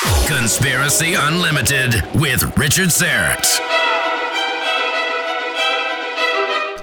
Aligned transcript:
Conspiracy 0.00 1.12
Unlimited 1.14 2.02
with 2.14 2.56
Richard 2.56 2.88
Syrett. 2.88 3.60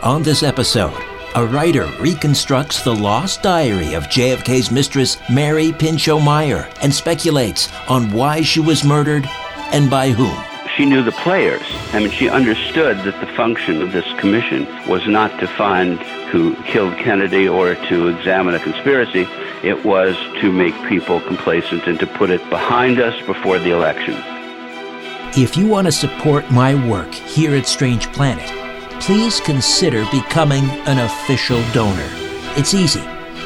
On 0.04 0.22
this 0.22 0.44
episode, 0.44 0.94
a 1.34 1.44
writer 1.48 1.89
reconstructs 2.00 2.83
the 2.83 2.94
lost 2.94 3.42
diary 3.42 3.95
of 3.95 4.04
JFK's 4.04 4.70
mistress, 4.70 5.17
Mary 5.32 5.72
Pinchot 5.72 6.22
Meyer, 6.22 6.70
and 6.83 6.94
speculates 6.94 7.70
on 7.89 8.11
why 8.11 8.42
she 8.44 8.60
was 8.60 8.83
murdered 8.83 9.26
and 9.72 9.89
by 9.89 10.10
whom. 10.11 10.38
She 10.76 10.86
knew 10.86 11.02
the 11.02 11.11
players. 11.11 11.66
I 11.94 12.00
mean, 12.00 12.11
she 12.11 12.30
understood 12.30 12.98
that 13.00 13.20
the 13.20 13.33
function 13.33 13.82
of 13.82 13.94
this 13.94 14.06
commission 14.20 14.67
was 14.88 15.08
not 15.08 15.39
to 15.39 15.48
find 15.48 16.00
who 16.30 16.56
killed 16.66 16.95
Kennedy 16.98 17.48
or 17.48 17.73
to 17.73 18.10
examine 18.10 18.54
a 18.54 18.60
conspiracy. 18.60 19.27
It 19.64 19.84
was 19.84 20.16
to 20.42 20.52
make 20.52 20.76
people 20.88 21.20
complacent 21.22 21.88
and 21.88 22.00
to 22.00 22.06
put 22.06 22.30
it 22.30 22.48
behind 22.50 23.00
us 23.00 23.20
before 23.26 23.58
the 23.58 23.72
election. 23.72 24.16
If 25.36 25.58
you 25.58 25.68
want 25.68 25.88
to 25.88 25.92
support 25.92 26.50
my 26.52 26.76
work 26.88 27.14
here 27.14 27.56
at 27.56 27.66
Strange 27.68 28.12
Planet, 28.14 28.50
please 29.02 29.40
consider 29.42 30.06
becoming 30.12 30.64
an 30.86 31.00
official 31.00 31.62
donor. 31.72 32.10
It's 32.56 32.73
easy. 32.73 33.04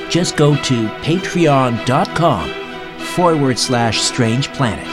Just 0.10 0.36
go 0.36 0.56
to 0.56 0.88
patreon.com 1.04 2.50
forward 3.16 3.58
slash 3.58 4.02
strange 4.02 4.50
planet. 4.54 4.88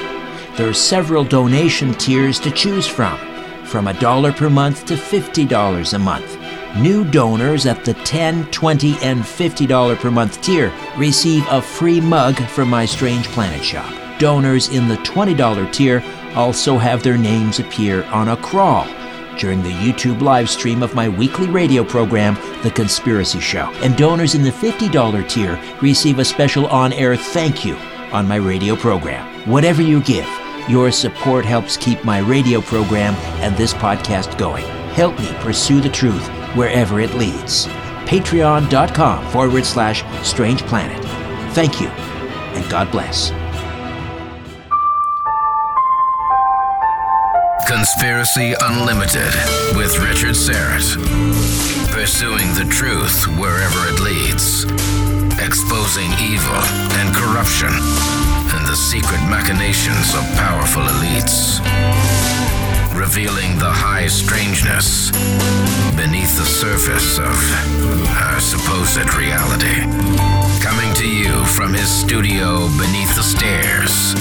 There 0.56 0.69
are 0.69 0.75
several 0.75 1.25
donation 1.25 1.95
tiers 1.95 2.39
to 2.41 2.50
choose 2.50 2.87
from, 2.87 3.19
from 3.65 3.89
a 3.89 3.95
dollar 4.00 4.33
per 4.33 4.49
month 4.49 4.87
to 4.87 4.95
$50 4.95 5.95
a 5.95 5.99
month. 5.99 6.47
New 6.77 7.05
donors 7.11 7.65
at 7.65 7.84
the 7.84 7.95
$10, 7.95 8.45
$20, 8.51 9.03
and 9.03 9.21
$50 9.21 9.99
per 9.99 10.11
month 10.11 10.41
tier 10.43 10.73
receive 10.97 11.45
a 11.49 11.62
free 11.62 12.01
mug 12.01 12.39
from 12.49 12.69
my 12.69 12.84
Strange 12.84 13.27
Planet 13.29 13.65
shop. 13.65 13.91
Donors 14.19 14.69
in 14.69 14.87
the 14.87 14.97
$20 14.97 15.73
tier 15.73 16.05
also 16.34 16.77
have 16.77 17.03
their 17.03 17.17
names 17.17 17.59
appear 17.59 18.05
on 18.05 18.29
a 18.29 18.37
crawl 18.37 18.87
during 19.39 19.62
the 19.62 19.71
YouTube 19.71 20.21
live 20.21 20.51
stream 20.51 20.83
of 20.83 20.95
my 20.95 21.09
weekly 21.09 21.47
radio 21.47 21.84
program, 21.84 22.34
The 22.62 22.71
Conspiracy 22.71 23.41
Show. 23.41 23.71
And 23.83 23.97
donors 23.97 24.35
in 24.35 24.43
the 24.43 24.50
$50 24.50 25.29
tier 25.29 25.59
receive 25.81 26.19
a 26.19 26.25
special 26.25 26.67
on 26.67 26.93
air 26.93 27.17
thank 27.17 27.65
you 27.65 27.77
on 28.12 28.29
my 28.29 28.37
radio 28.37 28.77
program. 28.77 29.49
Whatever 29.49 29.81
you 29.81 30.03
give, 30.03 30.29
your 30.69 30.91
support 30.91 31.45
helps 31.45 31.77
keep 31.77 32.05
my 32.05 32.19
radio 32.19 32.61
program 32.61 33.15
and 33.43 33.56
this 33.56 33.73
podcast 33.73 34.37
going. 34.39 34.67
Help 34.91 35.19
me 35.19 35.33
pursue 35.41 35.81
the 35.81 35.89
truth 35.89 36.29
wherever 36.58 37.00
it 37.00 37.14
leads. 37.14 37.66
Patreon.com 38.10 39.30
forward 39.30 39.64
slash 39.64 40.02
strange 40.26 40.62
planet. 40.62 41.00
Thank 41.54 41.80
you, 41.80 41.86
and 41.86 42.69
God 42.69 42.91
bless. 42.91 43.30
Conspiracy 47.69 48.54
Unlimited 48.60 49.32
with 49.76 49.96
Richard 50.00 50.34
Syrett. 50.34 50.98
Pursuing 51.92 52.48
the 52.54 52.66
truth 52.70 53.26
wherever 53.38 53.80
it 53.86 54.00
leads. 54.00 54.64
Exposing 55.38 56.10
evil 56.19 56.58
and 56.98 57.14
corruption 57.14 57.70
and 57.70 58.66
the 58.66 58.75
secret 58.75 59.20
machinations 59.28 60.14
of 60.14 60.25
powerful 60.34 60.82
elites. 60.82 61.60
Revealing 63.08 63.58
the 63.58 63.72
high 63.72 64.06
strangeness 64.06 65.10
beneath 65.96 66.36
the 66.36 66.44
surface 66.44 67.19
of 67.19 67.32
our 68.06 68.38
supposed 68.38 69.14
reality. 69.14 69.80
Coming 70.60 70.92
to 70.92 71.08
you 71.08 71.42
from 71.46 71.72
his 71.72 71.88
studio 71.88 72.69
beneath 72.76 73.16
the 73.16 73.22
stairs. 73.22 74.12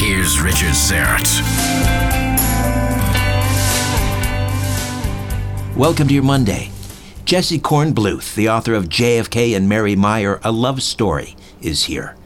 Here's 0.00 0.40
Richard 0.40 0.72
Syrett. 0.72 1.26
Welcome 5.76 6.06
to 6.06 6.14
your 6.14 6.22
Monday. 6.22 6.70
Jesse 7.24 7.58
Kornbluth, 7.58 8.36
the 8.36 8.48
author 8.48 8.74
of 8.74 8.88
JFK 8.88 9.56
and 9.56 9.68
Mary 9.68 9.96
Meyer, 9.96 10.38
A 10.44 10.52
Love 10.52 10.80
Story, 10.80 11.34
is 11.60 11.82
here. 11.86 12.17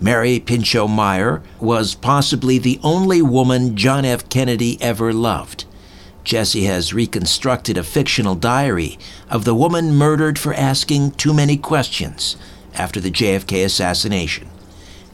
Mary 0.00 0.38
Pinchot 0.38 0.88
Meyer 0.88 1.42
was 1.58 1.96
possibly 1.96 2.58
the 2.58 2.78
only 2.84 3.20
woman 3.20 3.76
John 3.76 4.04
F. 4.04 4.28
Kennedy 4.28 4.78
ever 4.80 5.12
loved. 5.12 5.64
Jesse 6.22 6.64
has 6.64 6.94
reconstructed 6.94 7.76
a 7.76 7.82
fictional 7.82 8.34
diary 8.36 8.98
of 9.28 9.44
the 9.44 9.54
woman 9.54 9.94
murdered 9.94 10.38
for 10.38 10.54
asking 10.54 11.12
too 11.12 11.34
many 11.34 11.56
questions 11.56 12.36
after 12.74 13.00
the 13.00 13.10
JFK 13.10 13.64
assassination. 13.64 14.48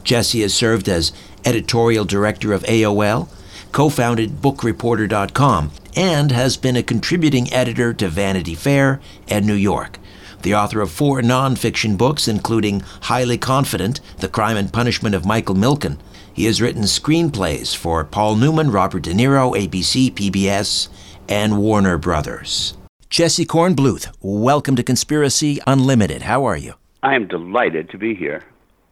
Jesse 0.03 0.43
has 0.43 0.53
served 0.53 0.89
as 0.89 1.13
editorial 1.47 2.05
director 2.05 2.53
of 2.53 2.63
AOL, 2.65 3.29
co 3.73 3.89
founded 3.89 4.43
BookReporter.com, 4.43 5.71
and 5.97 6.31
has 6.31 6.57
been 6.59 6.77
a 6.77 6.83
contributing 6.83 7.51
editor 7.53 7.95
to 7.95 8.09
Vanity 8.09 8.55
Fair 8.55 9.01
and 9.29 9.47
New 9.47 9.55
York. 9.55 9.99
The 10.45 10.55
author 10.55 10.83
of 10.83 10.91
four 10.91 11.23
nonfiction 11.23 11.97
books, 11.97 12.29
including 12.29 12.81
Highly 13.05 13.39
Confident, 13.39 14.03
The 14.19 14.29
Crime 14.29 14.59
and 14.59 14.71
Punishment 14.71 15.15
of 15.15 15.25
Michael 15.25 15.55
Milken. 15.55 15.97
He 16.35 16.45
has 16.45 16.61
written 16.61 16.83
screenplays 16.83 17.75
for 17.75 18.05
Paul 18.05 18.37
Newman, 18.37 18.71
Robert 18.71 19.05
De 19.05 19.15
Niro, 19.15 19.57
ABC, 19.57 20.13
PBS, 20.13 20.89
and 21.31 21.57
Warner 21.57 21.97
Brothers. 21.97 22.75
Jesse 23.09 23.47
Kornbluth, 23.47 24.15
welcome 24.21 24.77
to 24.77 24.83
Conspiracy 24.83 25.61
Unlimited. 25.67 26.21
How 26.21 26.45
are 26.45 26.59
you? 26.59 26.75
I 27.03 27.15
am 27.15 27.27
delighted 27.27 27.89
to 27.89 27.97
be 27.97 28.15
here. 28.15 28.43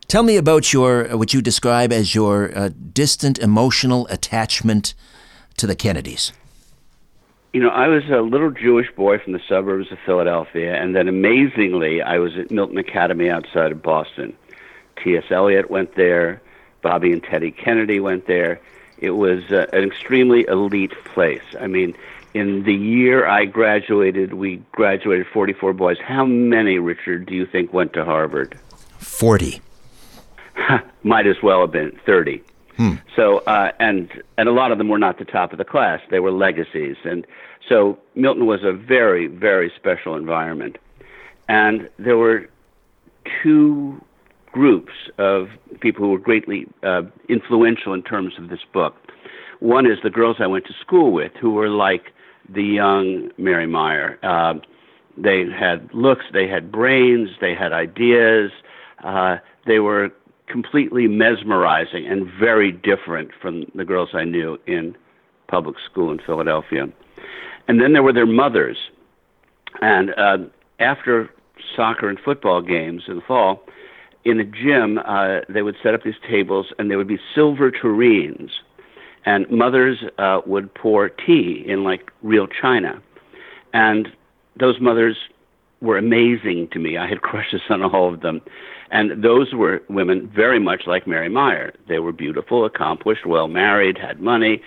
Tell 0.09 0.23
me 0.23 0.39
about 0.39 0.73
your 0.73 1.05
what 1.19 1.35
you 1.35 1.43
describe 1.43 1.93
as 1.93 2.15
your 2.15 2.57
uh, 2.57 2.71
distant 2.95 3.39
emotional 3.39 4.07
attachment 4.07 4.95
to 5.59 5.67
the 5.67 5.77
Kennedys. 5.77 6.33
You 7.53 7.61
know, 7.61 7.69
I 7.69 7.89
was 7.89 8.05
a 8.09 8.23
little 8.23 8.51
Jewish 8.51 8.91
boy 8.97 9.19
from 9.19 9.35
the 9.35 9.41
suburbs 9.47 9.93
of 9.93 9.99
Philadelphia, 10.07 10.75
and 10.75 10.97
then 10.97 11.07
amazingly, 11.07 12.01
I 12.01 12.17
was 12.17 12.35
at 12.39 12.51
Milton 12.51 12.79
Academy 12.79 13.29
outside 13.29 13.73
of 13.73 13.83
Boston. 13.83 14.35
T.S. 15.03 15.25
Eliot 15.31 15.71
went 15.71 15.95
there, 15.95 16.41
Bobby 16.81 17.13
and 17.13 17.23
Teddy 17.23 17.51
Kennedy 17.51 18.01
went 18.01 18.27
there. 18.27 18.59
It 18.97 19.11
was 19.11 19.43
uh, 19.51 19.67
an 19.75 19.85
extremely 19.85 20.47
elite 20.49 20.95
place. 21.05 21.43
I 21.61 21.67
mean, 21.67 21.95
in 22.33 22.63
the 22.63 22.75
year 22.75 23.27
I 23.27 23.45
graduated, 23.45 24.33
we 24.33 24.63
graduated 24.73 25.27
44 25.27 25.75
boys. 25.75 25.99
How 26.03 26.25
many, 26.25 26.79
Richard, 26.79 27.27
do 27.27 27.35
you 27.35 27.45
think 27.45 27.73
went 27.73 27.93
to 27.93 28.05
Harvard? 28.05 28.59
40. 28.99 29.61
Might 31.03 31.27
as 31.27 31.37
well 31.43 31.61
have 31.61 31.73
been 31.73 31.99
30. 32.07 32.43
Hmm. 32.77 32.95
So, 33.15 33.39
uh, 33.39 33.73
and 33.79 34.11
and 34.39 34.49
a 34.49 34.53
lot 34.53 34.73
of 34.73 34.79
them 34.79 34.89
were 34.89 34.99
not 34.99 35.19
the 35.19 35.25
top 35.25 35.53
of 35.53 35.59
the 35.59 35.65
class; 35.65 36.01
they 36.11 36.21
were 36.21 36.33
legacies. 36.33 36.97
And 37.05 37.27
so, 37.69 37.99
Milton 38.15 38.47
was 38.47 38.61
a 38.65 38.73
very, 38.73 39.27
very 39.27 39.71
special 39.77 40.15
environment. 40.17 40.79
And 41.49 41.89
there 41.99 42.17
were 42.17 42.49
two 43.43 44.03
groups 44.53 44.93
of 45.19 45.49
people 45.81 46.05
who 46.05 46.11
were 46.13 46.19
greatly 46.19 46.67
uh, 46.83 47.03
influential 47.29 47.93
in 47.93 48.03
terms 48.03 48.35
of 48.39 48.49
this 48.49 48.61
book. 48.73 48.95
One 49.61 49.87
is 49.87 49.99
the 50.03 50.11
girls 50.11 50.37
I 50.41 50.47
went 50.47 50.67
to 50.67 50.75
school 50.81 51.13
with, 51.13 51.33
who 51.41 51.51
were 51.51 51.69
like 51.69 52.13
the 52.49 52.63
young 52.63 53.31
Mary 53.39 53.67
Meyer. 53.67 54.19
Uh, 54.23 54.55
they 55.17 55.45
had 55.49 55.93
looks, 55.93 56.25
they 56.33 56.49
had 56.49 56.73
brains, 56.73 57.31
they 57.41 57.55
had 57.55 57.73
ideas. 57.73 58.51
Uh, 59.05 59.37
they 59.67 59.79
were 59.79 60.11
completely 60.49 61.07
mesmerizing 61.07 62.07
and 62.07 62.29
very 62.39 62.73
different 62.73 63.31
from 63.41 63.65
the 63.75 63.85
girls 63.85 64.11
I 64.13 64.25
knew 64.25 64.59
in 64.67 64.97
public 65.49 65.77
school 65.91 66.11
in 66.11 66.19
Philadelphia. 66.19 66.87
And 67.69 67.81
then 67.81 67.93
there 67.93 68.03
were 68.03 68.13
their 68.13 68.27
mothers. 68.27 68.77
And 69.81 70.11
uh, 70.17 70.39
after 70.79 71.31
soccer 71.77 72.09
and 72.09 72.19
football 72.19 72.61
games 72.61 73.05
in 73.09 73.17
the 73.17 73.23
fall, 73.23 73.63
in 74.25 74.39
the 74.39 74.45
gym, 74.45 74.99
uh, 74.99 75.41
they 75.49 75.63
would 75.63 75.77
set 75.83 75.95
up 75.95 76.03
these 76.05 76.15
tables 76.29 76.67
and 76.79 76.91
there 76.91 76.99
would 76.99 77.09
be 77.09 77.19
silver 77.35 77.71
tureens. 77.71 78.51
And 79.25 79.49
mothers 79.51 79.99
uh, 80.19 80.41
would 80.47 80.75
pour 80.75 81.09
tea 81.09 81.65
in 81.67 81.85
like 81.85 82.11
real 82.23 82.47
china. 82.47 83.01
And 83.73 84.09
those 84.59 84.81
mothers 84.81 85.17
were 85.83 85.99
amazing 85.99 86.69
to 86.73 86.79
me. 86.79 86.97
I 86.97 87.09
had 87.09 87.21
crushes 87.23 87.61
on 87.69 87.83
all 87.83 88.13
of 88.13 88.21
them. 88.21 88.41
And 88.91 89.23
those 89.23 89.53
were 89.53 89.83
women 89.89 90.31
very 90.35 90.61
much 90.61 90.83
like 90.87 91.07
Mary 91.07 91.29
Meyer. 91.29 91.75
They 91.89 91.99
were 91.99 92.13
beautiful, 92.13 92.65
accomplished, 92.65 93.27
well 93.27 93.49
married, 93.49 93.99
had 93.99 94.21
money. 94.21 94.63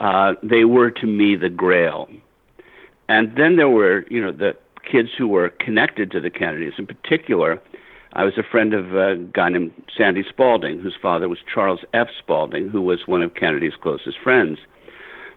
Uh, 0.00 0.34
they 0.42 0.64
were 0.64 0.90
to 0.90 1.06
me 1.06 1.36
the 1.36 1.48
grail. 1.48 2.08
And 3.08 3.36
then 3.36 3.56
there 3.56 3.68
were, 3.68 4.04
you 4.10 4.20
know, 4.20 4.32
the 4.32 4.56
kids 4.90 5.10
who 5.16 5.28
were 5.28 5.50
connected 5.50 6.10
to 6.10 6.20
the 6.20 6.30
Kennedys. 6.30 6.74
In 6.78 6.86
particular, 6.86 7.60
I 8.12 8.24
was 8.24 8.38
a 8.38 8.42
friend 8.42 8.72
of 8.72 8.94
a 8.94 9.16
guy 9.16 9.50
named 9.50 9.72
Sandy 9.96 10.24
Spalding, 10.28 10.80
whose 10.80 10.96
father 11.00 11.28
was 11.28 11.38
Charles 11.52 11.80
F. 11.92 12.08
Spalding, 12.18 12.68
who 12.68 12.82
was 12.82 13.06
one 13.06 13.22
of 13.22 13.34
Kennedy's 13.34 13.74
closest 13.80 14.18
friends. 14.22 14.58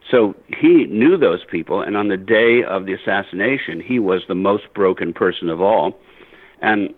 So 0.09 0.35
he 0.47 0.85
knew 0.85 1.17
those 1.17 1.41
people, 1.49 1.81
and 1.81 1.95
on 1.95 2.07
the 2.07 2.17
day 2.17 2.63
of 2.63 2.85
the 2.85 2.93
assassination, 2.93 3.79
he 3.79 3.99
was 3.99 4.23
the 4.27 4.35
most 4.35 4.63
broken 4.73 5.13
person 5.13 5.49
of 5.49 5.61
all. 5.61 5.99
And 6.61 6.93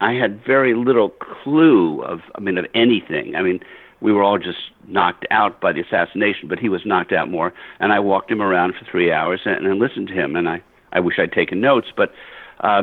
I 0.00 0.12
had 0.12 0.44
very 0.44 0.74
little 0.74 1.10
clue 1.10 2.02
of, 2.02 2.20
I 2.34 2.40
mean, 2.40 2.58
of 2.58 2.66
anything. 2.74 3.34
I 3.34 3.42
mean, 3.42 3.60
we 4.00 4.12
were 4.12 4.22
all 4.22 4.38
just 4.38 4.58
knocked 4.86 5.26
out 5.30 5.60
by 5.60 5.72
the 5.72 5.80
assassination, 5.80 6.48
but 6.48 6.58
he 6.58 6.68
was 6.68 6.82
knocked 6.84 7.12
out 7.12 7.30
more. 7.30 7.54
And 7.80 7.92
I 7.92 8.00
walked 8.00 8.30
him 8.30 8.42
around 8.42 8.74
for 8.74 8.84
three 8.90 9.12
hours 9.12 9.40
and, 9.44 9.64
and 9.64 9.78
listened 9.78 10.08
to 10.08 10.14
him. 10.14 10.36
And 10.36 10.48
I, 10.48 10.62
I 10.92 11.00
wish 11.00 11.14
I'd 11.18 11.32
taken 11.32 11.60
notes, 11.60 11.86
but 11.96 12.12
uh, 12.60 12.82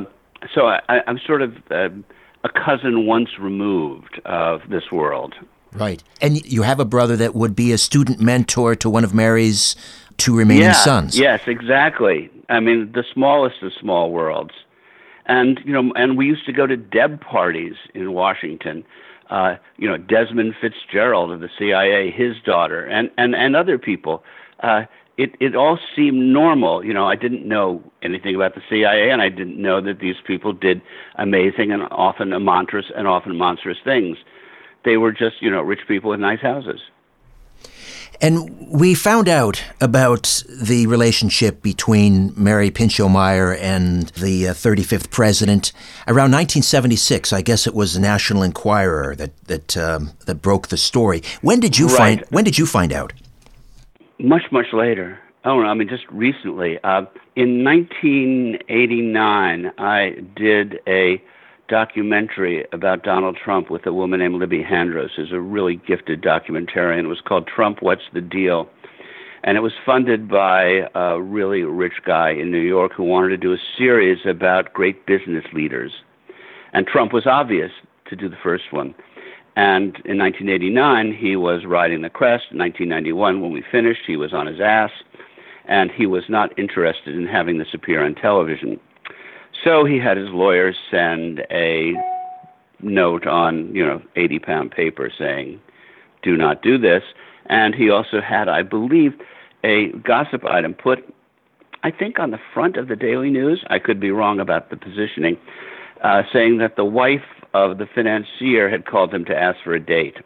so 0.55 0.67
I, 0.67 0.79
I'm 1.05 1.19
sort 1.25 1.41
of 1.41 1.55
uh, 1.69 1.89
a 2.43 2.49
cousin 2.49 3.05
once 3.05 3.29
removed 3.39 4.21
of 4.25 4.61
this 4.69 4.91
world. 4.91 5.35
Right. 5.73 6.03
And 6.21 6.43
you 6.45 6.63
have 6.63 6.79
a 6.79 6.85
brother 6.85 7.15
that 7.17 7.35
would 7.35 7.55
be 7.55 7.71
a 7.71 7.77
student 7.77 8.19
mentor 8.19 8.75
to 8.75 8.89
one 8.89 9.03
of 9.03 9.13
Mary's 9.13 9.75
two 10.17 10.35
remaining 10.35 10.63
yeah, 10.63 10.73
sons. 10.73 11.17
Yes, 11.17 11.41
exactly. 11.47 12.29
I 12.49 12.59
mean, 12.59 12.91
the 12.93 13.03
smallest 13.13 13.61
of 13.61 13.71
small 13.79 14.11
worlds. 14.11 14.53
And, 15.25 15.59
you 15.63 15.71
know, 15.71 15.93
and 15.95 16.17
we 16.17 16.25
used 16.25 16.45
to 16.47 16.53
go 16.53 16.65
to 16.65 16.75
Deb 16.75 17.21
parties 17.21 17.75
in 17.93 18.13
Washington. 18.13 18.83
Uh, 19.29 19.57
you 19.77 19.87
know, 19.87 19.97
Desmond 19.97 20.55
Fitzgerald 20.59 21.31
of 21.31 21.39
the 21.39 21.49
CIA, 21.57 22.09
his 22.09 22.35
daughter, 22.43 22.83
and, 22.85 23.11
and, 23.17 23.35
and 23.35 23.55
other 23.55 23.77
people. 23.77 24.23
Uh, 24.61 24.85
it, 25.17 25.35
it 25.39 25.55
all 25.55 25.77
seemed 25.95 26.33
normal. 26.33 26.83
You 26.83 26.93
know, 26.93 27.05
I 27.05 27.15
didn't 27.15 27.47
know 27.47 27.83
anything 28.01 28.33
about 28.33 28.55
the 28.55 28.61
CIA, 28.67 29.11
and 29.11 29.21
I 29.21 29.29
didn't 29.29 29.61
know 29.61 29.81
that 29.81 29.99
these 29.99 30.15
people 30.25 30.51
did 30.51 30.81
amazing 31.15 31.71
and 31.71 31.83
often 31.91 32.29
monstrous 32.41 32.87
and 32.95 33.07
often 33.07 33.37
monstrous 33.37 33.77
things 33.83 34.17
they 34.85 34.97
were 34.97 35.11
just, 35.11 35.41
you 35.41 35.49
know, 35.49 35.61
rich 35.61 35.81
people 35.87 36.13
in 36.13 36.21
nice 36.21 36.41
houses. 36.41 36.79
And 38.21 38.67
we 38.69 38.95
found 38.95 39.29
out 39.29 39.63
about 39.79 40.43
the 40.49 40.87
relationship 40.87 41.61
between 41.61 42.33
Mary 42.35 42.69
Pinchot 42.69 43.09
Meyer 43.09 43.53
and 43.53 44.07
the 44.09 44.49
uh, 44.49 44.53
35th 44.53 45.09
president 45.09 45.71
around 46.05 46.29
1976. 46.31 47.31
I 47.31 47.41
guess 47.41 47.65
it 47.65 47.73
was 47.73 47.93
the 47.93 48.01
National 48.01 48.43
Enquirer 48.43 49.15
that 49.15 49.37
that 49.47 49.77
um, 49.77 50.11
that 50.25 50.41
broke 50.41 50.67
the 50.67 50.75
story. 50.75 51.23
When 51.41 51.61
did 51.61 51.77
you 51.77 51.87
right. 51.87 51.97
find 51.97 52.25
When 52.29 52.43
did 52.43 52.57
you 52.57 52.65
find 52.65 52.91
out? 52.91 53.13
Much 54.19 54.51
much 54.51 54.73
later. 54.73 55.17
Oh, 55.45 55.61
no, 55.61 55.67
I 55.67 55.73
mean, 55.73 55.87
just 55.87 56.03
recently. 56.09 56.77
Uh, 56.83 57.05
in 57.37 57.63
1989, 57.63 59.71
I 59.77 60.17
did 60.35 60.81
a 60.85 61.23
documentary 61.69 62.65
about 62.73 63.03
Donald 63.03 63.37
Trump 63.37 63.69
with 63.69 63.85
a 63.85 63.93
woman 63.93 64.19
named 64.19 64.35
Libby 64.35 64.63
Handros, 64.63 65.11
who's 65.15 65.31
a 65.31 65.39
really 65.39 65.75
gifted 65.87 66.21
documentarian. 66.21 67.05
It 67.05 67.07
was 67.07 67.21
called 67.21 67.47
Trump, 67.47 67.81
What's 67.81 68.01
the 68.13 68.21
Deal? 68.21 68.67
And 69.43 69.55
it 69.55 69.61
was 69.61 69.71
funded 69.85 70.27
by 70.27 70.89
a 70.93 71.21
really 71.21 71.63
rich 71.63 72.01
guy 72.05 72.31
in 72.31 72.51
New 72.51 72.59
York 72.59 72.91
who 72.93 73.03
wanted 73.03 73.29
to 73.29 73.37
do 73.37 73.53
a 73.53 73.57
series 73.77 74.25
about 74.25 74.73
great 74.73 75.05
business 75.05 75.45
leaders. 75.53 75.93
And 76.73 76.85
Trump 76.85 77.13
was 77.13 77.25
obvious 77.25 77.71
to 78.09 78.15
do 78.15 78.27
the 78.27 78.35
first 78.43 78.71
one. 78.71 78.93
And 79.55 79.95
in 80.05 80.17
1989, 80.17 81.13
he 81.13 81.35
was 81.35 81.65
riding 81.65 82.01
the 82.01 82.09
crest. 82.09 82.45
In 82.51 82.57
1991, 82.57 83.41
when 83.41 83.51
we 83.51 83.63
finished, 83.71 84.01
he 84.05 84.17
was 84.17 84.33
on 84.33 84.47
his 84.47 84.59
ass. 84.59 84.91
And 85.65 85.91
he 85.91 86.05
was 86.05 86.23
not 86.29 86.57
interested 86.57 87.15
in 87.15 87.27
having 87.27 87.59
this 87.59 87.73
appear 87.73 88.03
on 88.03 88.15
television. 88.15 88.79
So 89.63 89.85
he 89.85 89.99
had 89.99 90.17
his 90.17 90.29
lawyers 90.29 90.77
send 90.89 91.45
a 91.51 91.93
note 92.81 93.27
on, 93.27 93.73
you 93.75 93.85
know, 93.85 94.01
80 94.15 94.39
pound 94.39 94.71
paper 94.71 95.11
saying, 95.15 95.59
do 96.21 96.37
not 96.37 96.61
do 96.61 96.77
this. 96.77 97.03
And 97.47 97.73
he 97.73 97.89
also 97.89 98.21
had, 98.21 98.47
I 98.47 98.63
believe, 98.63 99.13
a 99.63 99.89
gossip 100.03 100.45
item 100.45 100.73
put, 100.73 101.13
I 101.83 101.91
think, 101.91 102.19
on 102.19 102.31
the 102.31 102.39
front 102.53 102.77
of 102.77 102.87
the 102.87 102.95
Daily 102.95 103.29
News. 103.29 103.63
I 103.69 103.79
could 103.79 103.99
be 103.99 104.11
wrong 104.11 104.39
about 104.39 104.69
the 104.69 104.77
positioning, 104.77 105.37
uh, 106.03 106.23
saying 106.31 106.59
that 106.59 106.75
the 106.75 106.85
wife 106.85 107.25
of 107.53 107.77
the 107.79 107.87
financier 107.87 108.69
had 108.69 108.85
called 108.85 109.13
him 109.13 109.25
to 109.25 109.37
ask 109.37 109.59
for 109.63 109.73
a 109.73 109.79
date. 109.79 110.17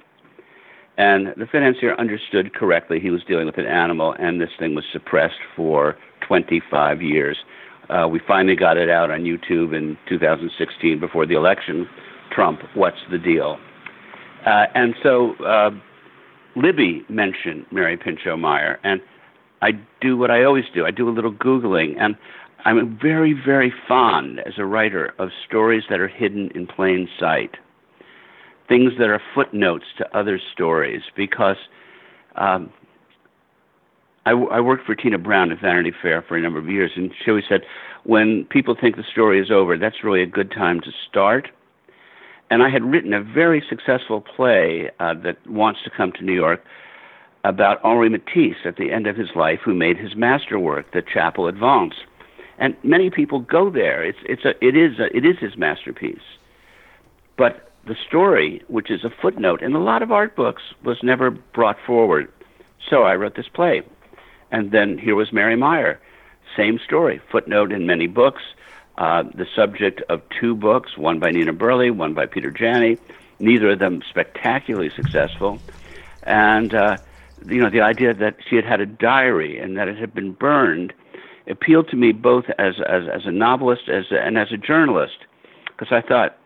And 0.97 1.33
the 1.37 1.47
financier 1.47 1.95
understood 1.95 2.53
correctly 2.53 2.99
he 2.99 3.09
was 3.09 3.23
dealing 3.23 3.47
with 3.47 3.57
an 3.57 3.65
animal, 3.65 4.15
and 4.19 4.39
this 4.39 4.51
thing 4.59 4.75
was 4.75 4.85
suppressed 4.91 5.39
for 5.55 5.97
25 6.21 7.01
years. 7.01 7.37
Uh, 7.89 8.07
we 8.07 8.19
finally 8.27 8.55
got 8.55 8.77
it 8.77 8.89
out 8.89 9.11
on 9.11 9.21
YouTube 9.21 9.75
in 9.75 9.97
2016 10.07 10.99
before 10.99 11.25
the 11.25 11.35
election. 11.35 11.87
Trump, 12.31 12.61
what's 12.73 12.97
the 13.11 13.17
deal? 13.17 13.57
Uh, 14.45 14.65
and 14.73 14.95
so 15.03 15.35
uh, 15.45 15.69
Libby 16.55 17.05
mentioned 17.09 17.65
Mary 17.71 17.97
Pinchot 17.97 18.39
Meyer, 18.39 18.79
and 18.83 19.01
I 19.61 19.71
do 20.01 20.17
what 20.17 20.31
I 20.31 20.43
always 20.43 20.65
do. 20.73 20.85
I 20.85 20.91
do 20.91 21.09
a 21.09 21.11
little 21.11 21.33
Googling, 21.33 21.95
and 21.99 22.15
I'm 22.65 22.97
very, 23.01 23.33
very 23.33 23.73
fond 23.87 24.39
as 24.39 24.53
a 24.57 24.65
writer 24.65 25.13
of 25.19 25.29
stories 25.45 25.83
that 25.89 25.99
are 25.99 26.07
hidden 26.07 26.49
in 26.55 26.67
plain 26.67 27.09
sight, 27.19 27.51
things 28.67 28.93
that 28.99 29.09
are 29.09 29.21
footnotes 29.35 29.85
to 29.97 30.17
other 30.17 30.39
stories, 30.53 31.01
because 31.15 31.57
um, 32.35 32.71
I, 34.25 34.31
I 34.31 34.59
worked 34.61 34.85
for 34.85 34.95
Tina 34.95 35.17
Brown 35.17 35.51
at 35.51 35.59
Vanity 35.61 35.91
Fair 36.01 36.21
for 36.21 36.37
a 36.37 36.41
number 36.41 36.59
of 36.59 36.69
years, 36.69 36.91
and 36.95 37.11
she 37.23 37.31
always 37.31 37.45
said, 37.49 37.61
when 38.03 38.45
people 38.49 38.75
think 38.79 38.95
the 38.95 39.03
story 39.11 39.41
is 39.41 39.51
over, 39.51 39.77
that's 39.77 40.03
really 40.03 40.21
a 40.21 40.27
good 40.27 40.51
time 40.51 40.79
to 40.81 40.91
start. 41.09 41.49
And 42.49 42.61
I 42.61 42.69
had 42.69 42.83
written 42.83 43.13
a 43.13 43.23
very 43.23 43.63
successful 43.67 44.21
play 44.21 44.91
uh, 44.99 45.13
that 45.23 45.37
wants 45.47 45.81
to 45.83 45.89
come 45.89 46.11
to 46.13 46.23
New 46.23 46.33
York 46.33 46.63
about 47.43 47.83
Henri 47.83 48.09
Matisse 48.09 48.65
at 48.65 48.77
the 48.77 48.91
end 48.91 49.07
of 49.07 49.17
his 49.17 49.29
life, 49.35 49.59
who 49.65 49.73
made 49.73 49.97
his 49.97 50.15
masterwork, 50.15 50.91
the 50.93 51.01
Chapel 51.01 51.47
at 51.47 51.55
Vence. 51.55 51.95
And 52.59 52.77
many 52.83 53.09
people 53.09 53.39
go 53.39 53.69
there. 53.69 54.03
It's, 54.03 54.19
it's 54.23 54.45
a, 54.45 54.51
it, 54.65 54.77
is 54.77 54.99
a, 54.99 55.05
it 55.15 55.25
is 55.25 55.37
his 55.41 55.57
masterpiece. 55.57 56.21
But 57.37 57.71
the 57.85 57.95
story, 58.07 58.61
which 58.67 58.89
is 58.89 59.03
a 59.03 59.09
footnote 59.21 59.61
in 59.61 59.73
a 59.73 59.83
lot 59.83 60.01
of 60.01 60.11
art 60.11 60.35
books, 60.35 60.61
was 60.85 60.97
never 61.03 61.31
brought 61.31 61.77
forward. 61.85 62.31
So 62.89 63.03
I 63.03 63.15
wrote 63.15 63.35
this 63.35 63.49
play. 63.53 63.81
And 64.53 64.69
then 64.71 64.99
here 64.99 65.15
was 65.15 65.33
Mary 65.33 65.55
Meyer. 65.55 65.99
Same 66.55 66.79
story, 66.85 67.19
footnote 67.31 67.71
in 67.71 67.87
many 67.87 68.05
books, 68.05 68.43
uh, 68.99 69.23
the 69.23 69.47
subject 69.55 70.03
of 70.09 70.21
two 70.39 70.55
books, 70.55 70.95
one 70.95 71.17
by 71.17 71.31
Nina 71.31 71.51
Burleigh, 71.51 71.89
one 71.89 72.13
by 72.13 72.27
Peter 72.27 72.51
Janney, 72.51 72.99
neither 73.39 73.71
of 73.71 73.79
them 73.79 74.03
spectacularly 74.07 74.91
successful. 74.95 75.57
And, 76.21 76.75
uh, 76.75 76.97
you 77.47 77.59
know, 77.59 77.71
the 77.71 77.81
idea 77.81 78.13
that 78.13 78.37
she 78.47 78.55
had 78.55 78.65
had 78.65 78.79
a 78.79 78.85
diary 78.85 79.57
and 79.57 79.75
that 79.77 79.87
it 79.87 79.97
had 79.97 80.13
been 80.13 80.33
burned 80.33 80.93
appealed 81.47 81.89
to 81.89 81.95
me 81.95 82.11
both 82.11 82.45
as, 82.59 82.75
as, 82.87 83.03
as 83.11 83.25
a 83.25 83.31
novelist 83.31 83.89
as 83.89 84.05
a, 84.11 84.21
and 84.21 84.37
as 84.37 84.51
a 84.51 84.57
journalist. 84.57 85.17
Because 85.65 85.91
I 85.91 86.07
thought, 86.07 86.37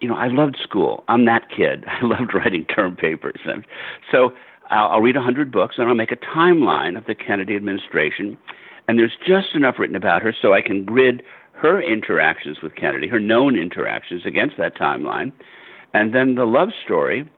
you 0.00 0.08
know, 0.08 0.16
I 0.16 0.26
loved 0.26 0.56
school. 0.60 1.04
I'm 1.06 1.24
that 1.26 1.48
kid. 1.48 1.84
I 1.86 2.04
loved 2.04 2.34
writing 2.34 2.64
term 2.64 2.96
papers. 2.96 3.40
And 3.44 3.64
so 4.10 4.32
I'll, 4.72 4.88
I'll 4.88 5.00
read 5.00 5.16
100 5.16 5.52
books 5.52 5.76
and 5.78 5.88
I'll 5.88 5.94
make 5.94 6.12
a 6.12 6.16
timeline 6.16 6.96
of 6.96 7.04
the 7.06 7.14
Kennedy 7.14 7.54
administration. 7.54 8.36
And 8.88 8.98
there's 8.98 9.16
just 9.26 9.54
enough 9.54 9.78
written 9.78 9.94
about 9.94 10.22
her 10.22 10.34
so 10.40 10.52
I 10.52 10.62
can 10.62 10.84
grid 10.84 11.22
her 11.52 11.80
interactions 11.80 12.58
with 12.62 12.74
Kennedy, 12.74 13.06
her 13.06 13.20
known 13.20 13.56
interactions 13.56 14.26
against 14.26 14.56
that 14.56 14.76
timeline. 14.76 15.32
And 15.94 16.14
then 16.14 16.34
the 16.34 16.46
love 16.46 16.70
story 16.84 17.30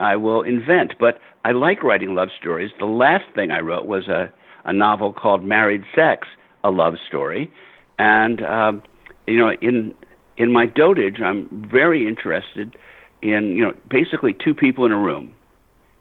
I 0.00 0.16
will 0.16 0.42
invent. 0.42 0.94
But 0.98 1.20
I 1.44 1.52
like 1.52 1.82
writing 1.82 2.14
love 2.14 2.30
stories. 2.38 2.70
The 2.78 2.86
last 2.86 3.24
thing 3.34 3.50
I 3.50 3.60
wrote 3.60 3.86
was 3.86 4.08
a, 4.08 4.32
a 4.64 4.72
novel 4.72 5.12
called 5.12 5.44
Married 5.44 5.84
Sex, 5.94 6.26
a 6.64 6.70
love 6.70 6.94
story. 7.06 7.52
And, 7.98 8.42
um, 8.42 8.82
you 9.26 9.38
know, 9.38 9.52
in, 9.60 9.94
in 10.38 10.50
my 10.50 10.66
dotage, 10.66 11.20
I'm 11.20 11.68
very 11.70 12.08
interested 12.08 12.76
in, 13.22 13.54
you 13.56 13.62
know, 13.62 13.74
basically 13.88 14.34
two 14.34 14.54
people 14.54 14.86
in 14.86 14.92
a 14.92 14.98
room. 14.98 15.34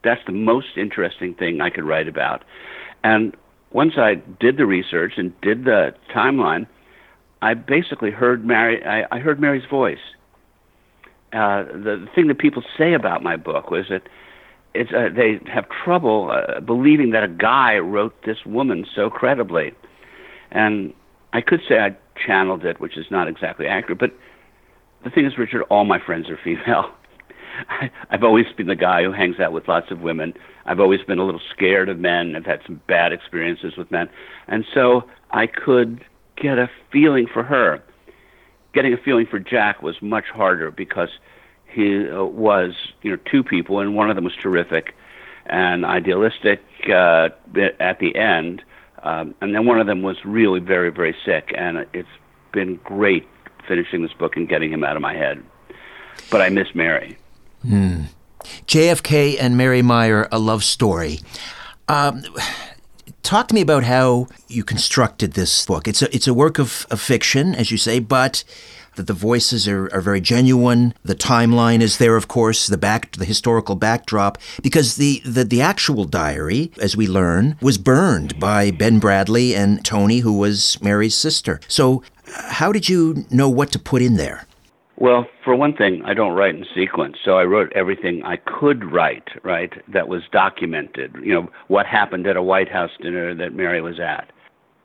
That's 0.04 0.22
the 0.26 0.32
most 0.34 0.78
interesting 0.78 1.34
thing 1.34 1.62
I 1.62 1.70
could 1.70 1.84
write 1.84 2.08
about. 2.08 2.44
And 3.04 3.36
once 3.72 3.94
I 3.98 4.16
did 4.40 4.58
the 4.58 4.66
research 4.66 5.14
and 5.18 5.40
did 5.42 5.66
the 5.66 5.94
timeline, 6.14 6.68
I 7.42 7.54
basically 7.54 8.12
heard 8.12 8.46
Mary. 8.46 8.84
I, 8.84 9.06
I 9.16 9.20
heard 9.20 9.40
Mary's 9.40 9.70
voice. 9.70 10.00
Uh, 11.32 11.64
the, 11.64 12.04
the 12.06 12.08
thing 12.16 12.28
that 12.28 12.40
people 12.40 12.64
say 12.78 12.94
about 12.94 13.24
my 13.24 13.36
book 13.36 13.70
was 13.70 13.86
that 13.90 14.04
it's 14.74 14.92
uh, 14.92 15.10
they 15.16 15.40
have 15.52 15.66
trouble 15.84 16.32
uh, 16.32 16.60
believing 16.60 17.12
that 17.12 17.24
a 17.24 17.28
guy 17.28 17.78
wrote 17.78 18.16
this 18.26 18.38
woman 18.46 18.86
so 18.96 19.10
credibly, 19.10 19.74
and 20.52 20.94
I 21.34 21.42
could 21.42 21.62
say 21.68 21.80
I 21.80 21.96
channeled 22.26 22.66
it, 22.66 22.80
which 22.80 22.98
is 22.98 23.06
not 23.10 23.28
exactly 23.28 23.68
accurate. 23.68 24.00
But 24.00 24.12
the 25.04 25.10
thing 25.10 25.26
is, 25.26 25.38
Richard, 25.38 25.64
all 25.70 25.86
my 25.86 26.00
friends 26.00 26.30
are 26.30 26.40
female. 26.44 26.92
I, 27.68 27.92
I've 28.10 28.24
always 28.24 28.46
been 28.56 28.68
the 28.68 28.76
guy 28.76 29.04
who 29.04 29.12
hangs 29.12 29.40
out 29.40 29.52
with 29.52 29.68
lots 29.68 29.92
of 29.92 30.02
women. 30.02 30.34
I've 30.66 30.80
always 30.80 31.02
been 31.02 31.20
a 31.20 31.26
little 31.26 31.42
scared 31.52 31.90
of 31.90 32.00
men. 32.00 32.36
I've 32.36 32.46
had 32.46 32.62
some 32.66 32.82
bad 32.88 33.12
experiences 33.14 33.76
with 33.78 33.92
men, 33.92 34.10
and 34.48 34.66
so 34.74 35.04
I 35.32 35.48
could 35.48 36.04
get 36.36 36.58
a 36.58 36.70
feeling 36.92 37.28
for 37.28 37.44
her. 37.44 37.82
Getting 38.74 38.94
a 38.94 38.98
feeling 38.98 39.26
for 39.26 39.40
Jack 39.40 39.82
was 39.82 40.00
much 40.02 40.26
harder 40.26 40.72
because 40.72 41.10
he 41.66 42.08
uh, 42.08 42.24
was, 42.24 42.74
you 43.02 43.12
know, 43.12 43.18
two 43.30 43.44
people, 43.44 43.80
and 43.80 43.96
one 43.96 44.10
of 44.10 44.16
them 44.16 44.26
was 44.26 44.36
terrific 44.36 44.96
and 45.46 45.86
idealistic 45.86 46.62
uh, 46.94 47.30
at 47.80 48.00
the 48.00 48.16
end, 48.16 48.62
um, 49.02 49.34
and 49.42 49.56
then 49.56 49.66
one 49.66 49.80
of 49.80 49.88
them 49.88 50.04
was 50.04 50.18
really 50.24 50.60
very, 50.60 50.92
very 50.92 51.16
sick, 51.26 51.52
and 51.58 51.86
it's 51.94 52.08
been 52.52 52.76
great 52.84 53.28
finishing 53.68 54.02
this 54.02 54.14
book 54.14 54.36
and 54.36 54.48
getting 54.48 54.72
him 54.72 54.84
out 54.84 54.96
of 54.96 55.02
my 55.02 55.14
head. 55.14 55.44
But 56.30 56.42
I 56.42 56.50
miss 56.50 56.68
Mary. 56.76 57.18
Hmm. 57.62 58.04
JFK 58.68 59.38
and 59.40 59.58
Mary 59.58 59.82
Meyer, 59.82 60.28
a 60.32 60.40
love 60.40 60.64
story. 60.64 61.20
Um, 61.88 62.24
talk 63.24 63.48
to 63.50 63.56
me 63.56 63.62
about 63.62 63.84
how 63.84 64.28
you 64.48 64.64
constructed 64.64 65.34
this 65.34 65.66
book. 65.66 65.88
It's 65.88 66.02
a 66.02 66.14
it's 66.16 66.28
a 66.28 66.34
work 66.34 66.60
of, 66.60 66.88
of 66.90 67.02
fiction, 67.02 67.56
as 67.56 67.72
you 67.72 67.78
say, 67.78 68.00
but 68.00 68.44
the, 68.96 69.04
the 69.04 69.14
voices 69.14 69.68
are, 69.68 69.88
are 69.94 70.02
very 70.02 70.22
genuine. 70.22 70.94
The 71.04 71.16
timeline 71.16 71.82
is 71.82 71.98
there, 71.98 72.16
of 72.16 72.28
course, 72.28 72.68
the 72.68 72.78
back 72.78 73.12
the 73.14 73.26
historical 73.26 73.76
backdrop, 73.76 74.38
because 74.62 74.96
the, 74.96 75.22
the 75.26 75.44
the 75.44 75.62
actual 75.62 76.06
diary, 76.06 76.72
as 76.80 76.96
we 76.96 77.08
learn, 77.08 77.56
was 77.62 77.78
burned 77.78 78.40
by 78.40 78.72
Ben 78.72 79.00
Bradlee 79.00 79.56
and 79.56 79.84
Tony, 79.84 80.20
who 80.20 80.34
was 80.34 80.82
Mary's 80.82 81.16
sister. 81.16 81.60
So, 81.68 82.04
how 82.26 82.72
did 82.72 82.90
you 82.90 83.26
know 83.30 83.50
what 83.50 83.72
to 83.72 83.80
put 83.80 84.02
in 84.02 84.16
there? 84.16 84.46
Well, 85.00 85.28
for 85.46 85.56
one 85.56 85.74
thing, 85.74 86.02
I 86.04 86.14
don't 86.14 86.34
write 86.34 86.56
in 86.56 86.66
sequence, 86.76 87.16
so 87.24 87.38
I 87.38 87.46
wrote 87.46 87.72
everything 87.74 88.22
I 88.26 88.36
could 88.36 88.92
write, 88.92 89.30
right, 89.44 89.72
that 89.88 90.10
was 90.10 90.24
documented. 90.30 91.16
You 91.24 91.34
know, 91.34 91.50
what 91.70 91.86
happened 91.86 92.28
at 92.28 92.36
a 92.36 92.44
White 92.44 92.70
House 92.70 92.92
dinner 93.02 93.34
that 93.34 93.54
Mary 93.54 93.82
was 93.82 93.98
at. 94.02 94.30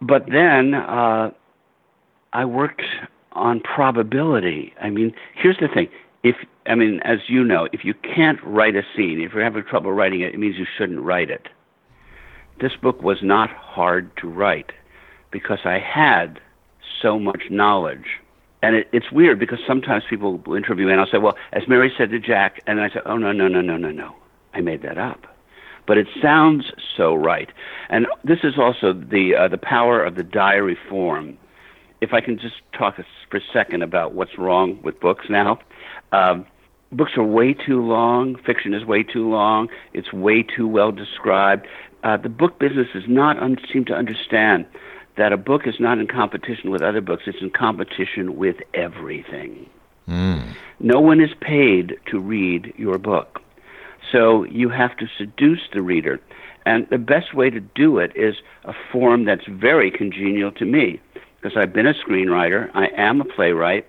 But 0.01 0.27
then 0.31 0.75
uh, 0.75 1.31
I 2.33 2.45
worked 2.45 2.83
on 3.33 3.59
probability. 3.59 4.73
I 4.81 4.91
mean, 4.91 5.13
here's 5.35 5.59
the 5.59 5.67
thing. 5.67 5.89
If 6.23 6.37
I 6.67 6.77
mean, 6.77 7.01
as 7.05 7.19
you 7.27 7.43
know, 7.43 7.69
if 7.73 7.85
you 7.85 7.93
can't 7.95 8.39
write 8.45 8.77
a 8.77 8.83
scene, 8.97 9.21
if 9.21 9.33
you're 9.33 9.43
having 9.43 9.65
trouble 9.65 9.93
writing 9.93 10.21
it, 10.21 10.33
it 10.33 10.39
means 10.39 10.57
you 10.57 10.67
shouldn't 10.79 11.01
write 11.01 11.29
it. 11.29 11.49
This 12.61 12.73
book 12.81 13.03
was 13.03 13.19
not 13.21 13.51
hard 13.51 14.17
to 14.19 14.29
write 14.29 14.71
because 15.33 15.59
I 15.65 15.81
had 15.81 16.39
so 17.03 17.19
much 17.19 17.43
knowledge 17.51 18.21
and 18.65 18.77
it, 18.77 18.89
it's 18.93 19.13
weird 19.13 19.39
because 19.39 19.59
sometimes 19.67 20.05
people 20.09 20.39
will 20.47 20.55
interview 20.55 20.87
me 20.87 20.93
and 20.93 21.01
I'll 21.01 21.07
say, 21.07 21.19
well, 21.19 21.37
as 21.53 21.69
Mary 21.69 21.93
said 21.97 22.11
to 22.11 22.19
Jack, 22.19 22.63
and 22.67 22.81
I 22.81 22.89
say, 22.89 23.01
oh, 23.05 23.19
no, 23.19 23.31
no, 23.31 23.47
no, 23.47 23.61
no, 23.61 23.77
no, 23.77 23.91
no. 23.91 24.15
I 24.55 24.61
made 24.63 24.83
that 24.83 24.97
up. 24.97 25.27
But 25.87 25.99
it 25.99 26.07
sounds 26.23 26.73
so 26.97 27.15
right. 27.15 27.51
And 27.91 28.07
this 28.25 28.39
is 28.43 28.55
also 28.59 28.95
the, 28.95 29.35
uh, 29.39 29.49
the 29.49 29.59
power 29.59 30.03
of 30.03 30.15
the 30.15 30.23
diary 30.23 30.79
form. 30.89 31.37
If 32.01 32.15
I 32.15 32.23
can 32.23 32.39
just 32.39 32.55
talk 32.77 32.97
for 33.31 33.37
a 33.37 33.41
second 33.53 33.83
about 33.83 34.15
what's 34.15 34.39
wrong 34.39 34.81
with 34.83 34.99
books 34.99 35.27
now. 35.29 35.59
Um, 36.13 36.47
books 36.91 37.13
are 37.17 37.25
way 37.25 37.53
too 37.55 37.83
long. 37.83 38.37
Fiction 38.47 38.73
is 38.73 38.85
way 38.87 39.03
too 39.03 39.29
long. 39.29 39.69
It's 39.93 40.13
way 40.13 40.43
too 40.43 40.67
well 40.67 40.91
described. 40.91 41.67
Uh, 42.03 42.17
the 42.17 42.29
book 42.31 42.59
business 42.59 42.87
does 42.95 43.09
not 43.09 43.39
un- 43.43 43.59
seem 43.71 43.85
to 43.87 43.95
understand 43.95 44.67
that 45.17 45.33
a 45.33 45.37
book 45.37 45.63
is 45.67 45.75
not 45.79 45.99
in 45.99 46.07
competition 46.07 46.71
with 46.71 46.83
other 46.83 47.01
books, 47.01 47.25
it's 47.27 47.39
in 47.41 47.51
competition 47.51 48.37
with 48.37 48.57
everything. 48.75 49.69
Mm. 50.09 50.55
No 50.81 51.01
one 51.01 51.21
is 51.21 51.31
paid 51.41 51.97
to 52.11 52.19
read 52.19 52.73
your 52.77 52.99
book. 52.99 53.41
So 54.13 54.45
you 54.45 54.69
have 54.69 54.97
to 54.99 55.07
seduce 55.19 55.63
the 55.73 55.83
reader. 55.83 56.21
And 56.67 56.87
the 56.91 56.99
best 56.99 57.35
way 57.35 57.51
to 57.51 57.61
do 57.61 57.99
it 57.99 58.13
is 58.17 58.37
a 58.65 58.73
form 58.93 59.25
that's 59.25 59.47
very 59.49 59.91
congenial 59.91 60.51
to 60.53 60.65
me 60.65 61.01
because 61.41 61.57
I've 61.59 61.73
been 61.73 61.87
a 61.87 61.95
screenwriter, 61.95 62.71
I 62.75 62.89
am 62.97 63.21
a 63.21 63.25
playwright, 63.25 63.87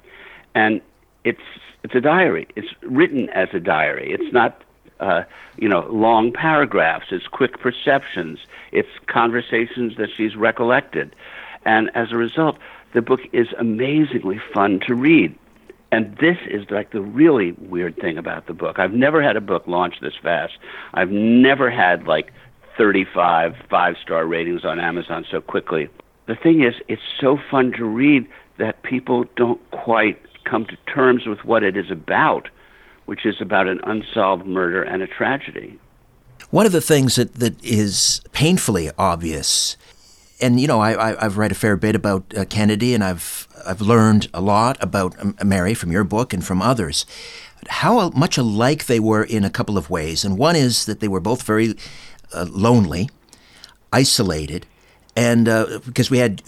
and 0.54 0.82
it's 1.24 1.40
it's 1.84 1.96
a 1.96 2.02
diary. 2.02 2.48
It's 2.56 2.68
written 2.82 3.30
as 3.30 3.48
a 3.54 3.60
diary. 3.60 4.12
It's 4.12 4.34
not 4.34 4.64
uh, 5.00 5.24
you 5.58 5.68
know, 5.68 5.88
long 5.92 6.32
paragraphs. 6.32 7.08
It's 7.12 7.28
quick 7.28 7.60
perceptions. 7.60 8.40
It's 8.72 8.90
conversations 9.08 9.98
that 9.98 10.10
she's 10.16 10.36
recollected. 10.36 11.16
And 11.66 11.90
as 11.96 12.12
a 12.12 12.18
result, 12.18 12.58
the 12.94 13.02
book 13.02 13.22
is 13.34 13.48
amazingly 13.58 14.40
fun 14.54 14.80
to 14.88 14.96
read. 14.96 15.38
And 15.92 16.16
this 16.18 16.38
is 16.48 16.70
like 16.70 16.92
the 16.92 17.02
really 17.02 17.54
weird 17.54 17.98
thing 17.98 18.18
about 18.18 18.48
the 18.48 18.54
book. 18.54 18.80
I've 18.80 18.94
never 18.94 19.22
had 19.22 19.38
a 19.38 19.42
book 19.42 19.68
launch 19.68 20.00
this 20.02 20.16
fast. 20.22 20.54
I've 20.94 21.12
never 21.12 21.70
had 21.70 22.06
like 22.06 22.32
35 22.78 23.56
five 23.70 23.96
star 24.02 24.26
ratings 24.26 24.66
on 24.66 24.80
Amazon 24.80 25.26
so 25.30 25.42
quickly. 25.42 25.90
The 26.28 26.36
thing 26.36 26.64
is, 26.64 26.74
it's 26.88 27.02
so 27.20 27.38
fun 27.50 27.72
to 27.74 27.86
read 27.86 28.28
that 28.58 28.82
people 28.84 29.26
don't 29.36 29.62
quite 29.72 30.20
come 30.44 30.66
to 30.66 30.78
terms 30.92 31.26
with 31.26 31.44
what 31.46 31.64
it 31.64 31.78
is 31.78 31.92
about 31.92 32.50
which 33.06 33.26
is 33.26 33.40
about 33.40 33.68
an 33.68 33.80
unsolved 33.84 34.46
murder 34.46 34.82
and 34.84 35.02
a 35.02 35.08
tragedy. 35.08 35.80
One 36.50 36.66
of 36.66 36.72
the 36.72 36.82
things 36.82 37.16
that, 37.16 37.36
that 37.36 37.64
is 37.64 38.22
painfully 38.32 38.92
obvious, 38.98 39.78
and 40.42 40.60
you 40.60 40.68
know, 40.68 40.80
I, 40.80 41.16
have 41.22 41.38
read 41.38 41.52
a 41.52 41.56
fair 41.56 41.78
bit 41.78 41.96
about 41.96 42.26
uh, 42.38 42.46
Kennedy, 42.46 42.94
and 42.94 43.04
I've 43.04 43.48
I've 43.66 43.82
learned 43.82 44.28
a 44.34 44.42
lot 44.42 44.78
about 44.82 45.20
um, 45.20 45.36
Mary 45.44 45.74
from 45.74 45.92
your 45.92 46.04
book 46.04 46.34
and 46.34 46.44
from 46.44 46.62
others. 46.62 47.06
How 47.68 48.10
much 48.10 48.38
alike 48.38 48.86
they 48.86 49.00
were 49.00 49.24
in 49.24 49.44
a 49.44 49.50
couple 49.50 49.78
of 49.78 49.90
ways, 49.90 50.24
and 50.24 50.38
one 50.38 50.56
is 50.56 50.86
that 50.86 51.00
they 51.00 51.08
were 51.08 51.22
both 51.22 51.44
very 51.44 51.76
uh, 52.34 52.46
lonely, 52.50 53.10
isolated, 53.92 54.66
and 55.16 55.48
uh, 55.48 55.80
because 55.86 56.12
we 56.12 56.18
had 56.18 56.42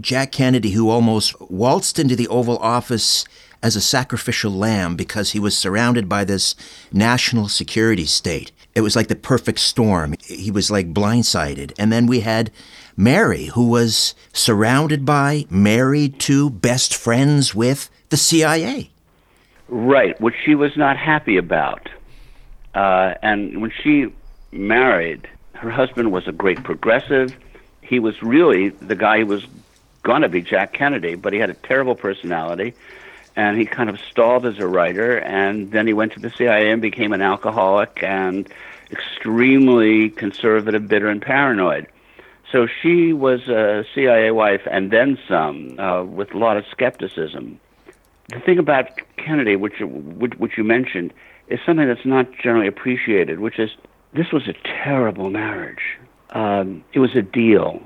Jack 0.00 0.32
Kennedy, 0.32 0.70
who 0.70 0.88
almost 0.88 1.38
waltzed 1.40 1.98
into 1.98 2.16
the 2.16 2.28
Oval 2.28 2.58
Office 2.58 3.24
as 3.64 3.74
a 3.76 3.80
sacrificial 3.80 4.52
lamb 4.52 4.94
because 4.94 5.30
he 5.30 5.40
was 5.40 5.56
surrounded 5.56 6.06
by 6.06 6.22
this 6.22 6.54
national 6.92 7.48
security 7.48 8.04
state. 8.04 8.52
It 8.74 8.82
was 8.82 8.94
like 8.94 9.08
the 9.08 9.16
perfect 9.16 9.58
storm. 9.58 10.14
He 10.22 10.50
was 10.50 10.70
like 10.70 10.92
blindsided. 10.92 11.72
And 11.78 11.90
then 11.90 12.06
we 12.06 12.20
had 12.20 12.50
Mary, 12.94 13.46
who 13.46 13.66
was 13.66 14.14
surrounded 14.34 15.06
by, 15.06 15.46
married 15.48 16.20
to, 16.20 16.50
best 16.50 16.94
friends 16.94 17.54
with 17.54 17.88
the 18.10 18.18
CIA. 18.18 18.90
Right, 19.68 20.20
which 20.20 20.34
she 20.44 20.54
was 20.54 20.76
not 20.76 20.98
happy 20.98 21.38
about. 21.38 21.88
Uh, 22.74 23.14
and 23.22 23.62
when 23.62 23.72
she 23.82 24.12
married, 24.52 25.26
her 25.54 25.70
husband 25.70 26.12
was 26.12 26.28
a 26.28 26.32
great 26.32 26.62
progressive. 26.62 27.34
He 27.80 27.98
was 27.98 28.22
really 28.22 28.68
the 28.68 28.94
guy 28.94 29.20
who 29.20 29.26
was 29.26 29.46
going 30.02 30.20
to 30.20 30.28
be 30.28 30.42
Jack 30.42 30.74
Kennedy, 30.74 31.14
but 31.14 31.32
he 31.32 31.38
had 31.38 31.48
a 31.48 31.54
terrible 31.54 31.94
personality. 31.94 32.74
And 33.36 33.58
he 33.58 33.66
kind 33.66 33.90
of 33.90 33.98
stalled 34.10 34.46
as 34.46 34.58
a 34.58 34.66
writer, 34.66 35.18
and 35.18 35.72
then 35.72 35.86
he 35.86 35.92
went 35.92 36.12
to 36.12 36.20
the 36.20 36.30
CIA 36.30 36.70
and 36.70 36.80
became 36.80 37.12
an 37.12 37.20
alcoholic 37.20 38.00
and 38.02 38.48
extremely 38.90 40.10
conservative, 40.10 40.86
bitter, 40.86 41.08
and 41.08 41.20
paranoid. 41.20 41.88
So 42.52 42.68
she 42.82 43.12
was 43.12 43.48
a 43.48 43.84
CIA 43.94 44.30
wife 44.30 44.62
and 44.70 44.92
then 44.92 45.18
some, 45.26 45.78
uh, 45.78 46.04
with 46.04 46.32
a 46.34 46.38
lot 46.38 46.56
of 46.56 46.64
skepticism. 46.70 47.58
The 48.28 48.38
thing 48.40 48.58
about 48.58 48.86
Kennedy, 49.16 49.56
which, 49.56 49.80
which, 49.80 50.34
which 50.34 50.56
you 50.56 50.62
mentioned, 50.62 51.12
is 51.48 51.58
something 51.66 51.88
that's 51.88 52.06
not 52.06 52.26
generally 52.40 52.68
appreciated, 52.68 53.40
which 53.40 53.58
is 53.58 53.70
this 54.12 54.30
was 54.32 54.46
a 54.46 54.54
terrible 54.84 55.30
marriage. 55.30 55.98
Um, 56.30 56.84
it 56.92 57.00
was 57.00 57.14
a 57.16 57.22
deal. 57.22 57.82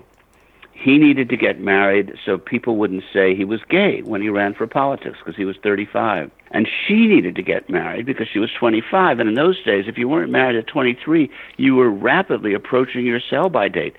He 0.80 0.96
needed 0.96 1.28
to 1.30 1.36
get 1.36 1.58
married 1.58 2.14
so 2.24 2.38
people 2.38 2.76
wouldn't 2.76 3.02
say 3.12 3.34
he 3.34 3.44
was 3.44 3.60
gay 3.68 4.00
when 4.02 4.22
he 4.22 4.28
ran 4.28 4.54
for 4.54 4.68
politics 4.68 5.18
because 5.18 5.34
he 5.34 5.44
was 5.44 5.56
35. 5.56 6.30
And 6.52 6.68
she 6.68 7.08
needed 7.08 7.34
to 7.34 7.42
get 7.42 7.68
married 7.68 8.06
because 8.06 8.28
she 8.28 8.38
was 8.38 8.50
25. 8.52 9.18
And 9.18 9.28
in 9.28 9.34
those 9.34 9.60
days, 9.64 9.86
if 9.88 9.98
you 9.98 10.08
weren't 10.08 10.30
married 10.30 10.56
at 10.56 10.68
23, 10.68 11.28
you 11.56 11.74
were 11.74 11.90
rapidly 11.90 12.54
approaching 12.54 13.04
your 13.04 13.18
sell 13.18 13.48
by 13.48 13.66
date. 13.66 13.96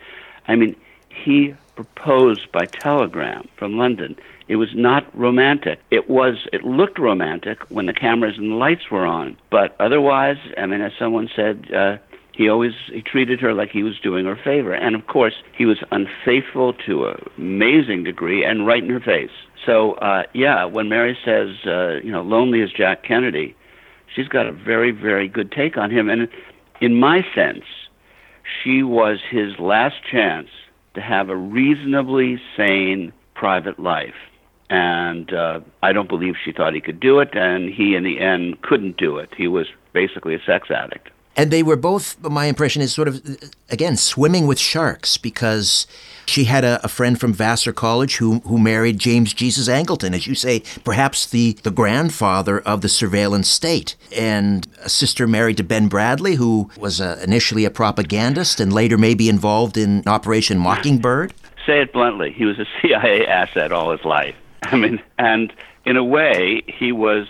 I 0.47 0.55
mean, 0.55 0.73
he 1.09 1.53
proposed 1.75 2.49
by 2.53 2.65
telegram 2.65 3.49
from 3.57 3.77
London. 3.77 4.15
It 4.47 4.55
was 4.55 4.73
not 4.73 5.05
romantic. 5.13 5.79
It 5.91 6.09
was. 6.09 6.47
It 6.53 6.63
looked 6.63 6.97
romantic 6.97 7.59
when 7.69 7.87
the 7.87 7.93
cameras 7.93 8.37
and 8.37 8.51
the 8.51 8.55
lights 8.55 8.89
were 8.89 9.05
on, 9.05 9.37
but 9.51 9.75
otherwise, 9.79 10.37
I 10.57 10.65
mean, 10.65 10.81
as 10.81 10.91
someone 10.97 11.29
said, 11.35 11.71
uh, 11.71 11.97
he 12.39 12.47
always 12.47 12.71
he 12.89 13.01
treated 13.01 13.41
her 13.41 13.53
like 13.53 13.69
he 13.69 13.83
was 13.83 13.99
doing 13.99 14.23
her 14.23 14.31
a 14.31 14.41
favor, 14.41 14.73
and 14.73 14.95
of 14.95 15.07
course, 15.07 15.33
he 15.57 15.65
was 15.65 15.79
unfaithful 15.91 16.71
to 16.85 17.07
an 17.07 17.17
amazing 17.37 18.05
degree 18.05 18.45
and 18.45 18.65
right 18.65 18.81
in 18.81 18.89
her 18.89 19.01
face. 19.01 19.29
So, 19.65 19.95
uh, 19.95 20.23
yeah, 20.33 20.63
when 20.63 20.87
Mary 20.87 21.17
says, 21.25 21.49
uh, 21.65 21.95
you 22.01 22.09
know, 22.09 22.21
lonely 22.21 22.61
as 22.61 22.71
Jack 22.71 23.03
Kennedy, 23.03 23.57
she's 24.15 24.29
got 24.29 24.45
a 24.45 24.53
very, 24.53 24.91
very 24.91 25.27
good 25.27 25.51
take 25.51 25.75
on 25.75 25.91
him, 25.91 26.09
and 26.09 26.29
in 26.79 26.95
my 26.95 27.25
sense 27.35 27.65
she 28.63 28.83
was 28.83 29.19
his 29.29 29.59
last 29.59 29.97
chance 30.09 30.47
to 30.93 31.01
have 31.01 31.27
a 31.27 31.35
reasonably 31.35 32.41
sane 32.55 33.11
private 33.35 33.79
life. 33.79 34.15
And 34.69 35.33
uh, 35.33 35.59
I 35.83 35.91
don't 35.91 36.07
believe 36.07 36.35
she 36.41 36.53
thought 36.53 36.73
he 36.73 36.79
could 36.79 37.01
do 37.01 37.19
it, 37.19 37.35
and 37.35 37.69
he, 37.69 37.95
in 37.95 38.03
the 38.05 38.21
end, 38.21 38.61
couldn't 38.61 38.95
do 38.95 39.17
it. 39.17 39.29
He 39.35 39.49
was 39.49 39.67
basically 39.91 40.35
a 40.35 40.41
sex 40.45 40.71
addict. 40.71 41.09
And 41.35 41.51
they 41.51 41.63
were 41.63 41.75
both, 41.75 42.19
my 42.21 42.45
impression 42.45 42.81
is 42.81 42.93
sort 42.93 43.07
of, 43.07 43.21
again, 43.69 43.95
swimming 43.95 44.45
with 44.45 44.59
sharks 44.59 45.17
because 45.17 45.87
she 46.25 46.45
had 46.45 46.63
a, 46.63 46.83
a, 46.83 46.87
friend 46.87 47.19
from 47.19 47.33
Vassar 47.33 47.71
College 47.71 48.17
who, 48.17 48.39
who 48.41 48.57
married 48.57 48.99
James 48.99 49.33
Jesus 49.33 49.69
Angleton, 49.69 50.13
as 50.13 50.27
you 50.27 50.35
say, 50.35 50.61
perhaps 50.83 51.25
the, 51.25 51.53
the 51.63 51.71
grandfather 51.71 52.59
of 52.59 52.81
the 52.81 52.89
surveillance 52.89 53.47
state. 53.47 53.95
And 54.15 54.67
a 54.83 54.89
sister 54.89 55.27
married 55.27 55.57
to 55.57 55.63
Ben 55.63 55.89
Bradlee, 55.89 56.35
who 56.35 56.69
was 56.77 56.99
a, 56.99 57.21
initially 57.23 57.65
a 57.65 57.71
propagandist 57.71 58.59
and 58.59 58.73
later 58.73 58.97
maybe 58.97 59.29
involved 59.29 59.77
in 59.77 60.03
Operation 60.07 60.59
Mockingbird. 60.59 61.33
Say 61.65 61.81
it 61.81 61.93
bluntly, 61.93 62.31
he 62.31 62.45
was 62.45 62.59
a 62.59 62.65
CIA 62.81 63.25
asset 63.25 63.71
all 63.71 63.91
his 63.91 64.03
life. 64.03 64.35
I 64.63 64.75
mean, 64.75 65.01
and 65.17 65.53
in 65.85 65.97
a 65.97 66.03
way, 66.03 66.63
he 66.67 66.91
was 66.91 67.27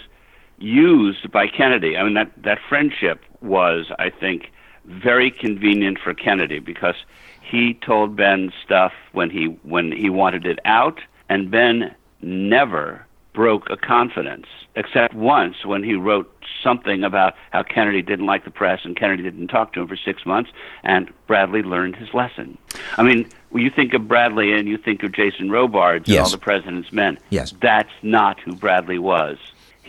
used 0.58 1.32
by 1.32 1.48
Kennedy. 1.48 1.96
I 1.96 2.03
mean, 2.03 2.15
that, 2.15 2.32
that 2.44 2.60
friendship 2.68 3.22
was, 3.41 3.91
I 4.00 4.10
think, 4.10 4.51
very 4.86 5.31
convenient 5.31 6.00
for 6.00 6.13
Kennedy 6.13 6.60
because 6.60 6.96
he 7.41 7.74
told 7.75 8.15
Ben 8.15 8.51
stuff 8.63 8.93
when 9.12 9.29
he 9.29 9.46
when 9.64 9.92
he 9.92 10.09
wanted 10.09 10.46
it 10.46 10.59
out, 10.66 11.00
and 11.29 11.50
Ben 11.50 11.96
never 12.22 13.05
broke 13.33 13.70
a 13.70 13.77
confidence, 13.77 14.48
except 14.75 15.14
once 15.14 15.66
when 15.66 15.83
he 15.83 15.94
wrote 15.94 16.31
something 16.64 17.03
about 17.03 17.35
how 17.51 17.64
Kennedy 17.64 18.01
didn't 18.01 18.25
like 18.25 18.44
the 18.44 18.51
press 18.51 18.81
and 18.83 18.98
Kennedy 18.98 19.24
didn't 19.24 19.48
talk 19.48 19.74
to 19.74 19.81
him 19.81 19.87
for 19.87 19.96
six 19.96 20.25
months, 20.25 20.51
and 20.83 21.11
Bradlee 21.27 21.64
learned 21.64 21.96
his 21.96 22.14
lesson. 22.14 22.57
I 22.98 23.03
mean, 23.03 23.29
when 23.50 23.64
you 23.64 23.70
think 23.70 23.94
of 23.94 24.03
Bradlee 24.03 24.57
and 24.57 24.68
you 24.68 24.77
think 24.77 25.03
of 25.03 25.11
Jason 25.11 25.50
Robards 25.50 26.07
yes. 26.07 26.18
and 26.18 26.25
all 26.25 26.31
the 26.31 26.37
President's 26.37 26.92
Men, 26.92 27.18
yes. 27.29 27.53
that's 27.61 27.94
not 28.01 28.40
who 28.40 28.53
Bradlee 28.53 29.00
was. 29.00 29.37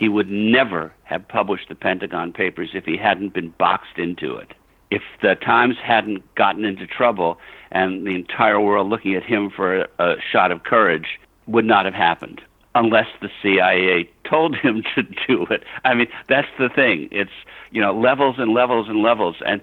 He 0.01 0.09
would 0.09 0.31
never 0.31 0.91
have 1.03 1.27
published 1.27 1.69
the 1.69 1.75
Pentagon 1.75 2.33
Papers 2.33 2.71
if 2.73 2.85
he 2.85 2.97
hadn't 2.97 3.35
been 3.35 3.51
boxed 3.51 3.99
into 3.99 4.35
it 4.35 4.55
if 4.89 5.03
the 5.21 5.35
Times 5.35 5.75
hadn't 5.81 6.23
gotten 6.33 6.65
into 6.65 6.87
trouble 6.87 7.37
and 7.71 8.07
the 8.07 8.15
entire 8.15 8.59
world 8.59 8.89
looking 8.89 9.13
at 9.13 9.21
him 9.21 9.51
for 9.55 9.81
a, 9.81 9.87
a 9.99 10.15
shot 10.31 10.51
of 10.51 10.63
courage, 10.63 11.19
would 11.45 11.65
not 11.65 11.85
have 11.85 11.93
happened 11.93 12.41
unless 12.73 13.05
the 13.21 13.29
CIA 13.43 14.09
told 14.27 14.55
him 14.55 14.83
to 14.95 15.03
do 15.27 15.45
it. 15.51 15.63
I 15.85 15.93
mean, 15.93 16.07
that's 16.27 16.47
the 16.57 16.69
thing. 16.69 17.07
It's, 17.11 17.29
you 17.69 17.79
know, 17.79 17.93
levels 17.93 18.37
and 18.39 18.55
levels 18.55 18.89
and 18.89 19.03
levels. 19.03 19.35
And 19.45 19.61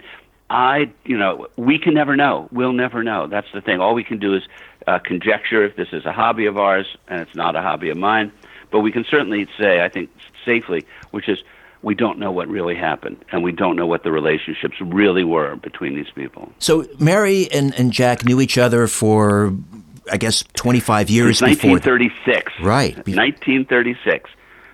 I, 0.51 0.93
you 1.05 1.19
know, 1.19 1.49
we 1.57 1.81
can 1.81 1.95
never 1.95 2.15
know. 2.15 2.49
We'll 2.53 2.73
never 2.73 3.03
know. 3.03 3.27
That's 3.27 3.49
the 3.53 3.61
thing. 3.61 3.81
All 3.81 3.93
we 3.93 4.05
can 4.05 4.21
do 4.21 4.35
is 4.35 4.45
uh, 4.87 5.01
conjecture 5.01 5.65
if 5.65 5.75
this 5.75 5.89
is 5.93 6.07
a 6.07 6.13
hobby 6.13 6.47
of 6.47 6.57
ours, 6.57 6.87
and 7.09 7.21
it's 7.21 7.35
not 7.35 7.57
a 7.57 7.61
hobby 7.61 7.91
of 7.91 7.99
mine. 7.99 8.33
But 8.71 8.81
we 8.81 8.93
can 8.93 9.05
certainly 9.05 9.47
say, 9.59 9.83
I 9.83 9.89
think, 9.89 10.11
safely, 10.45 10.85
which 11.11 11.29
is 11.29 11.39
we 11.83 11.95
don't 11.95 12.19
know 12.19 12.33
what 12.33 12.49
really 12.49 12.75
happened, 12.75 13.25
and 13.31 13.43
we 13.43 13.53
don't 13.53 13.77
know 13.77 13.87
what 13.87 14.03
the 14.03 14.13
relationships 14.13 14.77
really 14.81 15.25
were 15.25 15.57
between 15.57 15.95
these 15.95 16.11
people. 16.15 16.53
So 16.59 16.87
Mary 16.99 17.51
and, 17.53 17.75
and 17.79 17.93
Jack 17.93 18.25
knew 18.25 18.41
each 18.41 18.59
other 18.59 18.89
for, 18.89 19.55
I 20.11 20.17
guess, 20.17 20.45
25 20.55 21.09
years 21.09 21.39
Since 21.39 21.63
1936. 21.63 22.53
Before. 22.57 22.67
Right. 22.67 22.97
1936. 22.97 24.31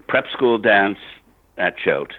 Prep 0.06 0.26
school 0.28 0.58
dance 0.58 0.98
at 1.58 1.76
Choate. 1.76 2.14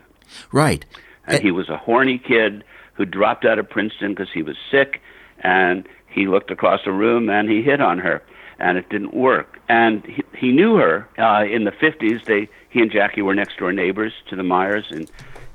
Right. 0.51 0.85
And 1.27 1.41
he 1.41 1.51
was 1.51 1.69
a 1.69 1.77
horny 1.77 2.19
kid 2.19 2.63
who 2.93 3.05
dropped 3.05 3.45
out 3.45 3.57
of 3.57 3.69
Princeton 3.69 4.11
because 4.11 4.31
he 4.31 4.43
was 4.43 4.55
sick, 4.69 5.01
and 5.39 5.87
he 6.07 6.27
looked 6.27 6.51
across 6.51 6.81
the 6.85 6.91
room 6.91 7.29
and 7.29 7.49
he 7.49 7.61
hit 7.61 7.81
on 7.81 7.99
her, 7.99 8.23
and 8.59 8.77
it 8.77 8.89
didn't 8.89 9.13
work. 9.13 9.59
And 9.67 10.05
he, 10.05 10.23
he 10.37 10.51
knew 10.51 10.75
her 10.75 11.07
uh, 11.17 11.45
in 11.45 11.63
the 11.63 11.71
50s. 11.71 12.25
They 12.25 12.49
he 12.69 12.81
and 12.81 12.91
Jackie 12.91 13.21
were 13.21 13.35
next 13.35 13.57
door 13.57 13.71
neighbors 13.71 14.13
to 14.29 14.35
the 14.35 14.43
Meyers 14.43 14.85
in 14.91 15.07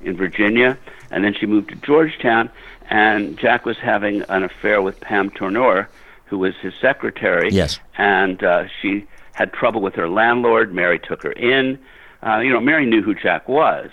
in 0.03 0.17
Virginia, 0.17 0.77
and 1.11 1.23
then 1.23 1.33
she 1.33 1.45
moved 1.45 1.69
to 1.69 1.75
Georgetown. 1.75 2.49
And 2.89 3.37
Jack 3.37 3.65
was 3.65 3.77
having 3.77 4.23
an 4.23 4.43
affair 4.43 4.81
with 4.81 4.99
Pam 4.99 5.29
Turnure, 5.29 5.87
who 6.25 6.37
was 6.39 6.55
his 6.61 6.73
secretary. 6.81 7.49
Yes. 7.51 7.79
And 7.97 8.43
uh, 8.43 8.65
she 8.81 9.05
had 9.33 9.53
trouble 9.53 9.81
with 9.81 9.95
her 9.95 10.09
landlord. 10.09 10.73
Mary 10.73 10.99
took 10.99 11.23
her 11.23 11.31
in. 11.31 11.79
Uh, 12.25 12.39
you 12.39 12.51
know, 12.51 12.59
Mary 12.59 12.85
knew 12.85 13.01
who 13.01 13.15
Jack 13.15 13.47
was. 13.47 13.89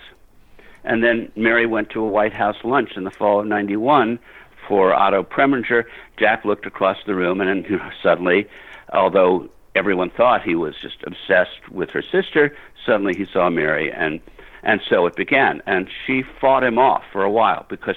And 0.85 1.05
then 1.05 1.31
Mary 1.37 1.67
went 1.67 1.91
to 1.91 2.01
a 2.01 2.09
White 2.09 2.33
House 2.33 2.57
lunch 2.65 2.97
in 2.97 3.05
the 3.05 3.11
fall 3.11 3.41
of 3.41 3.47
'91 3.47 4.19
for 4.67 4.95
Otto 4.95 5.23
Preminger. 5.23 5.85
Jack 6.19 6.45
looked 6.45 6.67
across 6.67 6.99
the 7.07 7.15
room, 7.15 7.41
and 7.41 7.49
then 7.49 7.71
you 7.71 7.79
know, 7.79 7.91
suddenly, 8.03 8.49
although 8.93 9.49
everyone 9.75 10.11
thought 10.11 10.43
he 10.43 10.55
was 10.55 10.75
just 10.81 10.97
obsessed 11.05 11.71
with 11.71 11.91
her 11.91 12.03
sister, 12.03 12.55
suddenly 12.85 13.15
he 13.17 13.27
saw 13.33 13.51
Mary, 13.51 13.93
and 13.93 14.21
and 14.63 14.81
so 14.89 15.07
it 15.07 15.15
began. 15.17 15.63
And 15.67 15.89
she 16.07 16.23
fought 16.41 16.65
him 16.65 16.79
off 16.79 17.05
for 17.13 17.23
a 17.23 17.31
while 17.31 17.67
because 17.69 17.97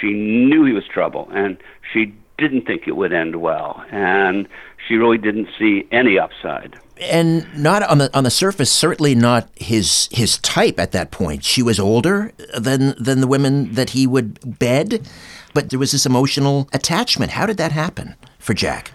she 0.00 0.12
knew 0.12 0.64
he 0.64 0.72
was 0.72 0.84
trouble, 0.86 1.28
and 1.32 1.56
she 1.92 2.14
didn't 2.38 2.66
think 2.66 2.88
it 2.88 2.96
would 2.96 3.12
end 3.12 3.36
well, 3.36 3.84
and 3.90 4.48
she 4.86 4.96
really 4.96 5.18
didn't 5.18 5.48
see 5.58 5.86
any 5.92 6.18
upside. 6.18 6.76
And 7.00 7.46
not 7.56 7.82
on 7.84 7.98
the 7.98 8.16
on 8.16 8.24
the 8.24 8.30
surface, 8.30 8.70
certainly 8.70 9.14
not 9.14 9.48
his 9.56 10.08
his 10.12 10.38
type 10.38 10.78
at 10.78 10.92
that 10.92 11.10
point. 11.10 11.44
She 11.44 11.62
was 11.62 11.78
older 11.78 12.32
than 12.56 12.94
than 12.98 13.20
the 13.20 13.26
women 13.26 13.74
that 13.74 13.90
he 13.90 14.06
would 14.06 14.58
bed, 14.58 15.08
but 15.54 15.70
there 15.70 15.78
was 15.78 15.92
this 15.92 16.06
emotional 16.06 16.68
attachment. 16.72 17.32
How 17.32 17.46
did 17.46 17.56
that 17.58 17.72
happen 17.72 18.16
for 18.38 18.54
Jack? 18.54 18.92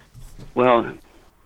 Well, 0.56 0.94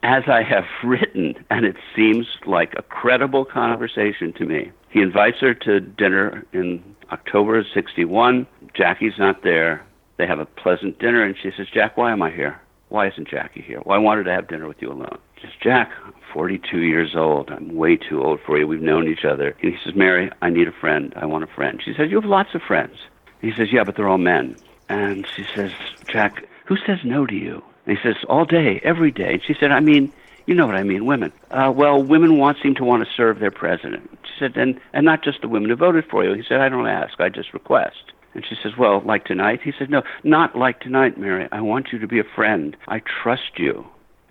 as 0.03 0.23
I 0.27 0.43
have 0.43 0.65
written, 0.83 1.35
and 1.49 1.65
it 1.65 1.75
seems 1.95 2.27
like 2.45 2.73
a 2.77 2.81
credible 2.81 3.45
conversation 3.45 4.33
to 4.33 4.45
me. 4.45 4.71
He 4.89 5.01
invites 5.01 5.39
her 5.39 5.53
to 5.53 5.79
dinner 5.79 6.45
in 6.53 6.83
October 7.11 7.59
of 7.59 7.65
61. 7.73 8.47
Jackie's 8.73 9.17
not 9.17 9.43
there. 9.43 9.85
They 10.17 10.27
have 10.27 10.39
a 10.39 10.45
pleasant 10.45 10.99
dinner, 10.99 11.23
and 11.23 11.35
she 11.41 11.51
says, 11.55 11.67
Jack, 11.73 11.97
why 11.97 12.11
am 12.11 12.21
I 12.21 12.31
here? 12.31 12.59
Why 12.89 13.07
isn't 13.07 13.29
Jackie 13.29 13.61
here? 13.61 13.81
Well, 13.85 13.95
I 13.95 14.01
wanted 14.01 14.25
to 14.25 14.31
have 14.31 14.49
dinner 14.49 14.67
with 14.67 14.81
you 14.81 14.91
alone. 14.91 15.17
Says, 15.41 15.51
Jack, 15.61 15.91
I'm 16.03 16.13
42 16.33 16.79
years 16.79 17.15
old. 17.15 17.49
I'm 17.49 17.75
way 17.75 17.95
too 17.95 18.21
old 18.21 18.41
for 18.45 18.57
you. 18.57 18.67
We've 18.67 18.81
known 18.81 19.07
each 19.07 19.23
other. 19.23 19.55
And 19.61 19.73
he 19.73 19.79
says, 19.83 19.95
Mary, 19.95 20.29
I 20.41 20.49
need 20.49 20.67
a 20.67 20.73
friend. 20.73 21.13
I 21.15 21.25
want 21.25 21.45
a 21.45 21.47
friend. 21.47 21.81
She 21.83 21.93
says, 21.93 22.09
You 22.09 22.19
have 22.19 22.29
lots 22.29 22.53
of 22.53 22.61
friends. 22.61 22.97
He 23.41 23.53
says, 23.53 23.71
Yeah, 23.71 23.85
but 23.85 23.95
they're 23.95 24.09
all 24.09 24.17
men. 24.17 24.57
And 24.89 25.25
she 25.35 25.45
says, 25.55 25.71
Jack, 26.09 26.45
who 26.65 26.75
says 26.85 26.99
no 27.05 27.25
to 27.25 27.33
you? 27.33 27.63
And 27.85 27.97
he 27.97 28.03
says, 28.03 28.15
all 28.29 28.45
day, 28.45 28.79
every 28.83 29.11
day. 29.11 29.33
And 29.33 29.43
she 29.43 29.55
said, 29.59 29.71
I 29.71 29.79
mean, 29.79 30.11
You 30.47 30.55
know 30.55 30.65
what 30.65 30.75
I 30.75 30.83
mean, 30.83 31.05
women. 31.05 31.31
Uh, 31.51 31.71
well, 31.73 32.01
women 32.01 32.37
want 32.37 32.57
seem 32.61 32.75
to 32.75 32.83
want 32.83 33.03
to 33.03 33.09
serve 33.15 33.39
their 33.39 33.51
president. 33.51 34.09
She 34.23 34.33
said, 34.39 34.57
and 34.57 34.79
and 34.93 35.05
not 35.05 35.23
just 35.23 35.41
the 35.41 35.47
women 35.47 35.69
who 35.69 35.75
voted 35.75 36.05
for 36.09 36.23
you. 36.25 36.33
He 36.33 36.43
said, 36.47 36.61
I 36.61 36.69
don't 36.69 36.87
ask, 36.87 37.19
I 37.19 37.29
just 37.29 37.53
request. 37.53 38.11
And 38.33 38.45
she 38.47 38.55
says, 38.61 38.73
Well, 38.77 39.01
like 39.05 39.25
tonight? 39.25 39.61
He 39.63 39.71
said, 39.77 39.89
No, 39.89 40.01
not 40.23 40.55
like 40.55 40.79
tonight, 40.79 41.17
Mary. 41.17 41.47
I 41.51 41.61
want 41.61 41.87
you 41.91 41.99
to 41.99 42.07
be 42.07 42.19
a 42.19 42.23
friend. 42.35 42.75
I 42.87 43.01
trust 43.23 43.57
you. 43.57 43.85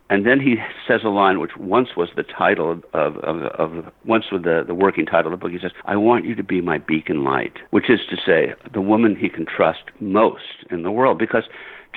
And 0.09 0.27
then 0.27 0.41
he 0.41 0.57
says 0.89 1.03
a 1.05 1.09
line 1.09 1.39
which 1.39 1.57
once 1.57 1.91
was 1.97 2.09
the 2.17 2.25
title 2.25 2.73
of, 2.73 2.85
of, 2.93 3.17
of, 3.19 3.43
of 3.43 3.93
once 4.05 4.25
was 4.33 4.43
the, 4.43 4.65
the 4.67 4.75
working 4.75 5.07
title 5.07 5.33
of 5.33 5.39
the 5.39 5.43
book. 5.43 5.53
He 5.53 5.61
says, 5.61 5.71
I 5.85 5.97
want 5.97 6.25
you 6.25 6.35
to 6.35 6.43
be 6.43 6.61
my 6.61 6.79
beacon 6.79 7.23
light, 7.23 7.59
which 7.71 7.89
is 7.89 8.01
to 8.11 8.17
say, 8.17 8.55
the 8.73 8.81
woman 8.81 9.15
he 9.15 9.29
can 9.29 9.47
trust 9.47 9.85
most 10.01 10.65
in 10.69 10.83
the 10.83 10.91
world. 10.91 11.17
Because 11.17 11.45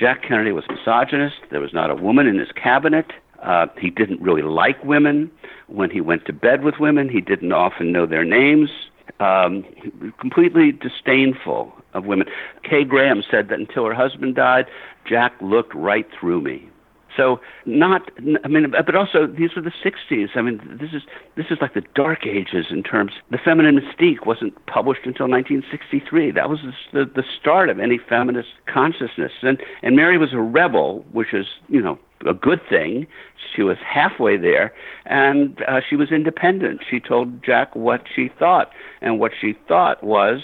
Jack 0.04 0.22
Kennedy 0.22 0.52
was 0.52 0.64
misogynist. 0.68 1.36
There 1.50 1.62
was 1.62 1.72
not 1.72 1.88
a 1.88 1.94
woman 1.94 2.26
in 2.26 2.38
his 2.38 2.52
cabinet. 2.52 3.06
Uh, 3.42 3.68
he 3.80 3.88
didn't 3.88 4.20
really 4.20 4.42
like 4.42 4.84
women. 4.84 5.30
When 5.66 5.88
he 5.88 6.02
went 6.02 6.26
to 6.26 6.32
bed 6.34 6.62
with 6.62 6.74
women, 6.78 7.08
he 7.08 7.22
didn't 7.22 7.52
often 7.52 7.90
know 7.90 8.04
their 8.04 8.22
names. 8.22 8.68
Um, 9.18 9.64
completely 10.20 10.72
disdainful 10.72 11.72
of 11.94 12.04
women. 12.04 12.26
Kay 12.68 12.84
Graham 12.84 13.22
said 13.30 13.48
that 13.48 13.58
until 13.58 13.86
her 13.86 13.94
husband 13.94 14.34
died, 14.34 14.66
Jack 15.08 15.32
looked 15.40 15.74
right 15.74 16.06
through 16.20 16.42
me. 16.42 16.68
So 17.16 17.40
not, 17.64 18.10
I 18.44 18.48
mean, 18.48 18.70
but 18.70 18.94
also 18.94 19.26
these 19.26 19.54
were 19.54 19.62
the 19.62 19.70
'60s. 19.70 20.30
I 20.34 20.42
mean, 20.42 20.60
this 20.80 20.90
is 20.92 21.02
this 21.36 21.46
is 21.50 21.58
like 21.60 21.74
the 21.74 21.84
dark 21.94 22.26
ages 22.26 22.66
in 22.70 22.82
terms. 22.82 23.12
The 23.30 23.38
feminine 23.38 23.78
mystique 23.78 24.26
wasn't 24.26 24.54
published 24.66 25.02
until 25.04 25.28
1963. 25.28 26.32
That 26.32 26.48
was 26.48 26.60
the 26.92 27.04
the 27.04 27.24
start 27.40 27.68
of 27.68 27.78
any 27.78 27.98
feminist 27.98 28.48
consciousness. 28.66 29.32
And 29.42 29.62
and 29.82 29.96
Mary 29.96 30.18
was 30.18 30.32
a 30.32 30.40
rebel, 30.40 31.04
which 31.12 31.32
is 31.32 31.46
you 31.68 31.80
know 31.80 31.98
a 32.26 32.34
good 32.34 32.60
thing. 32.68 33.06
She 33.54 33.62
was 33.62 33.76
halfway 33.84 34.36
there, 34.36 34.72
and 35.06 35.62
uh, 35.68 35.80
she 35.88 35.96
was 35.96 36.10
independent. 36.10 36.80
She 36.88 37.00
told 37.00 37.44
Jack 37.44 37.74
what 37.76 38.02
she 38.14 38.30
thought, 38.38 38.70
and 39.00 39.20
what 39.20 39.32
she 39.38 39.54
thought 39.68 40.02
was 40.02 40.40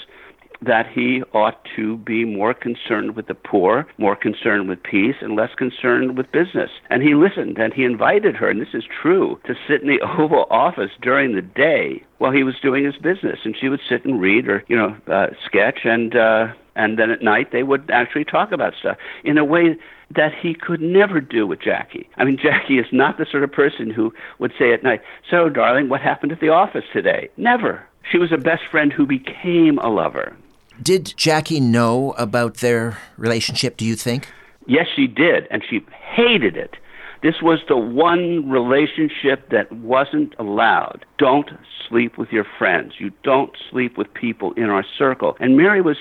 that 0.62 0.86
he 0.86 1.22
ought 1.32 1.64
to 1.76 1.96
be 1.98 2.24
more 2.24 2.52
concerned 2.54 3.16
with 3.16 3.26
the 3.26 3.34
poor, 3.34 3.86
more 3.98 4.16
concerned 4.16 4.68
with 4.68 4.82
peace, 4.82 5.16
and 5.20 5.36
less 5.36 5.54
concerned 5.56 6.16
with 6.16 6.30
business. 6.32 6.70
And 6.90 7.02
he 7.02 7.14
listened 7.14 7.58
and 7.58 7.72
he 7.72 7.84
invited 7.84 8.36
her, 8.36 8.48
and 8.48 8.60
this 8.60 8.74
is 8.74 8.84
true, 8.84 9.40
to 9.46 9.54
sit 9.66 9.82
in 9.82 9.88
the 9.88 10.00
Oval 10.18 10.46
Office 10.50 10.90
during 11.00 11.34
the 11.34 11.42
day 11.42 12.04
while 12.18 12.32
he 12.32 12.42
was 12.42 12.54
doing 12.60 12.84
his 12.84 12.96
business. 12.96 13.40
And 13.44 13.56
she 13.58 13.68
would 13.68 13.80
sit 13.88 14.04
and 14.04 14.20
read 14.20 14.48
or, 14.48 14.64
you 14.68 14.76
know, 14.76 14.96
uh, 15.06 15.28
sketch, 15.44 15.80
and, 15.84 16.14
uh, 16.14 16.48
and 16.76 16.98
then 16.98 17.10
at 17.10 17.22
night 17.22 17.52
they 17.52 17.62
would 17.62 17.90
actually 17.90 18.24
talk 18.24 18.52
about 18.52 18.74
stuff 18.78 18.96
in 19.24 19.38
a 19.38 19.44
way 19.44 19.76
that 20.14 20.32
he 20.34 20.54
could 20.54 20.80
never 20.80 21.20
do 21.20 21.46
with 21.46 21.60
Jackie. 21.60 22.08
I 22.16 22.24
mean, 22.24 22.36
Jackie 22.42 22.78
is 22.78 22.86
not 22.92 23.16
the 23.16 23.26
sort 23.30 23.44
of 23.44 23.52
person 23.52 23.90
who 23.90 24.12
would 24.38 24.52
say 24.58 24.72
at 24.72 24.82
night, 24.82 25.00
So, 25.30 25.48
darling, 25.48 25.88
what 25.88 26.00
happened 26.00 26.32
at 26.32 26.40
the 26.40 26.48
office 26.48 26.84
today? 26.92 27.30
Never. 27.36 27.86
She 28.10 28.18
was 28.18 28.32
a 28.32 28.38
best 28.38 28.62
friend 28.70 28.92
who 28.92 29.06
became 29.06 29.78
a 29.78 29.88
lover. 29.88 30.36
Did 30.82 31.12
Jackie 31.16 31.60
know 31.60 32.12
about 32.12 32.58
their 32.58 32.98
relationship, 33.18 33.76
do 33.76 33.84
you 33.84 33.96
think? 33.96 34.28
Yes, 34.66 34.86
she 34.94 35.06
did, 35.06 35.46
and 35.50 35.62
she 35.68 35.84
hated 35.90 36.56
it. 36.56 36.76
This 37.22 37.42
was 37.42 37.60
the 37.68 37.76
one 37.76 38.48
relationship 38.48 39.50
that 39.50 39.70
wasn't 39.72 40.34
allowed. 40.38 41.04
Don't 41.18 41.50
sleep 41.88 42.16
with 42.16 42.32
your 42.32 42.46
friends. 42.58 42.94
You 42.98 43.10
don't 43.22 43.54
sleep 43.70 43.98
with 43.98 44.12
people 44.14 44.52
in 44.52 44.64
our 44.64 44.84
circle. 44.96 45.36
And 45.40 45.56
Mary 45.56 45.82
was 45.82 45.96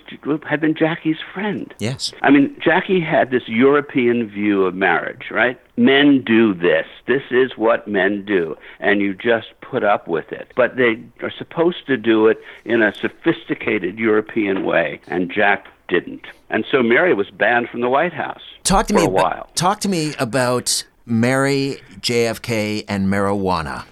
had 0.47 0.61
been 0.61 0.75
Jackie's 0.75 1.17
friend. 1.33 1.73
Yes. 1.79 2.13
I 2.21 2.29
mean, 2.29 2.55
Jackie 2.63 3.01
had 3.01 3.31
this 3.31 3.47
European 3.47 4.29
view 4.29 4.65
of 4.65 4.75
marriage, 4.75 5.25
right? 5.31 5.59
Men 5.77 6.23
do 6.23 6.53
this. 6.53 6.85
This 7.07 7.23
is 7.31 7.57
what 7.57 7.87
men 7.87 8.23
do, 8.25 8.55
and 8.79 9.01
you 9.01 9.13
just 9.13 9.47
put 9.61 9.83
up 9.83 10.07
with 10.07 10.31
it. 10.31 10.51
But 10.55 10.75
they 10.77 11.03
are 11.21 11.31
supposed 11.31 11.87
to 11.87 11.97
do 11.97 12.27
it 12.27 12.37
in 12.65 12.81
a 12.81 12.93
sophisticated 12.93 13.97
European 13.97 14.65
way, 14.65 15.01
and 15.07 15.31
Jack 15.31 15.67
didn't. 15.87 16.27
And 16.49 16.65
so 16.71 16.83
Mary 16.83 17.13
was 17.13 17.29
banned 17.29 17.69
from 17.69 17.81
the 17.81 17.89
White 17.89 18.13
House. 18.13 18.41
Talk 18.63 18.87
to 18.87 18.93
for 18.93 18.99
me 18.99 19.05
a 19.05 19.09
about, 19.09 19.23
while. 19.23 19.49
Talk 19.55 19.79
to 19.81 19.89
me 19.89 20.13
about 20.19 20.83
Mary, 21.09 21.77
JFK, 21.99 22.85
and 22.87 23.07
marijuana. 23.07 23.85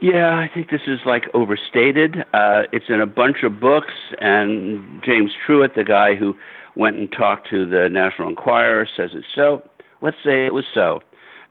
Yeah, 0.00 0.36
I 0.38 0.50
think 0.52 0.70
this 0.70 0.82
is 0.86 1.00
like 1.06 1.24
overstated. 1.32 2.24
Uh, 2.34 2.64
it's 2.72 2.86
in 2.88 3.00
a 3.00 3.06
bunch 3.06 3.42
of 3.42 3.58
books, 3.58 3.94
and 4.20 5.02
James 5.02 5.32
Truitt, 5.46 5.74
the 5.74 5.84
guy 5.84 6.14
who 6.14 6.36
went 6.74 6.96
and 6.96 7.10
talked 7.10 7.48
to 7.50 7.64
the 7.64 7.88
National 7.88 8.28
Enquirer, 8.28 8.86
says 8.96 9.10
it's 9.14 9.26
so. 9.34 9.62
Let's 10.02 10.18
say 10.22 10.44
it 10.44 10.52
was 10.52 10.66
so 10.74 11.00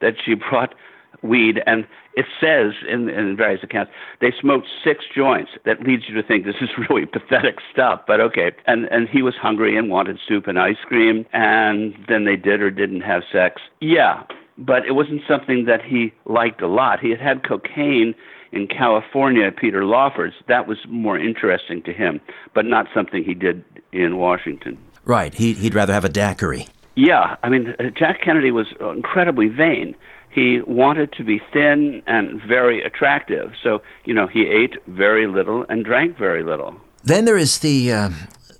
that 0.01 0.13
she 0.23 0.35
brought 0.35 0.75
weed, 1.23 1.61
and 1.65 1.87
it 2.13 2.25
says 2.39 2.73
in, 2.87 3.09
in 3.09 3.35
various 3.35 3.63
accounts 3.63 3.91
they 4.21 4.31
smoked 4.39 4.67
six 4.83 5.05
joints. 5.13 5.51
That 5.65 5.81
leads 5.81 6.03
you 6.07 6.15
to 6.15 6.23
think 6.23 6.45
this 6.45 6.55
is 6.61 6.69
really 6.89 7.05
pathetic 7.07 7.55
stuff, 7.71 8.01
but 8.07 8.21
okay. 8.21 8.51
And 8.67 8.85
and 8.85 9.09
he 9.09 9.21
was 9.21 9.33
hungry 9.35 9.75
and 9.75 9.89
wanted 9.89 10.19
soup 10.27 10.47
and 10.47 10.59
ice 10.59 10.77
cream, 10.85 11.25
and 11.33 11.95
then 12.07 12.25
they 12.25 12.35
did 12.35 12.61
or 12.61 12.69
didn't 12.69 13.01
have 13.01 13.23
sex. 13.31 13.61
Yeah, 13.81 14.23
but 14.57 14.85
it 14.85 14.91
wasn't 14.91 15.21
something 15.27 15.65
that 15.65 15.83
he 15.83 16.13
liked 16.25 16.61
a 16.61 16.67
lot. 16.67 16.99
He 16.99 17.09
had 17.09 17.19
had 17.19 17.47
cocaine 17.47 18.15
in 18.51 18.67
California 18.67 19.47
at 19.47 19.57
Peter 19.57 19.83
Lawford's. 19.83 20.35
That 20.47 20.67
was 20.67 20.77
more 20.87 21.19
interesting 21.19 21.83
to 21.83 21.93
him, 21.93 22.21
but 22.53 22.65
not 22.65 22.87
something 22.93 23.23
he 23.23 23.33
did 23.33 23.63
in 23.91 24.17
Washington. 24.17 24.77
Right. 25.03 25.33
He, 25.33 25.53
he'd 25.53 25.75
rather 25.75 25.93
have 25.93 26.05
a 26.05 26.09
daiquiri. 26.09 26.67
Yeah, 26.95 27.35
I 27.43 27.49
mean, 27.49 27.75
Jack 27.97 28.21
Kennedy 28.23 28.51
was 28.51 28.67
incredibly 28.79 29.49
vain. 29.49 29.95
He 30.29 30.61
wanted 30.65 31.11
to 31.13 31.23
be 31.23 31.41
thin 31.51 32.01
and 32.07 32.41
very 32.41 32.81
attractive, 32.81 33.53
so 33.61 33.81
you 34.03 34.13
know 34.13 34.27
he 34.27 34.47
ate 34.47 34.75
very 34.87 35.27
little 35.27 35.65
and 35.69 35.83
drank 35.85 36.17
very 36.17 36.43
little. 36.43 36.75
Then 37.03 37.25
there 37.25 37.37
is 37.37 37.59
the 37.59 37.91
uh, 37.91 38.09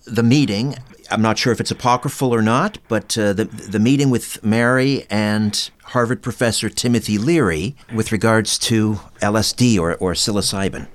the 0.06 0.24
meeting. 0.24 0.76
I'm 1.12 1.22
not 1.22 1.38
sure 1.38 1.54
if 1.54 1.60
it's 1.60 1.72
apocryphal 1.72 2.34
or 2.34 2.42
not, 2.42 2.78
but 2.88 3.18
uh, 3.18 3.34
the 3.34 3.46
the 3.46 3.80
meeting 3.80 4.10
with 4.10 4.44
Mary 4.44 5.06
and 5.10 5.70
Harvard 5.84 6.22
professor 6.22 6.70
Timothy 6.70 7.18
Leary 7.18 7.76
with 7.94 8.12
regards 8.12 8.58
to 8.60 8.96
LSD 9.22 9.80
or, 9.80 9.96
or 9.96 10.14
psilocybin. 10.14 10.88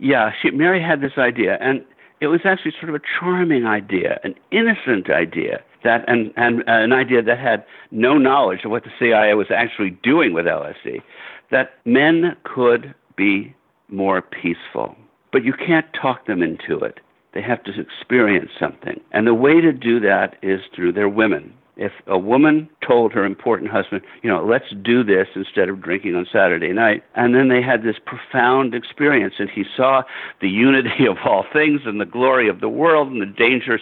Yeah, 0.00 0.32
she, 0.42 0.50
Mary 0.50 0.82
had 0.82 1.00
this 1.00 1.16
idea, 1.16 1.56
and 1.60 1.84
it 2.20 2.26
was 2.26 2.40
actually 2.44 2.72
sort 2.72 2.88
of 2.88 2.94
a 2.94 3.00
charming 3.18 3.66
idea, 3.66 4.18
an 4.24 4.34
innocent 4.50 5.08
idea 5.10 5.62
that, 5.84 6.04
and, 6.08 6.32
and 6.36 6.60
uh, 6.60 6.72
an 6.72 6.92
idea 6.92 7.22
that 7.22 7.38
had 7.38 7.64
no 7.90 8.18
knowledge 8.18 8.64
of 8.64 8.70
what 8.70 8.84
the 8.84 8.90
CIA 8.98 9.34
was 9.34 9.46
actually 9.50 9.90
doing 10.02 10.32
with 10.32 10.46
LSD, 10.46 11.02
that 11.50 11.74
men 11.84 12.36
could 12.42 12.94
be 13.16 13.54
more 13.88 14.22
peaceful. 14.22 14.96
But 15.32 15.44
you 15.44 15.52
can't 15.52 15.86
talk 16.00 16.26
them 16.26 16.42
into 16.42 16.78
it. 16.78 17.00
They 17.34 17.42
have 17.42 17.62
to 17.64 17.72
experience 17.78 18.50
something. 18.58 19.00
And 19.12 19.26
the 19.26 19.34
way 19.34 19.60
to 19.60 19.72
do 19.72 20.00
that 20.00 20.36
is 20.42 20.60
through 20.74 20.92
their 20.92 21.08
women. 21.08 21.52
If 21.76 21.90
a 22.06 22.16
woman 22.16 22.68
told 22.86 23.12
her 23.12 23.24
important 23.24 23.72
husband, 23.72 24.02
you 24.22 24.30
know, 24.30 24.44
let's 24.44 24.70
do 24.82 25.02
this 25.02 25.26
instead 25.34 25.68
of 25.68 25.82
drinking 25.82 26.14
on 26.14 26.24
Saturday 26.32 26.72
night, 26.72 27.02
and 27.16 27.34
then 27.34 27.48
they 27.48 27.60
had 27.60 27.82
this 27.82 27.96
profound 28.06 28.76
experience, 28.76 29.34
and 29.40 29.50
he 29.50 29.64
saw 29.76 30.04
the 30.40 30.48
unity 30.48 31.04
of 31.06 31.16
all 31.24 31.44
things 31.52 31.80
and 31.84 32.00
the 32.00 32.04
glory 32.04 32.48
of 32.48 32.60
the 32.60 32.68
world 32.68 33.08
and 33.10 33.20
the 33.20 33.26
dangers 33.26 33.80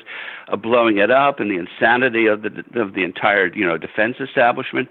of 0.48 0.62
blowing 0.62 0.96
it 0.96 1.10
up 1.10 1.38
and 1.38 1.50
the 1.50 1.58
insanity 1.58 2.24
of 2.24 2.40
the 2.40 2.64
of 2.80 2.94
the 2.94 3.04
entire, 3.04 3.54
you 3.54 3.66
know, 3.66 3.76
defense 3.76 4.16
establishment. 4.20 4.88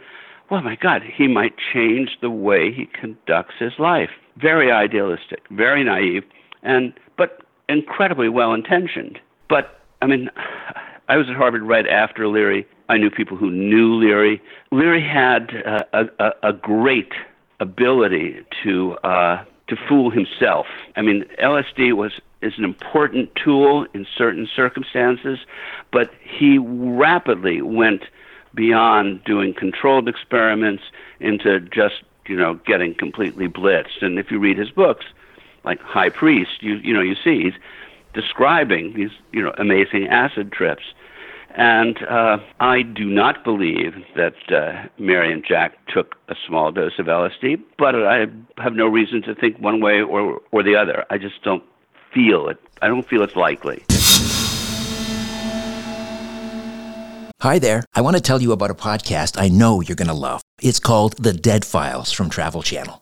Well, 0.51 0.61
my 0.61 0.75
God, 0.75 1.01
he 1.01 1.27
might 1.27 1.55
change 1.73 2.19
the 2.21 2.29
way 2.29 2.71
he 2.71 2.85
conducts 2.85 3.55
his 3.57 3.73
life. 3.79 4.11
Very 4.37 4.71
idealistic, 4.71 5.47
very 5.49 5.83
naive, 5.83 6.23
and 6.61 6.93
but 7.17 7.41
incredibly 7.71 8.29
well 8.29 8.53
intentioned. 8.53 9.19
But 9.49 9.79
I 10.01 10.07
mean, 10.07 10.29
I 11.07 11.17
was 11.17 11.29
at 11.29 11.35
Harvard 11.35 11.63
right 11.63 11.87
after 11.87 12.27
Leary. 12.27 12.67
I 12.89 12.97
knew 12.97 13.09
people 13.09 13.37
who 13.37 13.49
knew 13.49 13.95
Leary. 13.95 14.41
Leary 14.71 15.01
had 15.01 15.51
uh, 15.65 16.05
a, 16.19 16.31
a, 16.43 16.53
great 16.53 17.13
ability 17.59 18.45
to 18.63 18.93
uh, 19.03 19.43
to 19.67 19.75
fool 19.87 20.11
himself. 20.11 20.67
I 20.95 21.01
mean, 21.01 21.25
LSD 21.41 21.93
was 21.93 22.11
is 22.41 22.53
an 22.57 22.63
important 22.63 23.29
tool 23.35 23.85
in 23.93 24.05
certain 24.17 24.47
circumstances, 24.53 25.39
but 25.91 26.11
he 26.21 26.57
rapidly 26.57 27.61
went 27.61 28.03
beyond 28.53 29.23
doing 29.23 29.53
controlled 29.53 30.09
experiments 30.09 30.83
into 31.19 31.59
just 31.59 32.03
you 32.27 32.35
know 32.35 32.55
getting 32.65 32.93
completely 32.93 33.47
blitzed. 33.47 34.01
And 34.01 34.19
if 34.19 34.31
you 34.31 34.39
read 34.39 34.57
his 34.57 34.71
books, 34.71 35.05
like 35.63 35.81
High 35.81 36.09
Priest, 36.09 36.61
you 36.61 36.75
you 36.75 36.93
know 36.93 37.01
you 37.01 37.15
see 37.15 37.43
he's 37.43 37.53
describing 38.13 38.93
these 38.93 39.11
you 39.31 39.41
know 39.41 39.53
amazing 39.57 40.07
acid 40.07 40.51
trips. 40.51 40.83
And 41.53 42.01
uh, 42.03 42.37
I 42.61 42.81
do 42.81 43.03
not 43.03 43.43
believe 43.43 43.95
that 44.15 44.35
uh, 44.51 44.87
Mary 44.97 45.33
and 45.33 45.43
Jack 45.45 45.73
took 45.87 46.15
a 46.29 46.35
small 46.47 46.71
dose 46.71 46.97
of 46.97 47.07
LSD, 47.07 47.61
but 47.77 47.93
I 47.93 48.27
have 48.57 48.73
no 48.73 48.87
reason 48.87 49.21
to 49.23 49.35
think 49.35 49.59
one 49.59 49.81
way 49.81 50.01
or, 50.01 50.39
or 50.53 50.63
the 50.63 50.77
other. 50.77 51.05
I 51.09 51.17
just 51.17 51.43
don't 51.43 51.63
feel 52.13 52.47
it. 52.47 52.57
I 52.81 52.87
don't 52.87 53.05
feel 53.05 53.21
it's 53.21 53.35
likely. 53.35 53.83
Hi 57.41 57.57
there. 57.57 57.83
I 57.95 58.01
want 58.01 58.15
to 58.17 58.21
tell 58.21 58.41
you 58.41 58.51
about 58.51 58.69
a 58.69 58.75
podcast 58.75 59.35
I 59.37 59.47
know 59.47 59.81
you're 59.81 59.95
going 59.95 60.07
to 60.07 60.13
love. 60.13 60.41
It's 60.61 60.79
called 60.79 61.17
The 61.17 61.33
Dead 61.33 61.65
Files 61.65 62.11
from 62.11 62.29
Travel 62.29 62.61
Channel. 62.61 63.01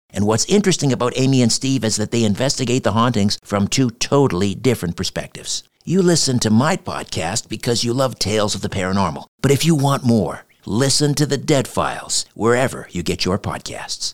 and 0.13 0.25
what's 0.25 0.45
interesting 0.45 0.93
about 0.93 1.13
Amy 1.15 1.41
and 1.41 1.51
Steve 1.51 1.83
is 1.83 1.95
that 1.97 2.11
they 2.11 2.23
investigate 2.23 2.83
the 2.83 2.93
hauntings 2.93 3.39
from 3.43 3.67
two 3.67 3.89
totally 3.89 4.55
different 4.55 4.95
perspectives. 4.95 5.63
You 5.83 6.01
listen 6.01 6.39
to 6.39 6.49
my 6.49 6.77
podcast 6.77 7.49
because 7.49 7.83
you 7.83 7.93
love 7.93 8.19
tales 8.19 8.53
of 8.53 8.61
the 8.61 8.69
paranormal. 8.69 9.25
But 9.41 9.51
if 9.51 9.65
you 9.65 9.75
want 9.75 10.03
more, 10.03 10.45
listen 10.65 11.15
to 11.15 11.25
the 11.25 11.37
Dead 11.37 11.67
Files 11.67 12.25
wherever 12.35 12.87
you 12.91 13.03
get 13.03 13.25
your 13.25 13.39
podcasts. 13.39 14.13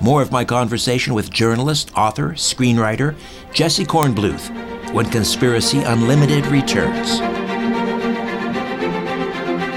More 0.00 0.20
of 0.22 0.30
my 0.30 0.44
conversation 0.44 1.14
with 1.14 1.30
journalist, 1.30 1.90
author, 1.96 2.30
screenwriter 2.32 3.16
Jesse 3.52 3.84
Kornbluth 3.84 4.92
when 4.92 5.10
Conspiracy 5.10 5.78
Unlimited 5.78 6.46
returns. 6.46 7.35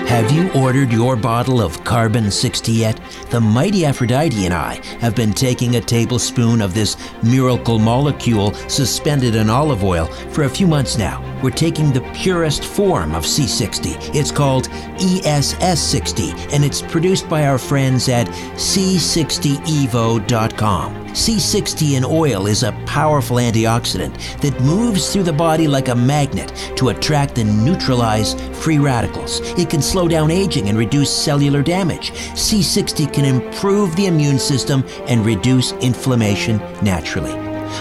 Have 0.09 0.31
you 0.31 0.49
ordered 0.53 0.91
your 0.91 1.15
bottle 1.15 1.61
of 1.61 1.83
Carbon 1.83 2.31
60 2.31 2.71
yet? 2.71 2.99
The 3.29 3.39
mighty 3.39 3.85
Aphrodite 3.85 4.45
and 4.45 4.55
I 4.55 4.83
have 5.01 5.13
been 5.13 5.33
taking 5.33 5.75
a 5.75 5.81
tablespoon 5.81 6.63
of 6.63 6.73
this 6.73 6.97
miracle 7.21 7.77
molecule 7.77 8.55
suspended 8.67 9.35
in 9.35 9.51
olive 9.51 9.83
oil 9.83 10.07
for 10.31 10.45
a 10.45 10.49
few 10.49 10.65
months 10.65 10.97
now. 10.97 11.21
We're 11.43 11.51
taking 11.51 11.93
the 11.93 12.01
purest 12.15 12.65
form 12.65 13.13
of 13.13 13.23
C60. 13.23 14.15
It's 14.15 14.31
called 14.31 14.67
ESS60, 14.97 16.53
and 16.53 16.65
it's 16.65 16.81
produced 16.81 17.29
by 17.29 17.45
our 17.45 17.59
friends 17.59 18.09
at 18.09 18.25
C60evo.com. 18.57 21.08
C60 21.13 21.97
in 21.97 22.05
oil 22.05 22.47
is 22.47 22.63
a 22.63 22.71
powerful 22.85 23.37
antioxidant 23.37 24.39
that 24.41 24.59
moves 24.61 25.11
through 25.11 25.23
the 25.23 25.33
body 25.33 25.67
like 25.67 25.87
a 25.87 25.95
magnet 25.95 26.53
to 26.75 26.89
attract 26.89 27.37
and 27.37 27.65
neutralize 27.65 28.35
free 28.59 28.79
radicals. 28.79 29.41
It 29.57 29.69
can 29.69 29.81
slow 29.81 30.07
down 30.07 30.31
aging 30.31 30.69
and 30.69 30.77
reduce 30.77 31.11
cellular 31.11 31.61
damage. 31.61 32.11
C60 32.11 33.11
can 33.13 33.25
improve 33.25 33.95
the 33.95 34.07
immune 34.07 34.39
system 34.39 34.83
and 35.07 35.25
reduce 35.25 35.71
inflammation 35.73 36.57
naturally. 36.81 37.33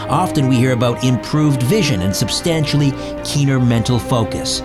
Often 0.08 0.48
we 0.48 0.56
hear 0.56 0.72
about 0.72 1.04
improved 1.04 1.62
vision 1.62 2.02
and 2.02 2.14
substantially 2.14 2.92
keener 3.24 3.58
mental 3.58 3.98
focus. 3.98 4.62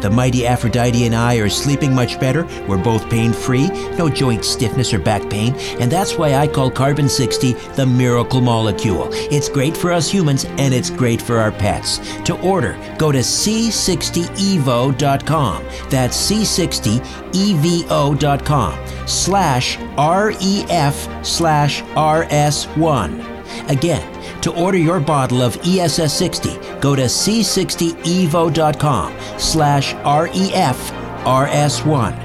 The 0.00 0.10
mighty 0.10 0.46
Aphrodite 0.46 1.06
and 1.06 1.14
I 1.14 1.36
are 1.36 1.48
sleeping 1.48 1.94
much 1.94 2.18
better. 2.18 2.44
We're 2.66 2.82
both 2.82 3.08
pain 3.10 3.32
free, 3.32 3.68
no 3.96 4.08
joint 4.08 4.44
stiffness 4.44 4.92
or 4.92 4.98
back 4.98 5.30
pain, 5.30 5.54
and 5.78 5.88
that's 5.90 6.16
why 6.16 6.34
I 6.34 6.46
call 6.46 6.70
Carbon 6.70 7.08
60 7.08 7.52
the 7.52 7.86
miracle 7.86 8.40
molecule. 8.40 9.08
It's 9.12 9.48
great 9.48 9.76
for 9.76 9.92
us 9.92 10.10
humans 10.10 10.46
and 10.58 10.74
it's 10.74 10.90
great 10.90 11.22
for 11.22 11.38
our 11.38 11.52
pets. 11.52 12.00
To 12.24 12.40
order, 12.40 12.76
go 12.98 13.12
to 13.12 13.18
c60evo.com. 13.18 15.64
That's 15.90 16.30
c60evo.com 16.30 18.86
slash 19.06 19.78
REF 19.78 21.26
slash 21.26 21.82
RS1. 21.82 23.40
Again, 23.68 24.42
to 24.42 24.54
order 24.54 24.78
your 24.78 25.00
bottle 25.00 25.42
of 25.42 25.56
ESS60, 25.62 26.69
go 26.80 26.96
to 26.96 27.02
c60evo.com 27.02 29.12
slash 29.38 29.94
REF 29.94 30.90
RS1. 31.24 32.16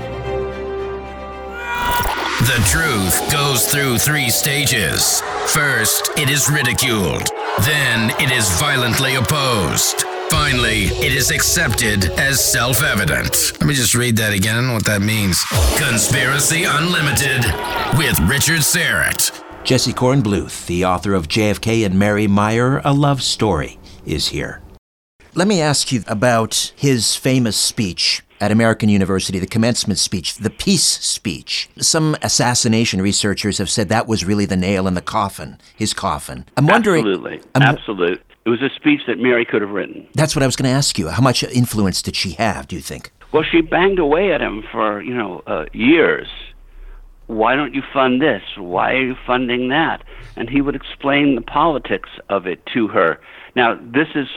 The 2.40 2.64
truth 2.68 3.32
goes 3.32 3.68
through 3.68 3.98
three 3.98 4.30
stages. 4.30 5.22
First, 5.48 6.12
it 6.18 6.30
is 6.30 6.50
ridiculed. 6.50 7.24
Then, 7.62 8.12
it 8.22 8.32
is 8.32 8.50
violently 8.60 9.16
opposed. 9.16 10.04
Finally, 10.30 10.86
it 11.04 11.14
is 11.14 11.32
accepted 11.32 12.06
as 12.20 12.44
self 12.44 12.84
evident. 12.84 13.54
Let 13.60 13.68
me 13.68 13.74
just 13.74 13.96
read 13.96 14.18
that 14.18 14.34
again. 14.34 14.56
I 14.56 14.58
don't 14.60 14.68
know 14.68 14.74
what 14.74 14.86
that 14.86 15.02
means. 15.02 15.44
Conspiracy 15.78 16.64
Unlimited 16.66 17.46
with 17.98 18.20
Richard 18.30 18.62
Syrett. 18.62 19.42
Jesse 19.64 19.94
Kornbluth, 19.94 20.66
the 20.68 20.86
author 20.86 21.14
of 21.14 21.28
JFK 21.28 21.86
and 21.86 21.98
Mary 21.98 22.28
Meyer, 22.28 22.82
A 22.86 22.94
Love 22.94 23.24
Story, 23.24 23.80
is 24.06 24.30
here. 24.30 24.62
Let 25.34 25.48
me 25.48 25.62
ask 25.62 25.92
you 25.92 26.04
about 26.08 26.74
his 26.76 27.16
famous 27.16 27.58
speech 27.58 28.24
at 28.40 28.52
American 28.52 28.90
University, 28.90 29.40
the 29.40 29.48
commencement 29.48 30.00
speech, 30.00 30.36
the 30.36 30.50
peace 30.50 30.84
speech. 30.84 31.70
Some 31.78 32.16
assassination 32.22 33.02
researchers 33.02 33.58
have 33.58 33.70
said 33.70 33.90
that 33.90 34.08
was 34.08 34.26
really 34.26 34.46
the 34.46 34.56
nail 34.58 34.88
in 34.88 34.94
the 34.94 35.02
coffin, 35.02 35.58
his 35.76 35.94
coffin. 35.94 36.46
I'm 36.58 36.68
wondering. 36.68 37.06
Absolutely. 37.06 37.42
I'm- 37.56 37.62
Absolute. 37.64 38.22
It 38.46 38.50
was 38.50 38.62
a 38.62 38.70
speech 38.76 39.02
that 39.08 39.18
Mary 39.18 39.44
could 39.44 39.62
have 39.64 39.72
written. 39.72 40.08
That's 40.14 40.36
what 40.36 40.44
I 40.44 40.46
was 40.46 40.56
going 40.56 40.70
to 40.70 40.76
ask 40.76 41.00
you. 41.00 41.08
How 41.10 41.22
much 41.24 41.44
influence 41.44 42.04
did 42.04 42.16
she 42.16 42.32
have, 42.34 42.68
do 42.68 42.76
you 42.76 42.82
think? 42.82 43.12
Well, 43.32 43.42
she 43.42 43.62
banged 43.62 43.98
away 43.98 44.34
at 44.34 44.40
him 44.40 44.64
for, 44.72 45.02
you 45.02 45.16
know, 45.16 45.42
uh, 45.48 45.66
years. 45.74 46.28
Why 47.28 47.56
don't 47.56 47.74
you 47.74 47.82
fund 47.92 48.22
this? 48.22 48.44
Why 48.56 48.94
are 48.94 49.02
you 49.02 49.16
funding 49.26 49.70
that? 49.70 50.04
And 50.36 50.48
he 50.48 50.62
would 50.62 50.76
explain 50.76 51.34
the 51.34 51.42
politics 51.42 52.10
of 52.30 52.46
it 52.46 52.64
to 52.68 52.88
her. 52.90 53.20
Now, 53.56 53.76
this 53.76 54.08
is 54.16 54.28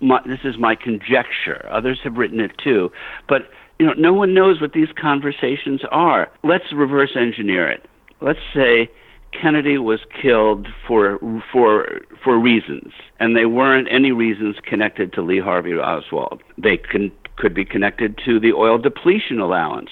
my, 0.00 0.20
this 0.26 0.40
is 0.44 0.56
my 0.58 0.74
conjecture. 0.74 1.68
Others 1.70 2.00
have 2.04 2.16
written 2.16 2.40
it 2.40 2.52
too, 2.62 2.90
but 3.28 3.50
you 3.78 3.86
know, 3.86 3.94
no 3.94 4.12
one 4.12 4.34
knows 4.34 4.60
what 4.60 4.72
these 4.72 4.88
conversations 5.00 5.82
are. 5.90 6.28
Let's 6.42 6.72
reverse 6.72 7.10
engineer 7.16 7.70
it. 7.70 7.86
Let's 8.20 8.40
say 8.52 8.90
Kennedy 9.32 9.78
was 9.78 10.00
killed 10.20 10.66
for 10.86 11.18
for 11.52 12.00
for 12.24 12.38
reasons, 12.38 12.92
and 13.20 13.36
they 13.36 13.46
weren't 13.46 13.88
any 13.90 14.10
reasons 14.12 14.56
connected 14.64 15.12
to 15.12 15.22
Lee 15.22 15.40
Harvey 15.40 15.74
Oswald. 15.74 16.42
They 16.56 16.76
can, 16.76 17.12
could 17.36 17.54
be 17.54 17.64
connected 17.64 18.18
to 18.24 18.40
the 18.40 18.52
oil 18.52 18.78
depletion 18.78 19.38
allowance, 19.38 19.90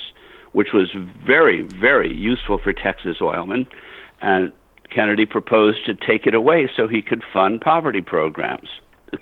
which 0.53 0.69
was 0.73 0.91
very 1.25 1.63
very 1.63 2.13
useful 2.13 2.59
for 2.59 2.73
Texas 2.73 3.19
oilmen, 3.21 3.67
and 4.21 4.53
Kennedy 4.91 5.27
proposed 5.27 5.85
to 5.87 5.95
take 5.95 6.27
it 6.27 6.35
away 6.35 6.69
so 6.75 6.89
he 6.89 7.03
could 7.03 7.23
fund 7.33 7.61
poverty 7.61 8.01
programs. 8.01 8.69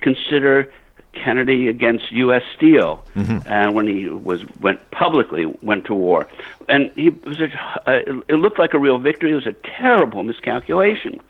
Consider 0.01 0.73
Kennedy 1.13 1.69
against 1.69 2.11
U.S. 2.13 2.43
Steel, 2.57 3.05
and 3.47 3.75
when 3.75 3.87
he 3.87 4.09
was 4.09 4.45
went 4.61 4.91
publicly 4.91 5.47
went 5.63 5.85
to 5.87 5.95
war, 5.95 6.29
and 6.69 6.91
he 6.97 7.11
was 7.11 7.41
a, 7.41 7.47
uh, 7.89 8.21
it 8.29 8.35
looked 8.35 8.59
like 8.59 8.75
a 8.75 8.79
real 8.79 8.99
victory. 8.99 9.33
It 9.33 9.35
was 9.35 9.47
a 9.47 9.53
terrible 9.53 10.23
miscalculation 10.25 11.21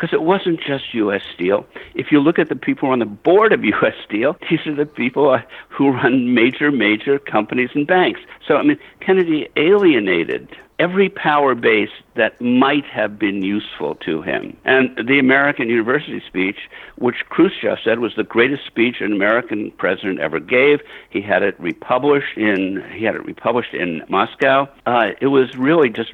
because 0.00 0.14
it 0.14 0.22
wasn't 0.22 0.60
just 0.60 0.94
U.S. 0.94 1.20
Steel. 1.34 1.66
If 1.94 2.10
you 2.10 2.20
look 2.20 2.38
at 2.38 2.48
the 2.48 2.56
people 2.56 2.88
on 2.88 3.00
the 3.00 3.04
board 3.04 3.52
of 3.52 3.62
U.S. 3.76 3.94
Steel, 4.06 4.36
these 4.48 4.66
are 4.66 4.74
the 4.74 4.86
people 4.86 5.28
uh, 5.28 5.42
who 5.68 5.90
run 5.90 6.32
major, 6.34 6.72
major 6.72 7.18
companies 7.18 7.70
and 7.74 7.86
banks. 7.86 8.20
So, 8.46 8.56
I 8.56 8.62
mean, 8.62 8.78
Kennedy 9.00 9.48
alienated 9.56 10.48
every 10.80 11.10
power 11.10 11.54
base 11.54 11.90
that 12.16 12.40
might 12.40 12.86
have 12.86 13.18
been 13.18 13.42
useful 13.42 13.94
to 13.96 14.22
him. 14.22 14.56
And 14.64 14.96
the 15.06 15.18
American 15.18 15.68
University 15.68 16.22
speech, 16.26 16.56
which 16.96 17.16
Khrushchev 17.28 17.78
said 17.84 17.98
was 17.98 18.12
the 18.16 18.24
greatest 18.24 18.66
speech 18.66 18.96
an 19.00 19.12
American 19.12 19.70
president 19.72 20.20
ever 20.20 20.40
gave, 20.40 20.80
he 21.10 21.20
had 21.20 21.42
it 21.42 21.60
republished 21.60 22.36
in 22.38 22.82
he 22.96 23.04
had 23.04 23.14
it 23.14 23.24
republished 23.26 23.74
in 23.74 24.02
Moscow. 24.08 24.68
Uh, 24.86 25.10
it 25.20 25.26
was 25.26 25.54
really 25.56 25.90
just 25.90 26.12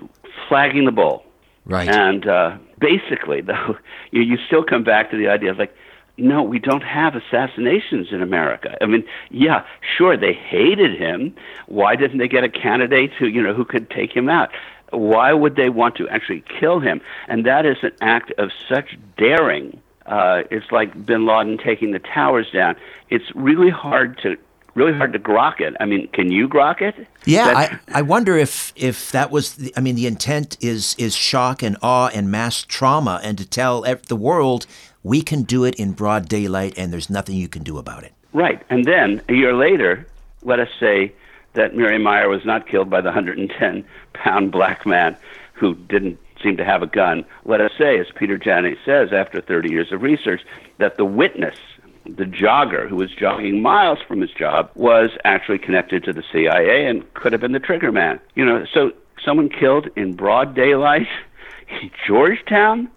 flagging 0.49 0.85
the 0.85 0.93
bull. 0.93 1.23
Right. 1.65 1.89
And 1.89 2.27
uh, 2.27 2.59
basically, 2.81 3.41
though, 3.41 3.77
you, 4.11 4.23
you 4.23 4.37
still 4.47 4.65
come 4.65 4.83
back 4.83 5.11
to 5.13 5.17
the 5.17 5.29
idea 5.29 5.51
of 5.51 5.59
like, 5.59 5.75
no, 6.19 6.43
we 6.43 6.59
don't 6.59 6.83
have 6.83 7.15
assassinations 7.15 8.09
in 8.11 8.23
America. 8.23 8.77
I 8.81 8.87
mean, 8.87 9.05
yeah, 9.31 9.65
sure, 9.97 10.17
they 10.17 10.33
hated 10.33 10.99
him. 10.99 11.35
Why 11.67 11.97
didn't 11.97 12.19
they 12.19 12.29
get 12.29 12.45
a 12.45 12.49
candidate 12.49 13.13
who, 13.13 13.27
you 13.27 13.43
know, 13.43 13.53
who 13.53 13.65
could 13.65 13.91
take 13.91 14.13
him 14.13 14.29
out? 14.29 14.51
Why 14.91 15.33
would 15.33 15.57
they 15.57 15.69
want 15.69 15.97
to 15.97 16.09
actually 16.09 16.43
kill 16.61 16.81
him? 16.81 17.01
And 17.29 17.45
that 17.45 17.67
is 17.67 17.77
an 17.83 17.93
act 18.01 18.33
of 18.39 18.51
such 18.69 18.97
daring. 19.19 19.81
Uh, 20.07 20.45
it's 20.51 20.71
like 20.71 21.05
Bin 21.05 21.27
Laden 21.27 21.59
taking 21.59 21.91
the 21.91 21.99
towers 21.99 22.51
down. 22.51 22.77
It's 23.11 23.25
really 23.35 23.71
hard 23.71 24.19
to 24.23 24.37
really 24.77 24.93
hard 24.93 25.13
to 25.15 25.19
grok 25.19 25.61
it. 25.61 25.75
I 25.81 25.87
mean, 25.87 26.07
can 26.09 26.31
you 26.31 26.49
grok 26.49 26.83
it? 26.83 27.09
Yeah, 27.25 27.53
I, 27.57 27.99
I 27.99 28.03
wonder 28.03 28.37
if 28.37 28.73
if 28.77 29.11
that 29.11 29.31
was 29.31 29.57
the, 29.57 29.73
I 29.77 29.81
mean 29.81 29.97
the 29.97 30.07
intent 30.07 30.57
is 30.61 30.95
is 30.99 31.17
shock 31.17 31.63
and 31.63 31.77
awe 31.83 32.09
and 32.15 32.31
mass 32.31 32.63
trauma 32.63 33.21
and 33.25 33.37
to 33.39 33.49
tell 33.49 33.81
the 33.81 34.17
world 34.17 34.67
we 35.07 35.23
can 35.23 35.45
do 35.45 35.63
it 35.65 35.77
in 35.77 35.93
broad 35.93 36.29
daylight 36.29 36.75
and 36.77 36.93
there's 36.93 37.09
nothing 37.09 37.37
you 37.37 37.49
can 37.49 37.63
do 37.63 37.79
about 37.79 38.03
it. 38.03 38.13
Right. 38.33 38.61
And 38.69 38.85
then 38.85 39.23
a 39.29 39.35
year 39.35 39.55
later, 39.55 40.05
let 40.43 40.59
us 40.59 40.69
say 40.81 41.13
that 41.53 41.77
Mary 41.77 41.97
Meyer 41.97 42.29
was 42.29 42.45
not 42.45 42.67
killed 42.67 42.91
by 42.91 43.01
the 43.01 43.11
110 43.11 43.85
pound 44.15 44.51
black 44.51 44.85
man 44.85 45.17
who 45.55 45.77
didn't 45.77 46.19
seem 46.43 46.57
to 46.57 46.65
have 46.65 46.83
a 46.83 46.89
gun. 46.89 47.25
Let 47.45 47.61
us 47.61 47.71
say, 47.79 48.01
as 48.01 48.09
Peter 48.17 48.37
Janney 48.37 48.77
says 48.85 49.13
after 49.13 49.41
30 49.41 49.71
years 49.71 49.93
of 49.93 50.03
research, 50.03 50.43
that 50.79 50.97
the 50.97 51.05
witness, 51.05 51.57
the 52.05 52.25
jogger 52.25 52.89
who 52.89 52.97
was 52.97 53.13
jogging 53.13 53.63
miles 53.63 54.01
from 54.07 54.21
his 54.21 54.33
job, 54.33 54.71
was 54.75 55.11
actually 55.25 55.59
connected 55.59 56.03
to 56.03 56.13
the 56.13 56.25
CIA 56.33 56.85
and 56.85 57.15
could 57.15 57.31
have 57.31 57.41
been 57.41 57.53
the 57.53 57.61
trigger 57.61 57.93
man. 57.93 58.19
You 58.35 58.45
know, 58.45 58.67
so 58.75 58.91
someone 59.25 59.51
killed 59.51 59.89
in 59.95 60.15
broad 60.15 60.57
daylight 60.57 61.07
in 61.81 61.93
Georgetown? 62.07 62.91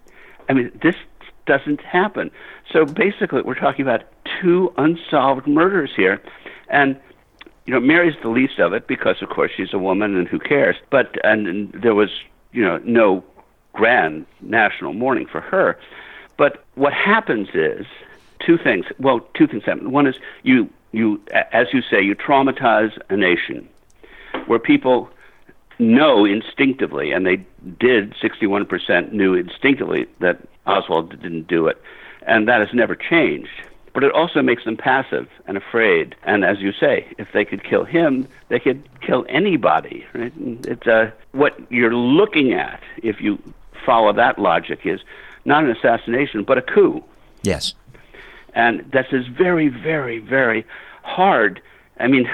I 0.48 0.54
mean, 0.54 0.72
this 0.82 0.96
doesn't 1.46 1.80
happen. 1.82 2.30
So 2.72 2.84
basically, 2.84 3.42
we're 3.42 3.54
talking 3.54 3.82
about 3.82 4.04
two 4.40 4.72
unsolved 4.76 5.46
murders 5.46 5.90
here, 5.96 6.22
and 6.68 6.98
you 7.66 7.74
know, 7.74 7.80
Mary's 7.80 8.16
the 8.22 8.28
least 8.28 8.58
of 8.58 8.72
it 8.72 8.86
because, 8.86 9.22
of 9.22 9.28
course, 9.28 9.52
she's 9.56 9.72
a 9.72 9.78
woman, 9.78 10.16
and 10.16 10.26
who 10.26 10.38
cares? 10.38 10.76
But 10.90 11.16
and, 11.24 11.46
and 11.46 11.72
there 11.72 11.94
was, 11.94 12.10
you 12.52 12.64
know, 12.64 12.78
no 12.78 13.24
grand 13.72 14.26
national 14.40 14.92
mourning 14.92 15.26
for 15.26 15.40
her. 15.40 15.78
But 16.36 16.64
what 16.74 16.92
happens 16.92 17.48
is 17.54 17.86
two 18.44 18.58
things. 18.58 18.86
Well, 18.98 19.20
two 19.34 19.46
things 19.46 19.64
happen. 19.64 19.92
One 19.92 20.06
is 20.06 20.16
you 20.42 20.70
you 20.92 21.20
as 21.52 21.68
you 21.72 21.82
say 21.82 22.02
you 22.02 22.14
traumatize 22.14 22.98
a 23.08 23.16
nation 23.16 23.68
where 24.46 24.58
people 24.58 25.08
know 25.80 26.24
instinctively, 26.24 27.12
and 27.12 27.26
they 27.26 27.44
did. 27.78 28.14
Sixty-one 28.20 28.66
percent 28.66 29.12
knew 29.12 29.34
instinctively 29.34 30.06
that 30.20 30.38
Oswald 30.66 31.10
didn't 31.20 31.48
do 31.48 31.66
it, 31.66 31.80
and 32.22 32.46
that 32.46 32.60
has 32.60 32.72
never 32.72 32.94
changed. 32.94 33.50
But 33.92 34.04
it 34.04 34.12
also 34.12 34.40
makes 34.40 34.64
them 34.64 34.76
passive 34.76 35.28
and 35.48 35.56
afraid. 35.56 36.14
And 36.22 36.44
as 36.44 36.60
you 36.60 36.70
say, 36.70 37.08
if 37.18 37.32
they 37.32 37.44
could 37.44 37.64
kill 37.64 37.84
him, 37.84 38.28
they 38.48 38.60
could 38.60 38.88
kill 39.00 39.26
anybody. 39.28 40.06
Right? 40.14 40.32
It's 40.38 40.86
uh, 40.86 41.10
what 41.32 41.58
you're 41.72 41.94
looking 41.94 42.52
at. 42.52 42.80
If 43.02 43.20
you 43.20 43.42
follow 43.84 44.12
that 44.12 44.38
logic, 44.38 44.80
is 44.84 45.00
not 45.44 45.64
an 45.64 45.70
assassination, 45.70 46.44
but 46.44 46.56
a 46.56 46.62
coup. 46.62 47.02
Yes. 47.42 47.74
And 48.54 48.88
that 48.92 49.12
is 49.12 49.26
very, 49.26 49.68
very, 49.68 50.18
very 50.18 50.64
hard. 51.02 51.60
I 51.98 52.06
mean, 52.06 52.30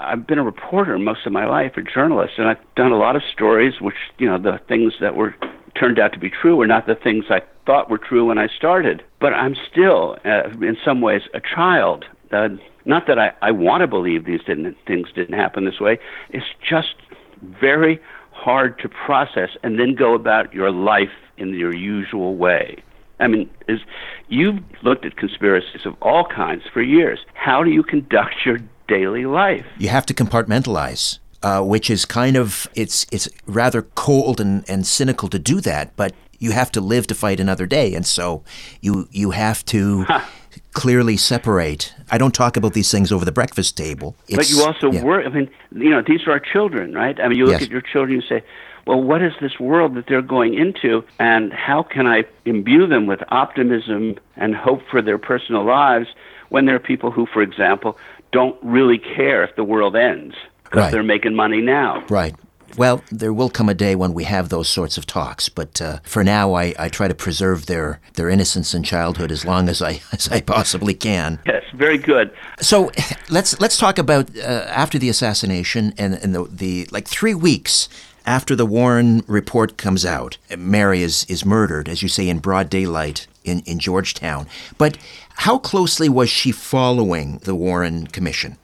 I've 0.00 0.26
been 0.26 0.38
a 0.38 0.44
reporter 0.44 0.98
most 0.98 1.26
of 1.26 1.32
my 1.32 1.46
life, 1.46 1.76
a 1.76 1.82
journalist, 1.82 2.34
and 2.38 2.48
I've 2.48 2.74
done 2.74 2.92
a 2.92 2.96
lot 2.96 3.16
of 3.16 3.22
stories 3.32 3.80
which, 3.80 3.96
you 4.18 4.26
know, 4.26 4.38
the 4.38 4.58
things 4.68 4.94
that 5.00 5.14
were 5.14 5.34
turned 5.74 5.98
out 5.98 6.12
to 6.12 6.18
be 6.18 6.30
true 6.30 6.56
were 6.56 6.66
not 6.66 6.86
the 6.86 6.94
things 6.94 7.26
I 7.30 7.42
thought 7.66 7.90
were 7.90 7.98
true 7.98 8.26
when 8.26 8.38
I 8.38 8.48
started. 8.48 9.02
But 9.20 9.34
I'm 9.34 9.54
still, 9.70 10.16
uh, 10.24 10.48
in 10.60 10.76
some 10.84 11.00
ways, 11.00 11.22
a 11.34 11.40
child. 11.40 12.06
Uh, 12.32 12.48
not 12.84 13.06
that 13.06 13.18
I, 13.18 13.32
I 13.42 13.50
want 13.50 13.82
to 13.82 13.86
believe 13.86 14.24
these 14.24 14.42
didn't, 14.42 14.76
things 14.86 15.08
didn't 15.14 15.38
happen 15.38 15.64
this 15.64 15.80
way. 15.80 15.98
It's 16.30 16.46
just 16.66 16.94
very 17.42 18.00
hard 18.32 18.78
to 18.78 18.88
process 18.88 19.50
and 19.62 19.78
then 19.78 19.94
go 19.94 20.14
about 20.14 20.54
your 20.54 20.70
life 20.70 21.12
in 21.36 21.54
your 21.54 21.74
usual 21.74 22.36
way. 22.36 22.82
I 23.18 23.26
mean, 23.26 23.50
is 23.68 23.80
you've 24.28 24.60
looked 24.82 25.04
at 25.04 25.16
conspiracies 25.16 25.84
of 25.84 25.94
all 26.00 26.24
kinds 26.24 26.62
for 26.72 26.80
years. 26.80 27.20
How 27.34 27.62
do 27.62 27.70
you 27.70 27.82
conduct 27.82 28.46
your 28.46 28.58
daily 28.96 29.24
life? 29.24 29.64
You 29.78 29.88
have 29.88 30.06
to 30.06 30.14
compartmentalize, 30.14 31.18
uh, 31.42 31.62
which 31.62 31.88
is 31.90 32.04
kind 32.04 32.36
of 32.36 32.68
it's 32.74 33.06
it's 33.10 33.28
rather 33.46 33.82
cold 33.94 34.40
and, 34.40 34.64
and 34.68 34.86
cynical 34.86 35.28
to 35.28 35.38
do 35.38 35.60
that, 35.70 35.86
but 35.96 36.12
you 36.38 36.52
have 36.52 36.70
to 36.72 36.80
live 36.80 37.06
to 37.06 37.14
fight 37.14 37.40
another 37.40 37.66
day, 37.66 37.94
and 37.96 38.06
so 38.06 38.42
you 38.80 39.08
you 39.22 39.30
have 39.30 39.64
to 39.66 40.04
clearly 40.72 41.16
separate. 41.16 41.94
I 42.10 42.18
don't 42.18 42.34
talk 42.34 42.56
about 42.56 42.72
these 42.72 42.90
things 42.90 43.12
over 43.12 43.24
the 43.24 43.32
breakfast 43.40 43.76
table. 43.76 44.16
but 44.34 44.50
you 44.50 44.62
also 44.62 44.90
yeah. 44.92 45.04
work. 45.04 45.26
I 45.26 45.28
mean, 45.30 45.48
you 45.72 45.90
know, 45.90 46.02
these 46.02 46.26
are 46.26 46.32
our 46.32 46.40
children, 46.52 46.92
right? 46.94 47.18
I 47.20 47.28
mean, 47.28 47.38
you 47.38 47.44
look 47.46 47.60
Yes. 47.60 47.62
at 47.68 47.70
your 47.70 47.82
children, 47.92 48.18
and 48.20 48.28
say, 48.28 48.42
well, 48.86 49.02
what 49.02 49.22
is 49.22 49.32
this 49.40 49.60
world 49.60 49.94
that 49.94 50.06
they're 50.08 50.28
going 50.38 50.54
into, 50.54 51.04
and 51.18 51.52
how 51.52 51.82
can 51.82 52.06
I 52.06 52.24
imbue 52.44 52.86
them 52.86 53.06
with 53.06 53.20
optimism 53.28 54.16
and 54.36 54.54
hope 54.56 54.82
for 54.90 55.02
their 55.02 55.18
personal 55.18 55.64
lives 55.64 56.08
when 56.48 56.66
there 56.66 56.74
are 56.74 56.80
people 56.92 57.10
who, 57.10 57.26
for 57.26 57.42
example, 57.42 57.96
don't 58.32 58.56
really 58.62 58.98
care 58.98 59.42
if 59.44 59.54
the 59.56 59.64
world 59.64 59.96
ends 59.96 60.34
because 60.64 60.78
Right. 60.84 60.92
they're 60.92 61.02
making 61.02 61.34
money 61.34 61.60
now. 61.60 62.04
Right. 62.08 62.34
Well, 62.76 63.02
there 63.10 63.32
will 63.32 63.50
come 63.50 63.68
a 63.68 63.74
day 63.74 63.96
when 63.96 64.14
we 64.14 64.22
have 64.24 64.48
those 64.48 64.68
sorts 64.68 64.96
of 64.96 65.04
talks, 65.04 65.48
but 65.48 65.82
uh, 65.82 65.98
for 66.04 66.22
now, 66.22 66.54
I, 66.54 66.72
I 66.78 66.88
try 66.88 67.08
to 67.08 67.14
preserve 67.16 67.66
their, 67.66 68.00
their 68.14 68.28
innocence 68.28 68.72
and 68.74 68.84
childhood 68.84 69.32
as 69.32 69.44
long 69.44 69.68
as 69.68 69.82
I 69.82 70.00
as 70.12 70.28
I 70.28 70.40
possibly 70.40 70.94
can. 70.94 71.40
Yes, 71.46 71.64
very 71.74 71.98
good. 71.98 72.30
So 72.60 72.92
let's 73.28 73.58
let's 73.60 73.76
talk 73.76 73.98
about 73.98 74.30
uh, 74.38 74.42
after 74.68 75.00
the 75.00 75.08
assassination 75.08 75.94
and, 75.98 76.14
and 76.14 76.32
the, 76.32 76.44
the 76.44 76.88
like 76.92 77.08
three 77.08 77.34
weeks 77.34 77.88
after 78.26 78.54
the 78.54 78.66
Warren 78.66 79.22
report 79.26 79.76
comes 79.76 80.04
out. 80.04 80.38
Mary 80.56 81.02
is 81.02 81.24
is 81.28 81.44
murdered, 81.44 81.88
as 81.88 82.02
you 82.02 82.08
say, 82.08 82.28
in 82.28 82.38
broad 82.38 82.70
daylight 82.70 83.26
in, 83.44 83.60
in 83.60 83.78
Georgetown. 83.78 84.46
But 84.78 84.98
how 85.36 85.58
closely 85.58 86.08
was 86.08 86.30
she 86.30 86.52
following 86.52 87.38
the 87.38 87.54
Warren 87.54 88.06
Commission? 88.06 88.56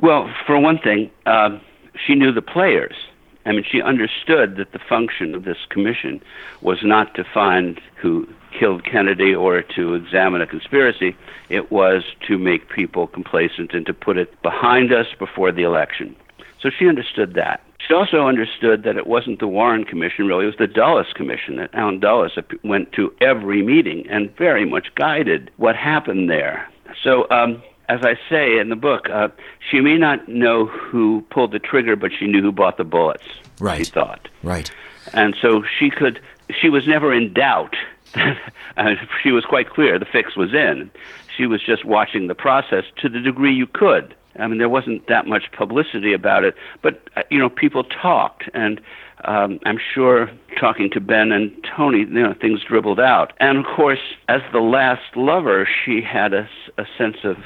Well, 0.00 0.32
for 0.46 0.58
one 0.58 0.78
thing, 0.78 1.10
uh, 1.26 1.58
she 2.06 2.14
knew 2.14 2.32
the 2.32 2.42
players. 2.42 2.94
I 3.44 3.52
mean, 3.52 3.64
she 3.68 3.82
understood 3.82 4.56
that 4.56 4.72
the 4.72 4.78
function 4.78 5.34
of 5.34 5.44
this 5.44 5.58
commission 5.68 6.22
was 6.60 6.82
not 6.82 7.14
to 7.14 7.24
find 7.24 7.80
who 7.96 8.28
killed 8.52 8.84
Kennedy 8.84 9.34
or 9.34 9.62
to 9.62 9.94
examine 9.94 10.40
a 10.40 10.46
conspiracy. 10.46 11.16
It 11.48 11.72
was 11.72 12.04
to 12.28 12.38
make 12.38 12.68
people 12.68 13.06
complacent 13.06 13.72
and 13.72 13.84
to 13.86 13.94
put 13.94 14.16
it 14.16 14.40
behind 14.42 14.92
us 14.92 15.06
before 15.18 15.50
the 15.50 15.62
election. 15.62 16.14
So 16.60 16.70
she 16.70 16.88
understood 16.88 17.34
that. 17.34 17.62
She 17.86 17.94
also 17.94 18.26
understood 18.28 18.84
that 18.84 18.96
it 18.96 19.06
wasn't 19.06 19.40
the 19.40 19.48
Warren 19.48 19.84
Commission, 19.84 20.26
really, 20.26 20.44
it 20.44 20.46
was 20.46 20.56
the 20.56 20.66
Dulles 20.66 21.12
Commission, 21.14 21.56
that 21.56 21.70
Allen 21.72 21.98
Dulles 21.98 22.32
went 22.62 22.92
to 22.92 23.12
every 23.20 23.62
meeting 23.62 24.06
and 24.08 24.34
very 24.36 24.64
much 24.64 24.94
guided 24.94 25.50
what 25.56 25.74
happened 25.74 26.30
there. 26.30 26.68
So, 27.02 27.26
um, 27.30 27.62
as 27.88 28.00
I 28.02 28.14
say 28.28 28.58
in 28.58 28.68
the 28.68 28.76
book, 28.76 29.10
uh, 29.10 29.28
she 29.70 29.80
may 29.80 29.98
not 29.98 30.28
know 30.28 30.66
who 30.66 31.26
pulled 31.30 31.52
the 31.52 31.58
trigger, 31.58 31.96
but 31.96 32.12
she 32.16 32.26
knew 32.26 32.40
who 32.40 32.52
bought 32.52 32.76
the 32.76 32.84
bullets. 32.84 33.24
Right. 33.58 33.84
She 33.84 33.92
thought. 33.92 34.28
Right. 34.42 34.70
And 35.12 35.36
so 35.40 35.64
she 35.78 35.90
could, 35.90 36.20
she 36.60 36.68
was 36.68 36.86
never 36.86 37.12
in 37.12 37.32
doubt. 37.32 37.74
she 39.22 39.32
was 39.32 39.44
quite 39.44 39.70
clear 39.70 39.98
the 39.98 40.04
fix 40.04 40.36
was 40.36 40.54
in. 40.54 40.90
She 41.36 41.46
was 41.46 41.62
just 41.62 41.84
watching 41.84 42.28
the 42.28 42.34
process 42.34 42.84
to 42.98 43.08
the 43.08 43.20
degree 43.20 43.54
you 43.54 43.66
could. 43.66 44.14
I 44.38 44.46
mean, 44.46 44.58
there 44.58 44.68
wasn't 44.68 45.06
that 45.08 45.26
much 45.26 45.44
publicity 45.52 46.12
about 46.12 46.44
it, 46.44 46.54
but 46.80 47.02
uh, 47.16 47.22
you 47.30 47.38
know, 47.38 47.50
people 47.50 47.84
talked, 47.84 48.44
and 48.54 48.80
um, 49.24 49.60
I'm 49.66 49.78
sure 49.94 50.30
talking 50.58 50.90
to 50.90 51.00
Ben 51.00 51.32
and 51.32 51.52
Tony, 51.76 52.00
you 52.00 52.06
know, 52.06 52.34
things 52.40 52.60
dribbled 52.66 53.00
out. 53.00 53.32
And 53.40 53.58
of 53.58 53.64
course, 53.64 54.00
as 54.28 54.40
the 54.52 54.60
last 54.60 55.16
lover, 55.16 55.68
she 55.84 56.00
had 56.00 56.32
a, 56.32 56.48
a 56.78 56.84
sense 56.98 57.18
of 57.24 57.36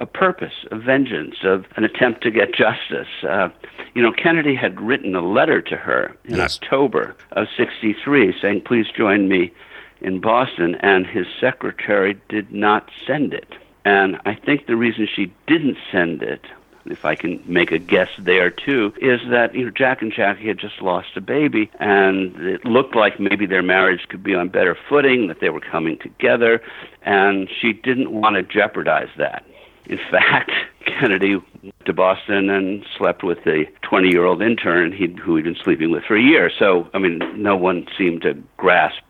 a 0.00 0.06
purpose, 0.06 0.52
a 0.70 0.78
vengeance, 0.78 1.36
of 1.42 1.64
an 1.76 1.84
attempt 1.84 2.22
to 2.22 2.30
get 2.30 2.54
justice. 2.54 3.08
Uh, 3.28 3.48
you 3.94 4.02
know, 4.02 4.12
Kennedy 4.12 4.54
had 4.54 4.80
written 4.80 5.14
a 5.14 5.20
letter 5.22 5.60
to 5.62 5.76
her 5.76 6.16
in 6.24 6.36
Yes. 6.36 6.58
October 6.62 7.16
of 7.32 7.48
'63 7.56 8.34
saying, 8.40 8.60
"Please 8.62 8.86
join 8.96 9.28
me 9.28 9.52
in 10.00 10.20
Boston," 10.20 10.76
and 10.80 11.06
his 11.06 11.26
secretary 11.40 12.16
did 12.28 12.52
not 12.52 12.90
send 13.06 13.34
it. 13.34 13.54
And 13.84 14.18
I 14.24 14.34
think 14.34 14.66
the 14.66 14.76
reason 14.76 15.08
she 15.12 15.32
didn't 15.46 15.78
send 15.90 16.22
it, 16.22 16.44
if 16.86 17.04
I 17.04 17.14
can 17.14 17.42
make 17.46 17.70
a 17.70 17.78
guess 17.78 18.08
there 18.18 18.50
too, 18.50 18.92
is 19.00 19.20
that 19.30 19.54
you 19.54 19.64
know 19.64 19.70
Jack 19.70 20.02
and 20.02 20.12
Jackie 20.12 20.48
had 20.48 20.58
just 20.58 20.80
lost 20.80 21.08
a 21.16 21.20
baby, 21.20 21.70
and 21.78 22.34
it 22.36 22.64
looked 22.64 22.96
like 22.96 23.20
maybe 23.20 23.46
their 23.46 23.62
marriage 23.62 24.08
could 24.08 24.22
be 24.22 24.34
on 24.34 24.48
better 24.48 24.76
footing, 24.88 25.28
that 25.28 25.40
they 25.40 25.50
were 25.50 25.60
coming 25.60 25.98
together, 25.98 26.62
and 27.02 27.48
she 27.60 27.72
didn't 27.72 28.10
want 28.10 28.36
to 28.36 28.42
jeopardize 28.42 29.10
that. 29.18 29.44
In 29.88 29.98
fact, 30.10 30.50
Kennedy 30.86 31.36
went 31.36 31.84
to 31.84 31.92
Boston 31.92 32.50
and 32.50 32.84
slept 32.96 33.22
with 33.22 33.42
the 33.44 33.66
20 33.82 34.08
year 34.08 34.24
old 34.24 34.42
intern 34.42 34.92
he'd, 34.92 35.18
who 35.18 35.36
he'd 35.36 35.44
been 35.44 35.56
sleeping 35.62 35.90
with 35.90 36.04
for 36.04 36.16
a 36.16 36.22
year. 36.22 36.50
So, 36.58 36.88
I 36.94 36.98
mean, 36.98 37.20
no 37.36 37.56
one 37.56 37.86
seemed 37.96 38.22
to 38.22 38.34
grasp, 38.56 39.00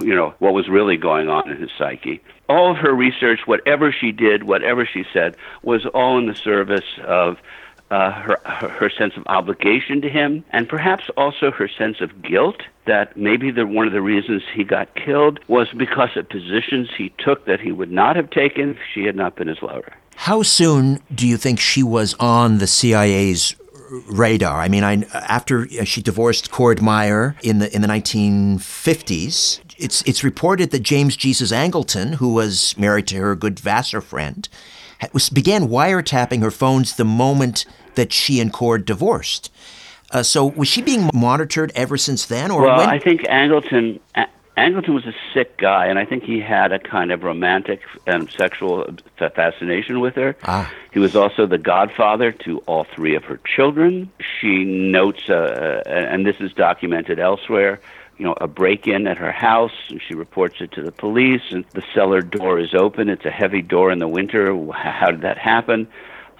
you 0.00 0.14
know, 0.14 0.34
what 0.38 0.54
was 0.54 0.68
really 0.68 0.96
going 0.96 1.28
on 1.28 1.50
in 1.50 1.60
his 1.60 1.70
psyche. 1.78 2.20
All 2.48 2.70
of 2.70 2.78
her 2.78 2.94
research, 2.94 3.40
whatever 3.46 3.92
she 3.92 4.12
did, 4.12 4.44
whatever 4.44 4.86
she 4.86 5.04
said, 5.12 5.36
was 5.62 5.86
all 5.86 6.18
in 6.18 6.26
the 6.26 6.34
service 6.34 6.86
of 7.04 7.38
uh, 7.90 8.10
her, 8.10 8.36
her 8.44 8.90
sense 8.90 9.16
of 9.16 9.22
obligation 9.26 10.02
to 10.02 10.08
him, 10.08 10.44
and 10.50 10.68
perhaps 10.68 11.04
also 11.16 11.50
her 11.50 11.68
sense 11.68 12.00
of 12.00 12.22
guilt 12.22 12.62
that 12.86 13.16
maybe 13.16 13.50
the, 13.50 13.66
one 13.66 13.86
of 13.86 13.92
the 13.92 14.02
reasons 14.02 14.42
he 14.54 14.64
got 14.64 14.94
killed 14.94 15.40
was 15.48 15.68
because 15.76 16.10
of 16.16 16.28
positions 16.28 16.88
he 16.96 17.12
took 17.18 17.46
that 17.46 17.60
he 17.60 17.72
would 17.72 17.90
not 17.90 18.16
have 18.16 18.30
taken 18.30 18.70
if 18.70 18.78
she 18.92 19.04
had 19.04 19.16
not 19.16 19.36
been 19.36 19.48
his 19.48 19.62
lover. 19.62 19.94
How 20.22 20.42
soon 20.42 21.00
do 21.14 21.28
you 21.28 21.36
think 21.36 21.60
she 21.60 21.84
was 21.84 22.14
on 22.14 22.58
the 22.58 22.66
CIA's 22.66 23.54
radar? 24.10 24.60
I 24.60 24.66
mean, 24.66 24.82
I, 24.82 25.04
after 25.14 25.68
she 25.86 26.02
divorced 26.02 26.50
Cord 26.50 26.82
Meyer 26.82 27.36
in 27.40 27.60
the 27.60 27.72
in 27.72 27.82
the 27.82 27.88
1950s, 27.88 29.60
it's 29.78 30.02
it's 30.02 30.24
reported 30.24 30.72
that 30.72 30.82
James 30.82 31.16
Jesus 31.16 31.52
Angleton, 31.52 32.16
who 32.16 32.34
was 32.34 32.76
married 32.76 33.06
to 33.06 33.16
her 33.18 33.36
good 33.36 33.60
Vassar 33.60 34.00
friend, 34.00 34.48
was, 35.12 35.30
began 35.30 35.68
wiretapping 35.68 36.42
her 36.42 36.50
phones 36.50 36.96
the 36.96 37.04
moment 37.04 37.64
that 37.94 38.12
she 38.12 38.40
and 38.40 38.52
Cord 38.52 38.84
divorced. 38.84 39.52
Uh, 40.10 40.24
so 40.24 40.46
was 40.46 40.66
she 40.66 40.82
being 40.82 41.08
monitored 41.14 41.70
ever 41.76 41.96
since 41.96 42.26
then, 42.26 42.50
or 42.50 42.62
well, 42.62 42.78
when? 42.78 42.88
I 42.88 42.98
think 42.98 43.22
Angleton. 43.22 44.00
Angleton 44.58 44.92
was 44.92 45.06
a 45.06 45.14
sick 45.32 45.56
guy, 45.56 45.86
and 45.86 46.00
I 46.00 46.04
think 46.04 46.24
he 46.24 46.40
had 46.40 46.72
a 46.72 46.80
kind 46.80 47.12
of 47.12 47.22
romantic 47.22 47.80
and 48.08 48.28
sexual 48.28 48.84
fascination 49.16 50.00
with 50.00 50.16
her. 50.16 50.36
Ah. 50.42 50.68
He 50.92 50.98
was 50.98 51.14
also 51.14 51.46
the 51.46 51.58
godfather 51.58 52.32
to 52.44 52.58
all 52.66 52.82
three 52.82 53.14
of 53.14 53.22
her 53.24 53.38
children. 53.56 54.10
She 54.40 54.64
notes, 54.64 55.30
uh, 55.30 55.82
and 55.86 56.26
this 56.26 56.36
is 56.40 56.52
documented 56.52 57.20
elsewhere, 57.20 57.80
you 58.18 58.24
know, 58.24 58.34
a 58.40 58.48
break-in 58.48 59.06
at 59.06 59.16
her 59.16 59.30
house, 59.30 59.78
and 59.90 60.02
she 60.02 60.14
reports 60.14 60.56
it 60.60 60.72
to 60.72 60.82
the 60.82 60.90
police. 60.90 61.52
And 61.52 61.64
the 61.74 61.84
cellar 61.94 62.20
door 62.20 62.58
is 62.58 62.74
open; 62.74 63.08
it's 63.08 63.24
a 63.24 63.30
heavy 63.30 63.62
door 63.62 63.92
in 63.92 64.00
the 64.00 64.08
winter. 64.08 64.52
How 64.72 65.12
did 65.12 65.20
that 65.20 65.38
happen? 65.38 65.86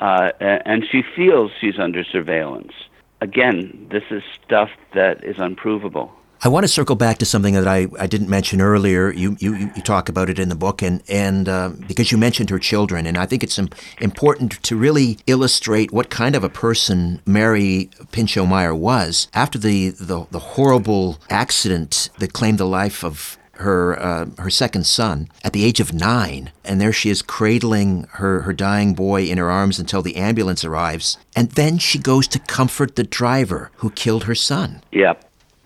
Uh, 0.01 0.33
and 0.41 0.85
she 0.91 1.03
feels 1.15 1.53
she's 1.61 1.79
under 1.79 2.03
surveillance. 2.03 2.73
Again, 3.21 3.87
this 3.91 4.05
is 4.11 4.25
stuff 4.45 4.71
that 4.95 5.23
is 5.23 5.39
unprovable. 5.39 6.18
I 6.41 6.49
want 6.49 6.65
to 6.65 6.69
circle 6.69 6.95
back 6.95 7.19
to 7.19 7.25
something 7.25 7.55
that 7.55 7.67
I, 7.67 7.89
I 7.99 8.07
didn't 8.07 8.29
mention 8.29 8.61
earlier. 8.61 9.11
You, 9.11 9.37
you 9.41 9.57
you 9.57 9.83
talk 9.83 10.09
about 10.09 10.31
it 10.31 10.39
in 10.39 10.49
the 10.49 10.55
book, 10.55 10.83
and 10.83 11.03
and 11.09 11.49
uh, 11.49 11.71
because 11.87 12.13
you 12.13 12.19
mentioned 12.19 12.51
her 12.51 12.61
children, 12.61 13.07
and 13.07 13.19
I 13.19 13.27
think 13.27 13.43
it's 13.43 13.59
important 14.01 14.63
to 14.63 14.77
really 14.77 15.19
illustrate 15.27 15.93
what 15.93 16.11
kind 16.11 16.37
of 16.37 16.45
a 16.45 16.49
person 16.49 17.21
Mary 17.27 17.91
Pinchot 18.13 18.49
Meyer 18.49 18.75
was 18.75 19.29
after 19.35 19.59
the, 19.59 19.91
the 19.91 20.27
the 20.31 20.39
horrible 20.39 21.19
accident 21.29 22.11
that 22.19 22.33
claimed 22.33 22.59
the 22.59 22.67
life 22.67 23.03
of 23.03 23.37
her 23.55 24.01
uh, 24.01 24.27
her 24.39 24.51
second 24.51 24.87
son 24.87 25.29
at 25.43 25.53
the 25.53 25.65
age 25.65 25.81
of 25.81 25.93
nine, 25.93 26.53
and 26.65 26.81
there 26.81 26.93
she 26.93 27.11
is 27.11 27.21
cradling 27.21 28.07
her 28.13 28.43
her 28.43 28.53
dying 28.53 28.95
boy 28.95 29.25
in 29.25 29.39
her 29.39 29.51
arms 29.51 29.81
until 29.81 30.03
the 30.03 30.17
ambulance 30.17 30.65
arrives, 30.65 31.19
and 31.35 31.51
then 31.53 31.79
she 31.79 31.99
goes 31.99 32.29
to 32.29 32.39
comfort 32.39 32.95
the 32.95 33.03
driver 33.03 33.71
who 33.77 33.91
killed 33.91 34.25
her 34.25 34.35
son. 34.37 34.81
Yeah, 34.93 35.15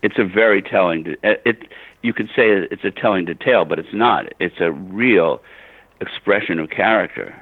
it's 0.03 0.19
a 0.19 0.25
very 0.25 0.63
telling. 0.63 1.05
de- 1.05 1.17
It, 1.23 1.43
it 1.45 1.69
you 2.03 2.13
could 2.13 2.29
say 2.35 2.51
it's 2.51 2.85
a 2.85 2.91
telling 2.91 3.25
detail, 3.25 3.65
but 3.65 3.79
it's 3.79 3.93
not. 3.93 4.33
It's 4.41 4.61
a 4.61 4.73
real 4.73 5.41
expression 6.01 6.59
of 6.59 6.71
character. 6.71 7.35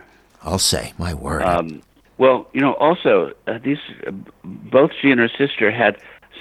I'll 0.43 0.59
say, 0.59 0.93
my 0.99 1.15
word. 1.15 1.43
Um, 1.43 1.83
well, 2.19 2.49
you 2.53 2.61
know, 2.61 2.75
also 2.75 3.33
uh, 3.47 3.59
these 3.63 3.79
uh, 4.07 4.11
both 4.45 4.91
she 5.01 5.11
and 5.11 5.19
her 5.19 5.29
sister 5.29 5.71
had 5.71 5.99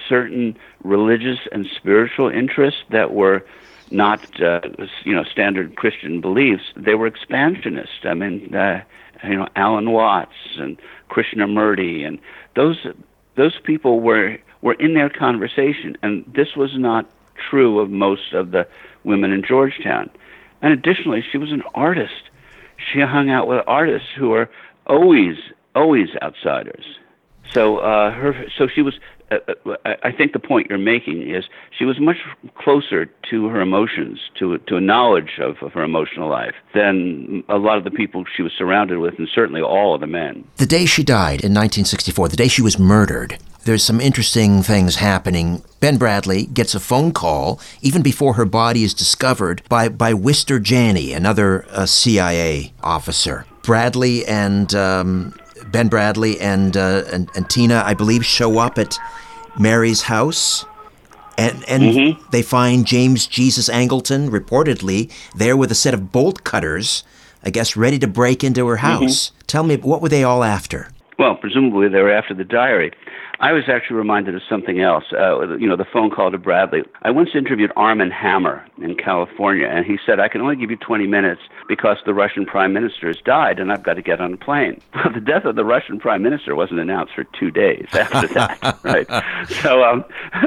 certain 0.07 0.57
religious 0.84 1.39
and 1.51 1.65
spiritual 1.76 2.30
interests 2.30 2.82
that 2.89 3.13
were 3.13 3.45
not, 3.91 4.41
uh, 4.41 4.61
you 5.03 5.15
know, 5.15 5.24
standard 5.24 5.76
Christian 5.76 6.22
beliefs. 6.22 6.63
They 6.76 6.95
were 6.95 7.07
expansionist. 7.07 8.05
I 8.05 8.13
mean, 8.13 8.53
uh, 8.53 8.84
you 9.24 9.36
know, 9.36 9.47
Alan 9.55 9.91
Watts 9.91 10.36
and 10.57 10.80
Krishnamurti, 11.09 12.05
and 12.05 12.20
those 12.55 12.86
those 13.36 13.57
people 13.63 13.99
were 14.01 14.38
were 14.62 14.74
in 14.74 14.93
their 14.93 15.10
conversation, 15.10 15.97
and 16.01 16.26
this 16.36 16.55
was 16.55 16.72
not 16.78 17.10
true 17.49 17.80
of 17.80 17.89
most 17.89 18.34
of 18.34 18.51
the 18.51 18.68
women 19.03 19.32
in 19.32 19.43
Georgetown. 19.43 20.10
And 20.62 20.74
additionally, 20.74 21.24
she 21.32 21.38
was 21.38 21.51
an 21.51 21.64
artist. 21.74 22.30
She 22.78 22.99
hung 22.99 23.30
out 23.30 23.47
with 23.47 23.64
artists 23.68 24.10
who 24.18 24.30
were 24.30 24.49
always, 24.86 25.38
always 25.76 26.10
outsiders. 26.22 26.86
So 27.51 27.78
uh, 27.78 28.12
her, 28.12 28.45
so 28.57 28.68
she 28.68 28.82
was. 28.82 28.99
Uh, 29.32 29.38
uh, 29.66 29.76
I 29.86 29.95
I 30.03 30.12
think 30.12 30.34
the 30.34 30.39
point 30.39 30.68
you're 30.70 30.78
making 30.78 31.30
is 31.30 31.45
she 31.78 31.86
was 31.86 31.99
much 31.99 32.18
closer 32.55 33.05
to 33.30 33.47
her 33.47 33.62
emotions, 33.62 34.20
to 34.38 34.57
to 34.60 34.76
a 34.76 34.82
knowledge 34.82 35.39
of, 35.39 35.57
of 35.62 35.74
her 35.74 35.84
emotional 35.84 36.30
life 36.30 36.53
than 36.74 37.43
a 37.49 37.57
lot 37.57 37.78
of 37.78 37.84
the 37.84 37.91
people 37.91 38.26
she 38.36 38.43
was 38.43 38.51
surrounded 38.57 38.99
with, 38.99 39.18
and 39.18 39.28
certainly 39.34 39.62
all 39.62 39.95
of 39.95 40.01
the 40.01 40.07
men. 40.07 40.47
The 40.57 40.66
day 40.66 40.86
she 40.86 41.03
died 41.03 41.41
in 41.41 41.53
1964, 41.53 42.30
the 42.30 42.36
day 42.36 42.47
she 42.47 42.62
was 42.62 42.78
murdered, 42.78 43.38
there's 43.70 43.84
some 43.84 44.01
interesting 44.01 44.63
things 44.63 44.95
happening. 44.95 45.61
Ben 45.80 45.99
Bradlee 45.99 46.51
gets 46.51 46.74
a 46.74 46.80
phone 46.80 47.11
call 47.11 47.61
even 47.84 48.01
before 48.01 48.34
her 48.34 48.45
body 48.45 48.84
is 48.84 48.95
discovered 48.95 49.61
by, 49.70 49.88
by 49.89 50.11
Wistar 50.11 50.59
Janney, 50.59 51.13
another 51.13 51.67
uh, 51.70 51.86
CIA 51.86 52.74
officer. 52.82 53.45
Bradlee 53.61 54.28
and 54.28 54.74
um, 54.74 55.36
Ben 55.67 55.88
Bradlee 55.88 56.41
and, 56.41 56.76
uh, 56.76 57.03
and 57.13 57.30
and 57.36 57.47
Tina, 57.47 57.84
I 57.86 57.93
believe, 57.93 58.26
show 58.26 58.57
up 58.57 58.80
at 58.80 58.97
Mary's 59.59 60.01
house. 60.01 60.65
And, 61.38 61.63
and 61.70 62.17
they 62.32 62.41
find 62.41 62.88
James 62.88 63.28
Jesus 63.28 63.70
Angleton, 63.70 64.30
reportedly, 64.32 65.11
there 65.36 65.55
with 65.55 65.72
a 65.72 65.76
set 65.76 65.93
of 65.93 66.11
bolt 66.11 66.43
cutters, 66.43 67.03
I 67.43 67.51
guess, 67.51 67.78
ready 67.78 67.99
to 67.99 68.07
break 68.07 68.43
into 68.43 68.67
her 68.67 68.78
house. 68.78 69.32
Tell 69.45 69.63
me, 69.63 69.78
what 69.78 70.01
were 70.01 70.09
they 70.09 70.24
all 70.24 70.43
after? 70.43 70.89
Well, 71.20 71.36
presumably 71.36 71.88
they 71.89 72.01
were 72.01 72.11
after 72.11 72.34
the 72.34 72.45
diary. 72.45 72.93
I 73.40 73.54
was 73.54 73.64
actually 73.70 73.96
reminded 73.98 74.36
of 74.36 74.42
something 74.50 74.82
else. 74.82 75.06
Uh, 75.14 75.56
you 75.58 75.68
know, 75.68 75.78
the 75.78 75.86
phone 75.86 76.10
call 76.10 76.30
to 76.30 76.38
Bradlee. 76.38 76.86
I 77.04 77.12
once 77.12 77.30
interviewed 77.34 77.72
Armand 77.78 78.12
Hammer 78.12 78.66
in 78.82 78.96
California, 78.96 79.66
and 79.66 79.86
he 79.86 79.98
said, 80.06 80.20
I 80.20 80.28
can 80.28 80.42
only 80.42 80.58
give 80.58 80.70
you 80.70 80.76
20 80.78 81.08
minutes 81.08 81.42
because 81.68 81.98
the 82.06 82.14
Russian 82.14 82.46
prime 82.46 82.74
minister 82.74 83.08
has 83.08 83.18
died 83.24 83.60
and 83.60 83.72
I've 83.72 83.84
got 83.84 83.94
to 83.94 84.02
get 84.02 84.20
on 84.20 84.34
a 84.34 84.38
plane. 84.38 84.82
Well, 85.00 85.14
the 85.14 85.22
death 85.22 85.46
of 85.46 85.56
the 85.56 85.64
Russian 85.64 85.98
prime 85.98 86.24
minister 86.24 86.56
wasn't 86.56 86.82
announced 86.82 87.14
for 87.14 87.24
two 87.24 87.52
days 87.52 87.88
after 87.94 88.28
that, 88.34 88.80
right? 88.84 89.08
So, 89.48 89.82
um, 89.82 90.04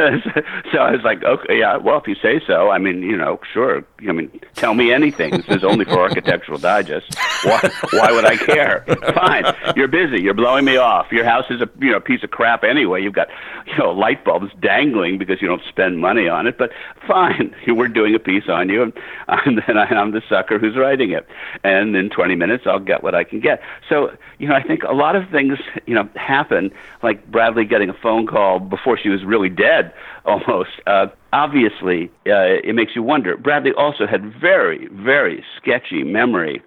so 0.71 0.79
I 0.79 0.91
was 0.91 1.01
like, 1.03 1.25
okay, 1.25 1.59
yeah, 1.59 1.79
well, 1.79 1.97
if 1.99 2.07
you 2.07 2.15
say 2.17 2.39
so, 2.47 2.69
I 2.69 2.77
mean, 2.77 3.03
you 3.03 3.17
know, 3.17 3.41
sure. 3.51 3.83
I 4.07 4.13
mean, 4.13 4.31
tell 4.55 4.75
me 4.75 4.93
anything. 4.93 5.31
This 5.31 5.49
is 5.49 5.65
only 5.65 5.87
for 5.87 6.01
Architectural 6.01 6.59
Digest. 6.59 7.15
Why, 7.45 7.71
why 7.93 8.13
would 8.13 8.27
I 8.27 8.37
care? 8.37 8.85
Fine. 9.15 9.45
You're 9.75 9.89
busy. 9.89 10.21
You're 10.21 10.35
blowing 10.35 10.67
me 10.67 10.77
off. 10.77 11.11
Your 11.11 11.25
house 11.25 11.47
is 11.49 11.63
a 11.63 11.71
you 11.81 11.91
know 11.91 12.01
piece 12.01 12.23
of 12.23 12.31
crap 12.31 12.63
anyway. 12.63 12.82
You've 12.83 13.15
got 13.15 13.29
you 13.67 13.79
know 13.79 13.91
light 13.91 14.25
bulbs 14.25 14.53
dangling 14.61 15.19
because 15.19 15.41
you 15.41 15.49
don't 15.49 15.63
spend 15.69 15.99
money 15.99 16.29
on 16.29 16.47
it. 16.47 16.59
But 16.59 16.71
fine, 17.07 17.55
we're 17.69 17.89
doing 17.89 18.15
a 18.15 18.19
piece 18.19 18.49
on 18.49 18.69
you, 18.69 18.83
and, 18.83 18.93
and 19.29 19.63
then 19.67 19.77
I'm 19.77 20.13
the 20.13 20.23
sucker 20.29 20.59
who's 20.59 20.77
writing 20.77 21.13
it. 21.13 21.27
And 21.65 21.95
in 21.97 22.11
20 22.11 22.35
minutes, 22.35 22.65
I'll 22.67 22.79
get 22.79 23.03
what 23.03 23.15
I 23.15 23.25
can 23.25 23.41
get. 23.41 23.61
So 23.89 24.11
you 24.39 24.49
know, 24.49 24.55
I 24.55 24.63
think 24.63 24.83
a 24.83 24.93
lot 24.93 25.17
of 25.17 25.29
things 25.31 25.59
you 25.87 25.95
know 25.95 26.09
happen, 26.17 26.71
like 27.03 27.31
Bradlee 27.31 27.69
getting 27.69 27.91
a 27.91 27.95
phone 28.03 28.27
call 28.27 28.59
before 28.59 28.99
she 28.99 29.09
was 29.09 29.25
really 29.25 29.49
dead, 29.49 29.93
almost. 30.25 30.71
Uh, 30.87 31.07
obviously, 31.33 32.11
uh, 32.27 32.61
it 32.63 32.75
makes 32.75 32.93
you 32.95 33.03
wonder. 33.03 33.37
Bradlee 33.37 33.73
also 33.77 34.07
had 34.07 34.23
very, 34.41 34.89
very 34.93 35.45
sketchy 35.57 36.03
memory 36.03 36.63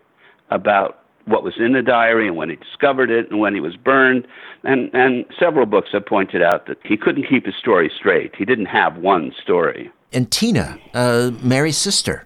about 0.50 1.05
what 1.26 1.44
was 1.44 1.54
in 1.58 1.74
the 1.74 1.82
diary 1.82 2.28
and 2.28 2.36
when 2.38 2.50
he 2.50 2.56
discovered 2.56 3.10
it 3.10 3.30
and 3.32 3.40
when 3.40 3.54
he 3.54 3.60
was 3.60 3.76
burned. 3.76 4.28
And, 4.64 4.90
and 4.94 5.26
several 5.40 5.66
books 5.66 5.90
have 5.92 6.06
pointed 6.06 6.42
out 6.42 6.68
that 6.68 6.78
he 6.84 6.98
couldn't 6.98 7.28
keep 7.28 7.46
his 7.46 7.56
story 7.56 7.92
straight. 7.96 8.36
He 8.36 8.46
didn't 8.46 8.68
have 8.68 8.98
one 8.98 9.34
story. 9.42 9.92
And 10.14 10.32
Tina, 10.32 10.78
uh, 10.94 11.32
Mary's 11.42 11.78
sister, 11.78 12.26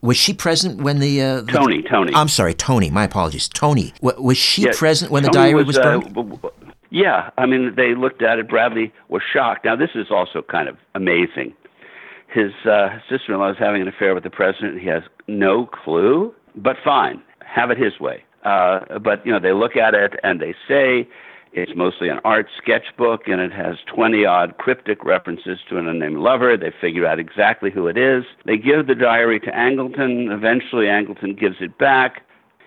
was 0.00 0.16
she 0.16 0.32
present 0.32 0.80
when 0.80 1.00
the, 1.00 1.20
uh, 1.20 1.40
the 1.42 1.52
Tony? 1.52 1.82
Tony. 1.82 2.12
I'm 2.14 2.28
sorry, 2.28 2.54
Tony. 2.54 2.88
My 2.90 3.04
apologies, 3.04 3.48
Tony. 3.48 3.92
Was 4.00 4.38
she 4.38 4.62
Yeah, 4.62 4.70
present 4.74 5.10
when 5.10 5.22
Tony 5.24 5.32
the 5.32 5.38
diary 5.38 5.64
was, 5.64 5.76
uh, 5.78 5.82
burned? 5.82 6.14
w- 6.14 6.38
yeah, 6.90 7.30
I 7.36 7.46
mean, 7.46 7.74
they 7.76 7.94
looked 7.94 8.22
at 8.22 8.38
it. 8.38 8.48
Bradlee 8.48 8.92
was 9.08 9.22
shocked. 9.32 9.64
Now, 9.64 9.76
this 9.76 9.90
is 9.94 10.06
also 10.10 10.40
kind 10.42 10.68
of 10.68 10.76
amazing. 10.94 11.52
His 12.32 12.52
uh, 12.64 12.98
sister-in-law 13.10 13.50
is 13.50 13.56
having 13.58 13.82
an 13.82 13.88
affair 13.88 14.14
with 14.14 14.22
the 14.24 14.30
president. 14.30 14.80
He 14.80 14.86
has 14.86 15.02
no 15.26 15.66
clue, 15.66 16.32
but 16.56 16.76
fine, 16.84 17.22
have 17.58 17.70
it 17.70 17.78
his 17.78 17.98
way. 17.98 18.22
Uh, 18.44 18.98
but 18.98 19.24
you 19.26 19.32
know, 19.32 19.40
they 19.40 19.52
look 19.52 19.76
at 19.76 19.94
it 19.94 20.14
and 20.22 20.40
they 20.40 20.54
say 20.68 21.08
it's 21.52 21.72
mostly 21.74 22.08
an 22.08 22.20
art 22.24 22.46
sketchbook, 22.56 23.26
and 23.26 23.40
it 23.40 23.52
has 23.52 23.76
20 23.86 24.24
odd 24.24 24.58
cryptic 24.58 25.04
references 25.04 25.58
to 25.68 25.78
an 25.78 25.88
unnamed 25.88 26.18
lover. 26.18 26.56
They 26.56 26.72
figure 26.80 27.06
out 27.06 27.18
exactly 27.18 27.70
who 27.70 27.86
it 27.86 27.96
is. 27.96 28.24
They 28.44 28.58
give 28.58 28.86
the 28.86 28.94
diary 28.94 29.40
to 29.40 29.50
Angleton. 29.50 30.32
Eventually, 30.32 30.86
Angleton 30.86 31.38
gives 31.38 31.56
it 31.60 31.78
back. 31.78 32.22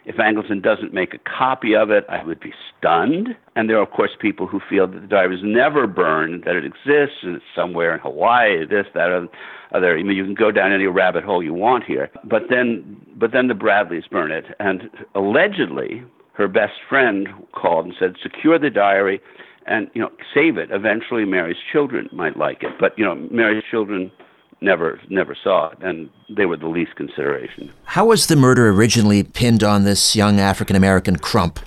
If 0.05 0.15
Angleton 0.15 0.63
doesn't 0.63 0.93
make 0.93 1.13
a 1.13 1.19
copy 1.19 1.75
of 1.75 1.91
it, 1.91 2.05
I 2.09 2.23
would 2.23 2.39
be 2.39 2.53
stunned. 2.77 3.29
And 3.55 3.69
there 3.69 3.77
are, 3.77 3.83
of 3.83 3.91
course, 3.91 4.11
people 4.19 4.47
who 4.47 4.59
feel 4.67 4.87
that 4.87 4.99
the 4.99 5.07
diary 5.07 5.35
was 5.35 5.43
never 5.43 5.85
burned, 5.85 6.43
that 6.45 6.55
it 6.55 6.65
exists, 6.65 7.17
and 7.21 7.35
it's 7.35 7.45
somewhere 7.55 7.93
in 7.93 7.99
Hawaii, 7.99 8.65
this, 8.65 8.87
that, 8.95 9.11
other. 9.73 9.97
I 9.97 10.03
mean, 10.03 10.17
you 10.17 10.25
can 10.25 10.33
go 10.33 10.51
down 10.51 10.73
any 10.73 10.87
rabbit 10.87 11.23
hole 11.23 11.43
you 11.43 11.53
want 11.53 11.83
here. 11.83 12.09
But 12.23 12.43
then, 12.49 12.97
but 13.15 13.31
then 13.31 13.47
the 13.47 13.53
Bradlees 13.53 14.09
burn 14.09 14.31
it, 14.31 14.45
and 14.59 14.89
allegedly, 15.15 16.03
her 16.33 16.47
best 16.47 16.73
friend 16.89 17.27
called 17.53 17.85
and 17.85 17.95
said, 17.99 18.15
"Secure 18.21 18.57
the 18.57 18.69
diary, 18.69 19.21
and 19.67 19.89
you 19.93 20.01
know, 20.01 20.11
save 20.33 20.57
it. 20.57 20.69
Eventually, 20.71 21.25
Mary's 21.25 21.61
children 21.71 22.09
might 22.11 22.37
like 22.37 22.63
it." 22.63 22.71
But 22.79 22.97
you 22.97 23.05
know, 23.05 23.15
Mary's 23.29 23.63
children 23.69 24.11
never 24.61 24.99
never 25.09 25.35
saw 25.35 25.69
it, 25.69 25.79
and 25.81 26.09
they 26.29 26.45
were 26.45 26.57
the 26.57 26.67
least 26.67 26.95
consideration. 26.95 27.71
How 27.85 28.05
was 28.05 28.27
the 28.27 28.35
murder 28.35 28.69
originally 28.69 29.23
pinned 29.23 29.63
on 29.63 29.83
this 29.83 30.15
young 30.15 30.39
African 30.39 30.75
American 30.75 31.17
Crump? 31.17 31.59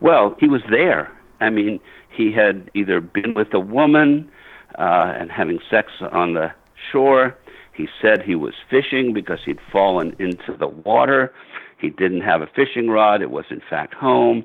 Well, 0.00 0.36
he 0.38 0.48
was 0.48 0.62
there. 0.68 1.10
I 1.40 1.50
mean, 1.50 1.80
he 2.10 2.32
had 2.32 2.70
either 2.74 3.00
been 3.00 3.34
with 3.34 3.54
a 3.54 3.60
woman 3.60 4.30
uh, 4.78 5.14
and 5.16 5.30
having 5.30 5.60
sex 5.70 5.90
on 6.10 6.34
the 6.34 6.52
shore. 6.90 7.36
He 7.74 7.88
said 8.00 8.22
he 8.22 8.34
was 8.34 8.54
fishing 8.68 9.12
because 9.12 9.38
he'd 9.44 9.60
fallen 9.70 10.14
into 10.18 10.56
the 10.58 10.68
water. 10.68 11.32
He 11.78 11.90
didn't 11.90 12.20
have 12.20 12.42
a 12.42 12.46
fishing 12.46 12.88
rod. 12.88 13.22
It 13.22 13.30
was, 13.30 13.46
in 13.50 13.62
fact, 13.68 13.94
home. 13.94 14.44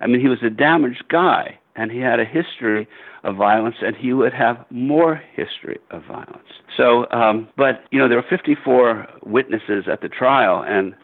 I 0.00 0.06
mean, 0.06 0.20
he 0.20 0.28
was 0.28 0.42
a 0.42 0.50
damaged 0.50 1.04
guy, 1.08 1.58
and 1.74 1.90
he 1.90 1.98
had 1.98 2.20
a 2.20 2.24
history 2.24 2.86
of 3.24 3.36
violence, 3.36 3.76
and 3.80 3.96
he 3.96 4.12
would 4.12 4.32
have 4.32 4.64
more 4.70 5.20
history 5.34 5.78
of 5.90 6.04
violence. 6.04 6.48
So, 6.76 7.10
um, 7.10 7.48
but, 7.56 7.84
you 7.90 7.98
know, 7.98 8.08
there 8.08 8.16
were 8.16 8.26
54 8.28 9.06
witnesses 9.24 9.84
at 9.90 10.00
the 10.00 10.08
trial, 10.08 10.64
and 10.66 10.94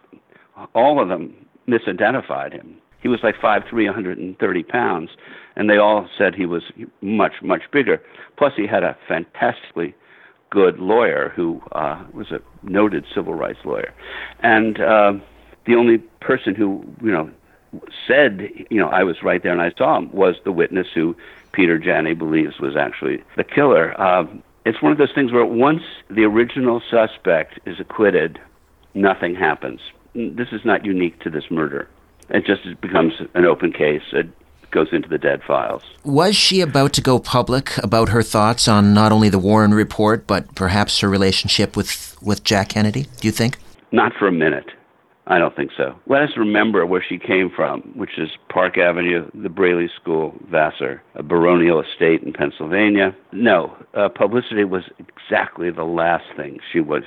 all 0.75 1.03
of 1.03 1.09
them 1.09 1.35
misidentified 1.69 2.53
him. 2.53 2.77
He 3.01 3.09
was 3.09 3.21
like 3.23 3.37
5'3", 3.37 3.87
130 3.87 4.63
pounds, 4.63 5.11
and 5.57 5.69
they 5.69 5.77
all 5.77 6.09
said 6.17 6.35
he 6.35 6.47
was 6.47 6.63
much, 7.03 7.35
much 7.43 7.63
bigger. 7.73 8.01
Plus, 8.39 8.53
he 8.57 8.67
had 8.67 8.83
a 8.83 8.97
fantastically 9.07 9.95
good 10.51 10.79
lawyer 10.79 11.33
who 11.35 11.61
uh, 11.73 12.03
was 12.13 12.31
a 12.31 12.41
noted 12.63 13.05
civil 13.15 13.35
rights 13.35 13.59
lawyer. 13.65 13.93
And 14.41 14.81
uh, 14.81 15.15
the 15.67 15.75
only 15.75 15.99
person 16.21 16.55
who, 16.55 16.85
you 17.03 17.11
know, 17.11 17.31
said, 18.07 18.49
you 18.71 18.79
know, 18.79 18.89
I 18.89 19.03
was 19.03 19.17
right 19.23 19.43
there 19.43 19.53
and 19.53 19.61
I 19.61 19.73
saw 19.77 19.99
him 19.99 20.11
was 20.13 20.37
the 20.45 20.53
witness 20.53 20.87
who 20.95 21.17
Peter 21.55 21.79
Janney 21.79 22.15
believes 22.15 22.59
was 22.59 22.77
actually 22.77 23.23
the 23.37 23.45
killer. 23.45 23.99
Um, 24.01 24.43
it's 24.67 24.83
one 24.83 24.93
of 24.93 24.99
those 24.99 25.13
things 25.15 25.33
where 25.33 25.45
once 25.45 25.83
the 26.11 26.25
original 26.25 26.83
suspect 26.91 27.61
is 27.67 27.79
acquitted, 27.79 28.41
nothing 28.95 29.35
happens. 29.35 29.81
This 30.15 30.49
is 30.53 30.65
not 30.65 30.85
unique 30.85 31.21
to 31.21 31.31
this 31.31 31.45
murder. 31.51 31.89
It 32.31 32.47
just 32.47 32.81
becomes 32.81 33.13
an 33.35 33.45
open 33.45 33.73
case. 33.73 34.03
It 34.13 34.29
goes 34.71 34.89
into 34.93 35.09
the 35.09 35.19
dead 35.19 35.43
files. 35.47 35.83
Was 36.05 36.35
she 36.35 36.61
about 36.61 36.93
to 36.95 37.01
go 37.01 37.19
public 37.19 37.77
about 37.79 38.09
her 38.09 38.23
thoughts 38.23 38.67
on 38.67 38.93
not 38.95 39.13
only 39.13 39.29
the 39.29 39.39
Warren 39.39 39.75
report, 39.75 40.27
but 40.27 40.53
perhaps 40.55 41.01
her 41.01 41.09
relationship 41.09 41.77
with, 41.77 42.17
with 42.21 42.43
Jack 42.43 42.71
Kennedy, 42.71 43.07
do 43.21 43.29
you 43.29 43.33
think? 43.33 43.59
Not 43.93 44.13
for 44.19 44.27
a 44.27 44.33
minute. 44.33 44.71
I 45.27 45.39
don't 45.39 45.57
think 45.57 45.71
so. 45.77 45.95
Let 46.07 46.23
us 46.23 46.31
remember 46.37 46.85
where 46.85 47.05
she 47.07 47.19
came 47.19 47.51
from, 47.55 47.81
which 47.95 48.19
is 48.19 48.29
Park 48.51 48.77
Avenue, 48.77 49.31
the 49.33 49.49
Brearley 49.49 49.89
School, 50.01 50.35
Vassar, 50.51 51.03
a 51.15 51.23
baronial 51.23 51.83
estate 51.83 52.23
in 52.23 52.33
Pennsylvania. 52.33 53.17
No, 53.33 53.75
uh, 53.95 54.09
publicity 54.09 54.65
was 54.65 54.83
exactly 54.99 55.71
the 55.71 55.85
last 55.85 56.25
thing 56.37 56.59
she 56.73 56.81
would 56.81 57.05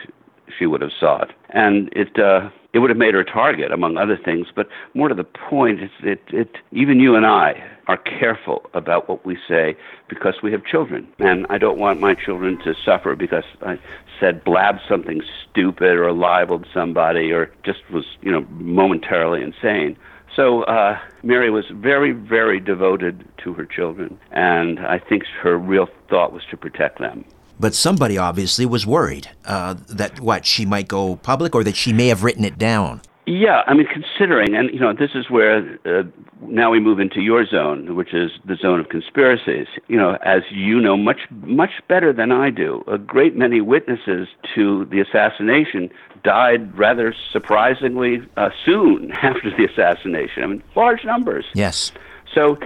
she 0.57 0.65
would 0.65 0.81
have 0.81 0.91
sought, 0.97 1.33
and 1.49 1.89
it 1.91 2.17
uh, 2.17 2.49
it 2.77 2.79
would 2.79 2.91
have 2.91 2.97
made 2.97 3.15
her 3.15 3.21
a 3.21 3.25
target 3.25 3.71
among 3.71 3.97
other 3.97 4.15
things. 4.15 4.45
But 4.55 4.67
more 4.93 5.07
to 5.07 5.15
the 5.15 5.23
point, 5.23 5.79
it's, 5.81 5.93
it 6.03 6.21
it 6.27 6.57
even 6.71 6.99
you 6.99 7.15
and 7.15 7.25
I 7.25 7.55
are 7.87 7.97
careful 7.97 8.69
about 8.75 9.09
what 9.09 9.25
we 9.25 9.35
say 9.47 9.75
because 10.07 10.35
we 10.43 10.51
have 10.51 10.63
children, 10.63 11.07
and 11.17 11.47
I 11.49 11.57
don't 11.57 11.79
want 11.79 11.99
my 11.99 12.13
children 12.13 12.59
to 12.65 12.75
suffer 12.85 13.15
because 13.15 13.45
I 13.63 13.79
said 14.19 14.43
blabbed 14.43 14.81
something 14.87 15.23
stupid 15.49 15.97
or 15.97 16.11
libeled 16.11 16.67
somebody 16.71 17.31
or 17.31 17.51
just 17.63 17.79
was 17.91 18.05
you 18.21 18.31
know 18.31 18.45
momentarily 18.51 19.41
insane. 19.41 19.97
So 20.35 20.61
uh, 20.65 20.99
Mary 21.23 21.49
was 21.49 21.65
very, 21.71 22.11
very 22.11 22.59
devoted 22.59 23.27
to 23.43 23.53
her 23.53 23.65
children, 23.65 24.19
and 24.29 24.81
I 24.81 24.99
think 24.99 25.23
her 25.41 25.57
real 25.57 25.87
thought 26.11 26.31
was 26.31 26.43
to 26.51 26.57
protect 26.57 26.99
them. 26.99 27.25
But 27.59 27.73
somebody 27.73 28.17
obviously 28.17 28.65
was 28.65 28.85
worried 28.85 29.29
uh, 29.45 29.75
that 29.89 30.19
what 30.19 30.45
she 30.45 30.65
might 30.65 30.87
go 30.87 31.15
public 31.17 31.55
or 31.55 31.63
that 31.63 31.75
she 31.75 31.91
may 31.93 32.07
have 32.07 32.23
written 32.23 32.45
it 32.45 32.57
down. 32.57 33.01
Yeah, 33.29 33.63
I 33.67 33.73
mean, 33.73 33.87
considering, 33.87 34.55
and 34.55 34.73
you 34.73 34.79
know, 34.79 34.93
this 34.93 35.09
is 35.13 35.29
where 35.29 35.77
uh, 35.85 36.03
now 36.41 36.71
we 36.71 36.79
move 36.79 37.01
into 37.01 37.19
your 37.19 37.45
zone, 37.45 37.93
which 37.93 38.13
is 38.13 38.31
the 38.45 38.55
zone 38.55 38.79
of 38.79 38.87
conspiracies. 38.87 39.67
You 39.89 39.97
know, 39.97 40.17
as 40.23 40.43
you 40.49 40.79
know 40.79 40.95
much 40.95 41.19
much 41.29 41.71
better 41.89 42.13
than 42.13 42.31
I 42.31 42.51
do, 42.51 42.85
a 42.87 42.97
great 42.97 43.35
many 43.35 43.59
witnesses 43.59 44.29
to 44.55 44.85
the 44.85 45.01
assassination 45.01 45.89
died 46.23 46.77
rather 46.77 47.13
surprisingly 47.33 48.21
uh, 48.37 48.49
soon 48.65 49.11
after 49.21 49.49
the 49.49 49.65
assassination. 49.65 50.43
I 50.43 50.47
mean, 50.47 50.63
large 50.77 51.03
numbers. 51.03 51.43
Yes. 51.53 51.91
So 52.33 52.57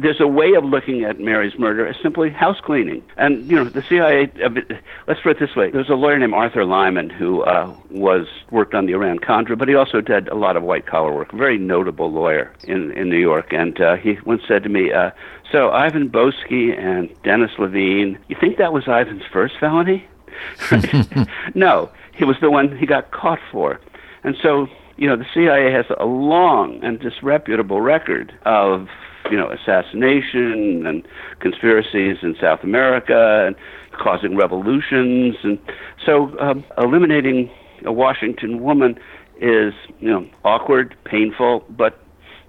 there's 0.00 0.20
a 0.20 0.26
way 0.26 0.54
of 0.54 0.64
looking 0.64 1.04
at 1.04 1.20
Mary's 1.20 1.58
murder 1.58 1.86
as 1.86 1.96
simply 2.02 2.30
house 2.30 2.58
cleaning. 2.60 3.02
And, 3.16 3.48
you 3.50 3.56
know, 3.56 3.64
the 3.64 3.82
CIA, 3.82 4.30
uh, 4.44 4.50
let's 5.06 5.20
put 5.20 5.36
it 5.36 5.40
this 5.40 5.54
way. 5.56 5.70
There's 5.70 5.88
a 5.88 5.94
lawyer 5.94 6.18
named 6.18 6.34
Arthur 6.34 6.64
Liman 6.64 7.10
who 7.10 7.42
uh, 7.42 7.74
was 7.90 8.26
worked 8.50 8.74
on 8.74 8.86
the 8.86 8.92
Iran-Contra, 8.92 9.56
but 9.56 9.68
he 9.68 9.74
also 9.74 10.00
did 10.00 10.28
a 10.28 10.34
lot 10.34 10.56
of 10.56 10.62
white-collar 10.62 11.12
work, 11.12 11.32
very 11.32 11.58
notable 11.58 12.10
lawyer 12.10 12.52
in, 12.64 12.92
in 12.92 13.08
New 13.08 13.18
York. 13.18 13.52
And 13.52 13.80
uh, 13.80 13.96
he 13.96 14.18
once 14.24 14.42
said 14.46 14.62
to 14.62 14.68
me, 14.68 14.92
uh, 14.92 15.10
so 15.50 15.70
Ivan 15.70 16.08
Boesky 16.08 16.78
and 16.78 17.10
Dennis 17.22 17.50
Levine, 17.58 18.18
you 18.28 18.36
think 18.40 18.58
that 18.58 18.72
was 18.72 18.84
Ivan's 18.84 19.24
first 19.32 19.54
felony? 19.58 20.06
no, 21.54 21.90
he 22.14 22.24
was 22.24 22.36
the 22.40 22.50
one 22.50 22.76
he 22.76 22.86
got 22.86 23.10
caught 23.10 23.40
for. 23.50 23.80
And 24.24 24.36
so, 24.42 24.68
you 24.96 25.08
know, 25.08 25.16
the 25.16 25.26
CIA 25.34 25.72
has 25.72 25.86
a 25.98 26.06
long 26.06 26.82
and 26.82 26.98
disreputable 27.00 27.80
record 27.80 28.32
of 28.44 28.88
you 29.32 29.38
know, 29.38 29.50
assassination 29.50 30.86
and 30.86 31.08
conspiracies 31.40 32.18
in 32.22 32.36
South 32.38 32.62
America 32.62 33.46
and 33.46 33.56
causing 33.98 34.36
revolutions. 34.36 35.36
And 35.42 35.58
so 36.04 36.38
um, 36.38 36.62
eliminating 36.76 37.50
a 37.86 37.92
Washington 37.92 38.62
woman 38.62 38.98
is, 39.40 39.72
you 40.00 40.10
know, 40.10 40.28
awkward, 40.44 40.94
painful, 41.04 41.64
but 41.70 41.98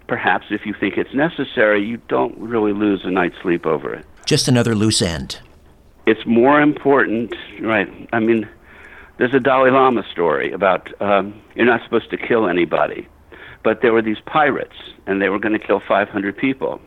perhaps 0.07 0.47
if 0.49 0.65
you 0.65 0.73
think 0.77 0.97
it's 0.97 1.13
necessary, 1.13 1.81
you 1.81 2.01
don't 2.09 2.37
really 2.37 2.73
lose 2.73 3.05
a 3.05 3.09
night's 3.09 3.35
sleep 3.41 3.65
over 3.65 3.93
it. 3.93 4.05
Just 4.25 4.49
another 4.49 4.75
loose 4.75 5.01
end. 5.01 5.39
It's 6.05 6.25
more 6.25 6.59
important, 6.59 7.33
right? 7.61 7.87
I 8.11 8.19
mean, 8.19 8.45
there's 9.19 9.33
a 9.33 9.39
Dalai 9.39 9.71
Lama 9.71 10.03
story 10.11 10.51
about 10.51 10.89
um, 11.01 11.41
you're 11.55 11.65
not 11.65 11.81
supposed 11.85 12.09
to 12.09 12.17
kill 12.17 12.49
anybody, 12.49 13.07
but 13.63 13.81
there 13.81 13.93
were 13.93 14.01
these 14.01 14.19
pirates, 14.25 14.75
and 15.07 15.21
they 15.21 15.29
were 15.29 15.39
going 15.39 15.57
to 15.57 15.65
kill 15.65 15.79
500 15.79 16.37
people. 16.37 16.81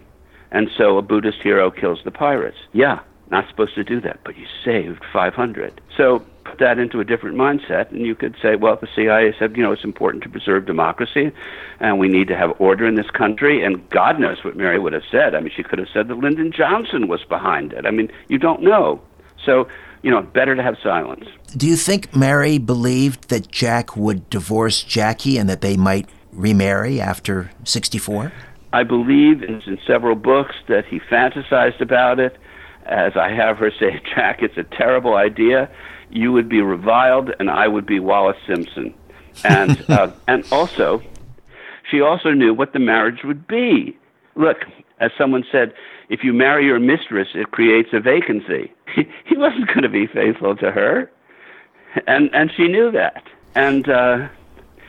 And 0.50 0.70
so 0.76 0.98
a 0.98 1.02
Buddhist 1.02 1.38
hero 1.42 1.70
kills 1.70 2.00
the 2.04 2.10
pirates. 2.10 2.58
Yeah, 2.72 3.00
not 3.30 3.48
supposed 3.48 3.74
to 3.74 3.84
do 3.84 4.00
that, 4.02 4.20
but 4.24 4.36
you 4.36 4.46
saved 4.64 5.02
500. 5.12 5.80
So 5.96 6.20
put 6.44 6.58
that 6.60 6.78
into 6.78 7.00
a 7.00 7.04
different 7.04 7.36
mindset, 7.36 7.90
and 7.90 8.06
you 8.06 8.14
could 8.14 8.36
say, 8.40 8.54
well, 8.54 8.76
the 8.76 8.88
CIA 8.94 9.34
said, 9.38 9.56
you 9.56 9.62
know, 9.62 9.72
it's 9.72 9.84
important 9.84 10.22
to 10.24 10.28
preserve 10.28 10.66
democracy, 10.66 11.32
and 11.80 11.98
we 11.98 12.08
need 12.08 12.28
to 12.28 12.36
have 12.36 12.52
order 12.60 12.86
in 12.86 12.94
this 12.94 13.10
country. 13.10 13.64
And 13.64 13.88
God 13.90 14.20
knows 14.20 14.44
what 14.44 14.56
Mary 14.56 14.78
would 14.78 14.92
have 14.92 15.02
said. 15.10 15.34
I 15.34 15.40
mean, 15.40 15.52
she 15.54 15.62
could 15.62 15.78
have 15.78 15.88
said 15.92 16.08
that 16.08 16.18
Lyndon 16.18 16.52
Johnson 16.52 17.08
was 17.08 17.24
behind 17.24 17.72
it. 17.72 17.84
I 17.84 17.90
mean, 17.90 18.10
you 18.28 18.38
don't 18.38 18.62
know. 18.62 19.00
So, 19.44 19.66
you 20.02 20.10
know, 20.10 20.22
better 20.22 20.54
to 20.54 20.62
have 20.62 20.76
silence. 20.82 21.26
Do 21.56 21.66
you 21.66 21.76
think 21.76 22.14
Mary 22.14 22.58
believed 22.58 23.28
that 23.30 23.50
Jack 23.50 23.96
would 23.96 24.30
divorce 24.30 24.82
Jackie 24.82 25.36
and 25.36 25.48
that 25.48 25.62
they 25.62 25.76
might 25.76 26.08
remarry 26.36 27.00
after 27.00 27.50
64? 27.64 28.32
I 28.72 28.82
believe 28.82 29.42
in, 29.42 29.62
in 29.62 29.78
several 29.86 30.14
books 30.14 30.54
that 30.68 30.84
he 30.86 31.00
fantasized 31.00 31.80
about 31.80 32.20
it. 32.20 32.36
As 32.84 33.16
I 33.16 33.30
have 33.30 33.58
her 33.58 33.70
say, 33.70 34.00
Jack, 34.14 34.42
it's 34.42 34.56
a 34.56 34.64
terrible 34.64 35.16
idea 35.16 35.70
you 36.10 36.32
would 36.32 36.48
be 36.48 36.60
reviled 36.60 37.30
and 37.38 37.50
I 37.50 37.68
would 37.68 37.86
be 37.86 37.98
Wallis 37.98 38.36
Simpson. 38.46 38.94
And 39.44 39.84
uh, 39.90 40.10
and 40.28 40.44
also, 40.50 41.02
she 41.90 42.00
also 42.00 42.30
knew 42.30 42.54
what 42.54 42.72
the 42.72 42.78
marriage 42.78 43.22
would 43.24 43.46
be. 43.46 43.96
Look, 44.34 44.58
as 45.00 45.10
someone 45.18 45.44
said, 45.50 45.72
if 46.08 46.22
you 46.22 46.32
marry 46.32 46.66
your 46.66 46.78
mistress, 46.78 47.28
it 47.34 47.50
creates 47.50 47.90
a 47.92 48.00
vacancy. 48.00 48.72
he 48.94 49.36
wasn't 49.36 49.66
going 49.68 49.82
to 49.82 49.88
be 49.88 50.06
faithful 50.06 50.56
to 50.56 50.70
her, 50.70 51.10
and 52.06 52.30
and 52.34 52.50
she 52.56 52.68
knew 52.68 52.90
that. 52.92 53.24
And 53.54 53.88
uh, 53.88 54.28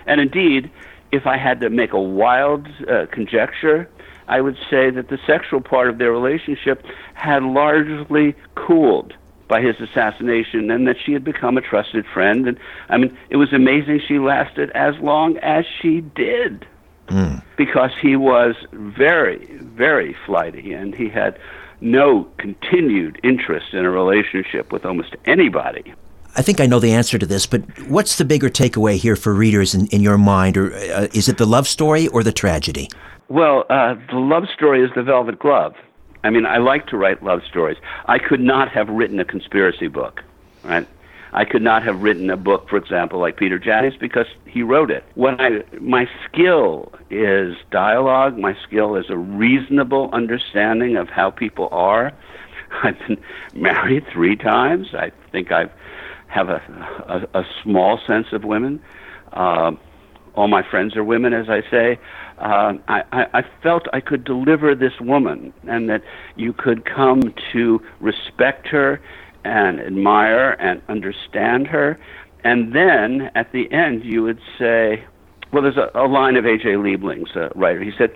and 0.06 0.22
indeed, 0.22 0.70
if 1.12 1.26
I 1.26 1.38
had 1.38 1.62
to 1.62 1.70
make 1.70 1.94
a 1.94 2.02
wild 2.02 2.68
uh, 2.88 3.06
conjecture, 3.12 3.90
I 4.28 4.42
would 4.42 4.58
say 4.70 4.90
that 4.90 5.08
the 5.10 5.18
sexual 5.26 5.62
part 5.62 5.90
of 5.90 5.98
their 5.98 6.12
relationship 6.12 6.86
had 7.14 7.44
largely 7.44 8.36
cooled 8.56 9.14
by 9.48 9.62
his 9.62 9.80
assassination 9.80 10.70
and 10.70 10.88
that 10.88 10.98
she 11.04 11.14
had 11.14 11.24
become 11.24 11.58
a 11.58 11.62
trusted 11.62 12.06
friend. 12.06 12.48
And 12.48 12.60
I 12.90 12.98
mean, 12.98 13.18
it 13.30 13.38
was 13.38 13.54
amazing 13.54 14.02
she 14.06 14.20
lasted 14.20 14.70
as 14.72 14.98
long 15.00 15.38
as 15.38 15.66
she 15.82 16.02
did 16.02 16.66
mm. 17.08 17.42
because 17.56 17.92
he 18.02 18.16
was 18.16 18.56
very, 18.72 19.46
very 19.62 20.16
flighty 20.26 20.74
and 20.74 20.94
he 20.94 21.08
had 21.08 21.40
no 21.80 22.26
continued 22.38 23.20
interest 23.24 23.74
in 23.74 23.86
a 23.86 23.90
relationship 23.90 24.72
with 24.72 24.86
almost 24.86 25.16
anybody. 25.26 25.94
I 26.38 26.44
think 26.44 26.62
I 26.62 26.68
know 26.68 26.80
the 26.80 26.94
answer 26.94 27.18
to 27.18 27.26
this, 27.26 27.46
but 27.48 27.62
what's 27.88 28.18
the 28.18 28.26
bigger 28.26 28.50
takeaway 28.50 28.96
here 28.96 29.16
for 29.16 29.34
readers 29.34 29.74
in, 29.74 29.88
in 29.88 30.02
your 30.02 30.18
mind? 30.18 30.56
Or 30.56 30.74
uh, 30.74 31.08
is 31.14 31.28
it 31.28 31.38
the 31.38 31.48
love 31.48 31.68
story 31.68 32.08
or 32.10 32.24
the 32.24 32.32
tragedy? 32.32 32.90
Well, 33.28 33.66
uh, 33.70 33.96
the 34.10 34.20
love 34.20 34.44
story 34.56 34.84
is 34.84 34.92
the 34.96 35.04
Velvet 35.04 35.40
Glove. 35.40 35.74
I 36.24 36.30
mean, 36.30 36.46
I 36.46 36.58
like 36.58 36.88
to 36.88 36.98
write 36.98 37.24
love 37.24 37.42
stories. 37.50 37.78
I 38.06 38.20
could 38.20 38.40
not 38.40 38.70
have 38.70 38.88
written 38.88 39.20
a 39.20 39.26
conspiracy 39.26 39.88
book, 39.88 40.22
right? 40.64 40.88
I 41.34 41.44
could 41.44 41.62
not 41.62 41.84
have 41.84 42.02
written 42.02 42.30
a 42.30 42.38
book, 42.38 42.70
for 42.70 42.78
example, 42.78 43.20
like 43.20 43.38
Peter 43.38 43.60
Janney's 43.60 43.98
because 44.00 44.28
he 44.46 44.62
wrote 44.62 44.92
it. 44.92 45.04
When 45.16 45.42
I, 45.42 45.64
my 45.80 46.08
skill 46.26 46.92
is 47.10 47.56
dialogue. 47.72 48.38
My 48.38 48.56
skill 48.64 48.96
is 48.96 49.10
a 49.10 49.18
reasonable 49.18 50.10
understanding 50.14 50.98
of 50.98 51.10
how 51.10 51.32
people 51.32 51.70
are. 51.72 52.14
I've 52.84 53.00
been 53.08 53.18
married 53.54 54.06
three 54.12 54.36
times. 54.36 54.94
I 54.94 55.12
think 55.32 55.52
I 55.52 55.70
have 56.28 56.50
a, 56.50 56.62
a, 57.34 57.40
a 57.40 57.44
small 57.64 58.00
sense 58.06 58.28
of 58.32 58.44
women. 58.44 58.82
Uh, 59.34 59.72
all 60.36 60.48
my 60.48 60.62
friends 60.70 60.96
are 60.96 61.04
women, 61.04 61.34
as 61.34 61.48
I 61.50 61.62
say 61.72 62.00
uh, 62.40 62.74
I, 62.88 63.02
I 63.34 63.42
felt 63.64 63.84
I 63.94 64.00
could 64.00 64.24
deliver 64.24 64.76
this 64.76 64.94
woman 65.02 65.54
and 65.68 65.90
that 65.90 66.02
you 66.36 66.54
could 66.54 66.86
come 66.86 67.34
to 67.54 67.80
respect 68.00 68.68
her 68.68 69.02
and 69.44 69.80
admire 69.80 70.52
and 70.52 70.82
understand 70.88 71.68
her. 71.68 72.00
And 72.44 72.76
then 72.76 73.32
at 73.34 73.52
the 73.54 73.72
end, 73.72 74.04
you 74.04 74.22
would 74.24 74.40
say, 74.60 75.04
well, 75.52 75.64
there's 75.64 75.78
a, 75.78 75.90
a 75.98 76.06
line 76.06 76.36
of 76.36 76.46
A.J. 76.46 76.76
Liebling's 76.76 77.36
a 77.36 77.50
writer. 77.56 77.84
He 77.84 77.92
said, 77.98 78.12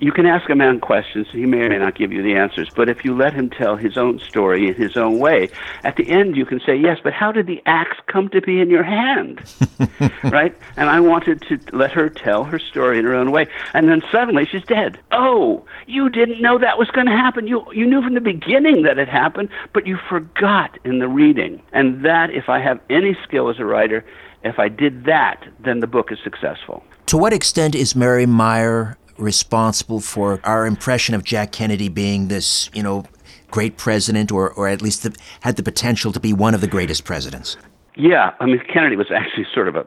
you 0.00 0.12
can 0.12 0.26
ask 0.26 0.48
a 0.50 0.54
man 0.54 0.80
questions. 0.80 1.26
He 1.30 1.46
may 1.46 1.62
or 1.62 1.68
may 1.70 1.78
not 1.78 1.94
give 1.94 2.12
you 2.12 2.22
the 2.22 2.34
answers. 2.34 2.68
But 2.74 2.88
if 2.88 3.04
you 3.04 3.16
let 3.16 3.32
him 3.32 3.50
tell 3.50 3.76
his 3.76 3.96
own 3.96 4.18
story 4.18 4.68
in 4.68 4.74
his 4.74 4.96
own 4.96 5.18
way, 5.18 5.48
at 5.84 5.96
the 5.96 6.08
end 6.08 6.36
you 6.36 6.44
can 6.44 6.60
say, 6.60 6.76
yes, 6.76 6.98
but 7.02 7.12
how 7.12 7.32
did 7.32 7.46
the 7.46 7.62
axe 7.66 7.96
come 8.06 8.28
to 8.30 8.40
be 8.40 8.60
in 8.60 8.70
your 8.70 8.82
hand? 8.82 9.40
right? 10.24 10.56
And 10.76 10.88
I 10.90 11.00
wanted 11.00 11.42
to 11.42 11.58
let 11.72 11.92
her 11.92 12.08
tell 12.08 12.44
her 12.44 12.58
story 12.58 12.98
in 12.98 13.04
her 13.04 13.14
own 13.14 13.30
way. 13.30 13.46
And 13.74 13.88
then 13.88 14.02
suddenly 14.10 14.46
she's 14.46 14.64
dead. 14.64 14.98
Oh, 15.12 15.64
you 15.86 16.08
didn't 16.08 16.40
know 16.40 16.58
that 16.58 16.78
was 16.78 16.90
going 16.90 17.06
to 17.06 17.12
happen. 17.12 17.46
You, 17.46 17.64
you 17.72 17.86
knew 17.86 18.02
from 18.02 18.14
the 18.14 18.20
beginning 18.20 18.82
that 18.82 18.98
it 18.98 19.08
happened, 19.08 19.48
but 19.72 19.86
you 19.86 19.98
forgot 20.08 20.78
in 20.84 20.98
the 20.98 21.08
reading. 21.08 21.62
And 21.72 22.04
that, 22.04 22.30
if 22.30 22.48
I 22.48 22.60
have 22.60 22.80
any 22.90 23.16
skill 23.24 23.48
as 23.48 23.58
a 23.58 23.64
writer, 23.64 24.04
if 24.42 24.58
I 24.58 24.68
did 24.68 25.04
that, 25.04 25.44
then 25.58 25.80
the 25.80 25.86
book 25.86 26.12
is 26.12 26.18
successful. 26.22 26.84
To 27.06 27.16
what 27.16 27.32
extent 27.32 27.74
is 27.74 27.96
Mary 27.96 28.26
Meyer 28.26 28.96
responsible 29.18 30.00
for 30.00 30.40
our 30.44 30.66
impression 30.66 31.14
of 31.14 31.24
Jack 31.24 31.52
Kennedy 31.52 31.88
being 31.88 32.28
this, 32.28 32.70
you 32.74 32.82
know, 32.82 33.04
great 33.50 33.76
president, 33.76 34.32
or, 34.32 34.50
or 34.52 34.68
at 34.68 34.82
least 34.82 35.02
the, 35.02 35.16
had 35.40 35.56
the 35.56 35.62
potential 35.62 36.12
to 36.12 36.20
be 36.20 36.32
one 36.32 36.54
of 36.54 36.60
the 36.60 36.66
greatest 36.66 37.04
presidents? 37.04 37.56
Yeah, 37.96 38.32
I 38.40 38.46
mean, 38.46 38.60
Kennedy 38.72 38.96
was 38.96 39.10
actually 39.14 39.46
sort 39.54 39.68
of 39.68 39.76
a 39.76 39.86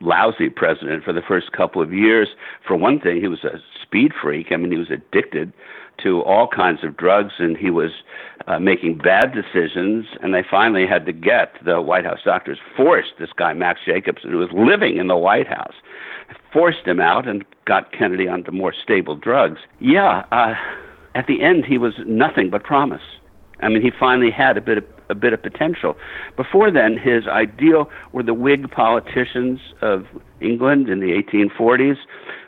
lousy 0.00 0.48
president 0.48 1.04
for 1.04 1.12
the 1.12 1.22
first 1.22 1.52
couple 1.52 1.82
of 1.82 1.92
years. 1.92 2.28
For 2.66 2.76
one 2.76 3.00
thing, 3.00 3.20
he 3.20 3.28
was 3.28 3.44
a 3.44 3.60
speed 3.82 4.12
freak. 4.20 4.46
I 4.50 4.56
mean, 4.56 4.72
he 4.72 4.78
was 4.78 4.90
addicted 4.90 5.52
to 6.02 6.22
all 6.22 6.48
kinds 6.48 6.84
of 6.84 6.96
drugs 6.96 7.34
and 7.38 7.56
he 7.56 7.70
was 7.70 7.90
uh, 8.46 8.58
making 8.58 8.98
bad 8.98 9.32
decisions. 9.32 10.06
And 10.22 10.34
they 10.34 10.44
finally 10.48 10.86
had 10.86 11.06
to 11.06 11.12
get 11.12 11.54
the 11.64 11.80
White 11.80 12.04
House 12.04 12.20
doctors 12.24 12.58
forced 12.76 13.12
this 13.18 13.30
guy, 13.36 13.52
Max 13.54 13.80
Jacobson, 13.84 14.30
who 14.30 14.38
was 14.38 14.50
living 14.52 14.96
in 14.96 15.06
the 15.08 15.16
White 15.16 15.46
House, 15.46 15.74
forced 16.52 16.86
him 16.86 17.00
out 17.00 17.28
and 17.28 17.44
got 17.64 17.92
Kennedy 17.92 18.28
onto 18.28 18.50
more 18.50 18.72
stable 18.72 19.16
drugs. 19.16 19.60
Yeah, 19.80 20.24
uh, 20.32 20.54
at 21.14 21.26
the 21.26 21.42
end, 21.42 21.64
he 21.64 21.78
was 21.78 21.94
nothing 22.06 22.50
but 22.50 22.64
promise. 22.64 23.02
I 23.62 23.68
mean, 23.68 23.82
he 23.82 23.90
finally 23.98 24.30
had 24.30 24.56
a 24.56 24.60
bit 24.60 24.78
of 24.78 24.84
a 25.10 25.14
bit 25.14 25.32
of 25.32 25.42
potential. 25.42 25.96
Before 26.36 26.70
then, 26.70 26.96
his 26.96 27.26
ideal 27.26 27.90
were 28.12 28.22
the 28.22 28.32
Whig 28.32 28.70
politicians 28.70 29.60
of 29.82 30.06
England 30.40 30.88
in 30.88 31.00
the 31.00 31.20
1840s, 31.22 31.96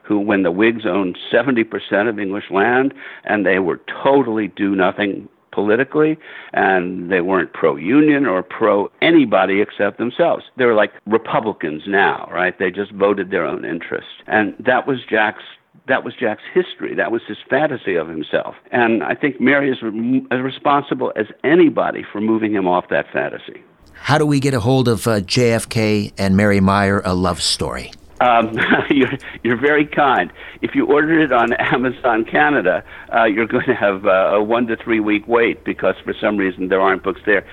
who, 0.05 0.19
when 0.19 0.43
the 0.43 0.53
Whigs 0.53 0.87
owned 0.87 1.19
70% 1.33 2.09
of 2.09 2.19
English 2.19 2.51
land, 2.51 2.95
and 3.25 3.45
they 3.45 3.59
were 3.59 3.81
totally 4.03 4.49
do 4.49 4.75
nothing 4.77 5.29
politically, 5.53 6.17
and 6.55 7.13
they 7.13 7.21
weren't 7.21 7.53
pro 7.53 7.77
union 7.77 8.27
or 8.27 8.43
pro 8.43 8.91
anybody 9.03 9.61
except 9.61 9.99
themselves. 9.99 10.45
They 10.57 10.65
were 10.65 10.75
like 10.75 10.93
Republicans 11.07 11.83
now, 11.87 12.29
right? 12.33 12.59
They 12.59 12.71
just 12.71 12.93
voted 12.93 13.31
their 13.31 13.45
own 13.45 13.65
interests. 13.65 14.11
And 14.27 14.55
that 14.59 14.87
was 14.87 14.99
Jack's 15.09 15.43
that 15.89 16.05
was 16.05 16.15
Jack's 16.15 16.43
history. 16.55 16.95
That 16.95 17.11
was 17.11 17.23
his 17.27 17.39
fantasy 17.49 17.97
of 17.97 18.09
himself. 18.09 18.55
And 18.71 19.03
I 19.03 19.15
think 19.15 19.41
Mary 19.41 19.71
is 19.71 19.83
re- 19.83 20.25
as 20.31 20.41
responsible 20.41 21.13
as 21.17 21.27
anybody 21.43 22.05
for 22.11 22.21
moving 22.21 22.53
him 22.53 22.69
off 22.69 22.89
that 22.91 23.07
fantasy. 23.13 23.63
How 23.95 24.19
do 24.19 24.27
we 24.27 24.41
get 24.41 24.55
a 24.55 24.61
hold 24.61 24.89
of 24.89 25.07
uh, 25.07 25.21
JFK 25.21 26.13
and 26.19 26.37
Mary 26.37 26.61
Meyer, 26.61 27.03
a 27.05 27.15
love 27.15 27.41
story? 27.41 27.93
Um, 28.21 28.57
you're, 28.91 29.13
you're 29.43 29.61
very 29.61 29.87
kind. 29.87 30.33
If 30.61 30.75
you 30.75 30.87
order 30.87 31.21
it 31.21 31.33
on 31.33 31.53
Amazon 31.55 32.25
Canada, 32.25 32.85
uh, 33.15 33.25
you're 33.25 33.47
going 33.47 33.67
to 33.67 33.75
have 33.75 34.07
uh, 34.07 34.37
a 34.37 34.43
one 34.43 34.67
to 34.69 34.77
three 34.77 35.01
week 35.01 35.27
wait 35.27 35.65
because 35.65 35.95
for 36.05 36.15
some 36.21 36.37
reason 36.37 36.69
there 36.69 36.81
aren't 36.81 37.03
books 37.03 37.21
there. 37.27 37.45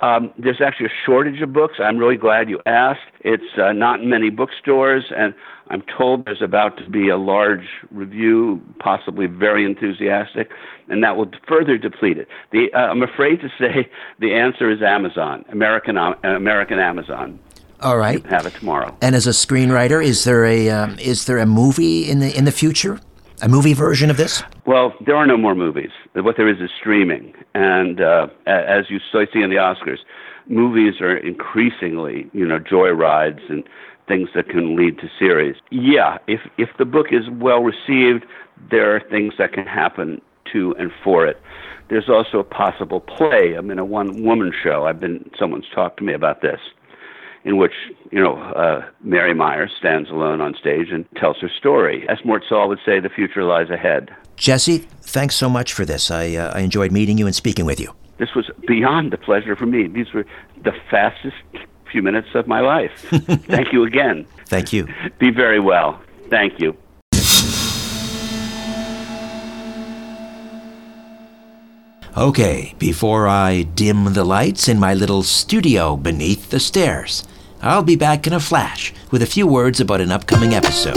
Um, 0.00 0.30
there's 0.38 0.60
actually 0.60 0.86
a 0.86 0.92
shortage 1.06 1.40
of 1.40 1.52
books. 1.52 1.74
I'm 1.78 1.96
really 1.96 2.16
glad 2.16 2.50
you 2.50 2.60
asked. 2.66 3.00
It's 3.20 3.58
uh, 3.58 3.72
not 3.72 4.00
in 4.00 4.10
many 4.10 4.28
bookstores, 4.28 5.04
and 5.16 5.34
I'm 5.68 5.82
told 5.96 6.26
there's 6.26 6.42
about 6.42 6.76
to 6.78 6.90
be 6.90 7.08
a 7.08 7.16
large 7.16 7.66
review, 7.90 8.60
possibly 8.78 9.26
very 9.26 9.64
enthusiastic, 9.64 10.50
and 10.88 11.02
that 11.02 11.16
will 11.16 11.30
further 11.48 11.78
deplete 11.78 12.18
it. 12.18 12.28
The, 12.52 12.72
uh, 12.74 12.78
I'm 12.78 13.02
afraid 13.02 13.40
to 13.40 13.48
say 13.58 13.88
the 14.18 14.34
answer 14.34 14.70
is 14.70 14.82
Amazon, 14.82 15.44
American, 15.50 15.96
uh, 15.96 16.14
American 16.22 16.78
Amazon. 16.78 17.38
All 17.80 17.98
right. 17.98 18.24
have 18.26 18.46
it 18.46 18.54
tomorrow. 18.54 18.96
And 19.02 19.14
as 19.14 19.26
a 19.26 19.30
screenwriter, 19.30 20.02
is 20.02 20.24
there 20.24 20.46
a 20.46 20.70
um, 20.70 20.98
is 20.98 21.26
there 21.26 21.36
a 21.38 21.44
movie 21.46 22.08
in 22.08 22.20
the 22.20 22.36
in 22.36 22.46
the 22.46 22.52
future? 22.52 23.00
A 23.42 23.48
movie 23.48 23.74
version 23.74 24.08
of 24.10 24.16
this? 24.16 24.42
Well, 24.64 24.94
there 25.04 25.14
are 25.14 25.26
no 25.26 25.36
more 25.36 25.54
movies. 25.54 25.90
What 26.14 26.38
there 26.38 26.48
is 26.48 26.58
is 26.58 26.70
streaming. 26.80 27.34
And 27.56 28.02
uh, 28.02 28.26
as 28.44 28.90
you 28.90 28.98
see 29.10 29.40
in 29.40 29.48
the 29.48 29.56
Oscars, 29.56 30.00
movies 30.46 31.00
are 31.00 31.16
increasingly, 31.16 32.28
you 32.34 32.46
know, 32.46 32.58
joyrides 32.58 33.40
and 33.48 33.64
things 34.06 34.28
that 34.34 34.50
can 34.50 34.76
lead 34.76 34.98
to 34.98 35.08
series. 35.18 35.56
Yeah, 35.70 36.18
if 36.26 36.40
if 36.58 36.68
the 36.78 36.84
book 36.84 37.06
is 37.12 37.30
well 37.30 37.62
received, 37.62 38.26
there 38.70 38.94
are 38.94 39.00
things 39.00 39.32
that 39.38 39.54
can 39.54 39.64
happen 39.64 40.20
to 40.52 40.76
and 40.78 40.92
for 41.02 41.26
it. 41.26 41.40
There's 41.88 42.10
also 42.10 42.40
a 42.40 42.44
possible 42.44 43.00
play. 43.00 43.54
I'm 43.54 43.70
in 43.70 43.78
a 43.78 43.86
one 43.86 44.22
woman 44.22 44.52
show. 44.62 44.84
I've 44.86 45.00
been 45.00 45.30
someone's 45.38 45.70
talked 45.74 45.96
to 46.00 46.04
me 46.04 46.12
about 46.12 46.42
this 46.42 46.60
in 47.46 47.56
which 47.56 47.72
you 48.10 48.20
know 48.20 48.36
uh, 48.36 48.84
Mary 49.00 49.32
Meyers 49.32 49.70
stands 49.78 50.10
alone 50.10 50.40
on 50.40 50.54
stage 50.54 50.90
and 50.90 51.06
tells 51.16 51.38
her 51.38 51.48
story. 51.48 52.06
As 52.08 52.18
Mort 52.24 52.42
Sahl 52.46 52.68
would 52.68 52.80
say, 52.84 53.00
the 53.00 53.08
future 53.08 53.44
lies 53.44 53.70
ahead. 53.70 54.10
Jesse, 54.36 54.78
thanks 55.00 55.36
so 55.36 55.48
much 55.48 55.72
for 55.72 55.86
this. 55.86 56.10
I, 56.10 56.34
uh, 56.34 56.52
I 56.54 56.60
enjoyed 56.60 56.92
meeting 56.92 57.16
you 57.16 57.24
and 57.24 57.34
speaking 57.34 57.64
with 57.64 57.80
you. 57.80 57.94
This 58.18 58.34
was 58.34 58.50
beyond 58.66 59.14
a 59.14 59.18
pleasure 59.18 59.56
for 59.56 59.66
me. 59.66 59.86
These 59.86 60.12
were 60.12 60.26
the 60.62 60.72
fastest 60.90 61.36
few 61.90 62.02
minutes 62.02 62.28
of 62.34 62.46
my 62.46 62.60
life. 62.60 62.90
Thank 63.46 63.72
you 63.72 63.84
again. 63.84 64.26
Thank 64.46 64.72
you. 64.72 64.88
Be 65.18 65.30
very 65.30 65.60
well. 65.60 66.00
Thank 66.28 66.60
you. 66.60 66.76
Okay, 72.16 72.74
before 72.78 73.28
I 73.28 73.62
dim 73.62 74.14
the 74.14 74.24
lights 74.24 74.68
in 74.68 74.80
my 74.80 74.94
little 74.94 75.22
studio 75.22 75.96
beneath 75.96 76.48
the 76.48 76.58
stairs, 76.58 77.24
I'll 77.62 77.82
be 77.82 77.96
back 77.96 78.26
in 78.26 78.32
a 78.32 78.40
flash 78.40 78.92
with 79.10 79.22
a 79.22 79.26
few 79.26 79.46
words 79.46 79.80
about 79.80 80.00
an 80.00 80.12
upcoming 80.12 80.54
episode. 80.54 80.96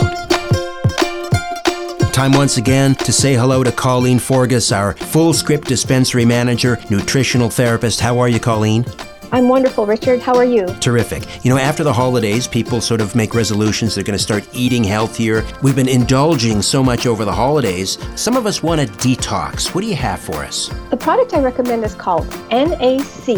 Time 2.13 2.33
once 2.33 2.57
again 2.57 2.95
to 2.95 3.13
say 3.13 3.33
hello 3.35 3.63
to 3.63 3.71
Colleen 3.71 4.19
Forgus, 4.19 4.75
our 4.75 4.93
Fullscript 4.95 5.65
dispensary 5.65 6.25
manager, 6.25 6.77
nutritional 6.89 7.49
therapist. 7.49 8.01
How 8.01 8.19
are 8.19 8.27
you, 8.27 8.39
Colleen? 8.39 8.83
I'm 9.31 9.47
wonderful, 9.47 9.85
Richard. 9.85 10.19
How 10.19 10.35
are 10.35 10.43
you? 10.43 10.65
Terrific. 10.81 11.45
You 11.45 11.51
know, 11.51 11.59
after 11.59 11.83
the 11.83 11.93
holidays, 11.93 12.47
people 12.47 12.81
sort 12.81 12.99
of 12.99 13.15
make 13.15 13.35
resolutions. 13.35 13.93
They're 13.93 14.03
going 14.03 14.17
to 14.17 14.23
start 14.23 14.45
eating 14.53 14.83
healthier. 14.83 15.45
We've 15.61 15.75
been 15.75 15.87
indulging 15.87 16.63
so 16.63 16.83
much 16.83 17.05
over 17.05 17.23
the 17.25 17.31
holidays. 17.31 17.99
Some 18.15 18.35
of 18.35 18.47
us 18.47 18.63
want 18.63 18.81
a 18.81 18.85
detox. 18.85 19.73
What 19.75 19.81
do 19.81 19.87
you 19.87 19.95
have 19.95 20.19
for 20.19 20.37
us? 20.37 20.69
The 20.89 20.97
product 20.97 21.35
I 21.35 21.41
recommend 21.41 21.83
is 21.85 21.93
called 21.93 22.27
NAC. 22.49 23.29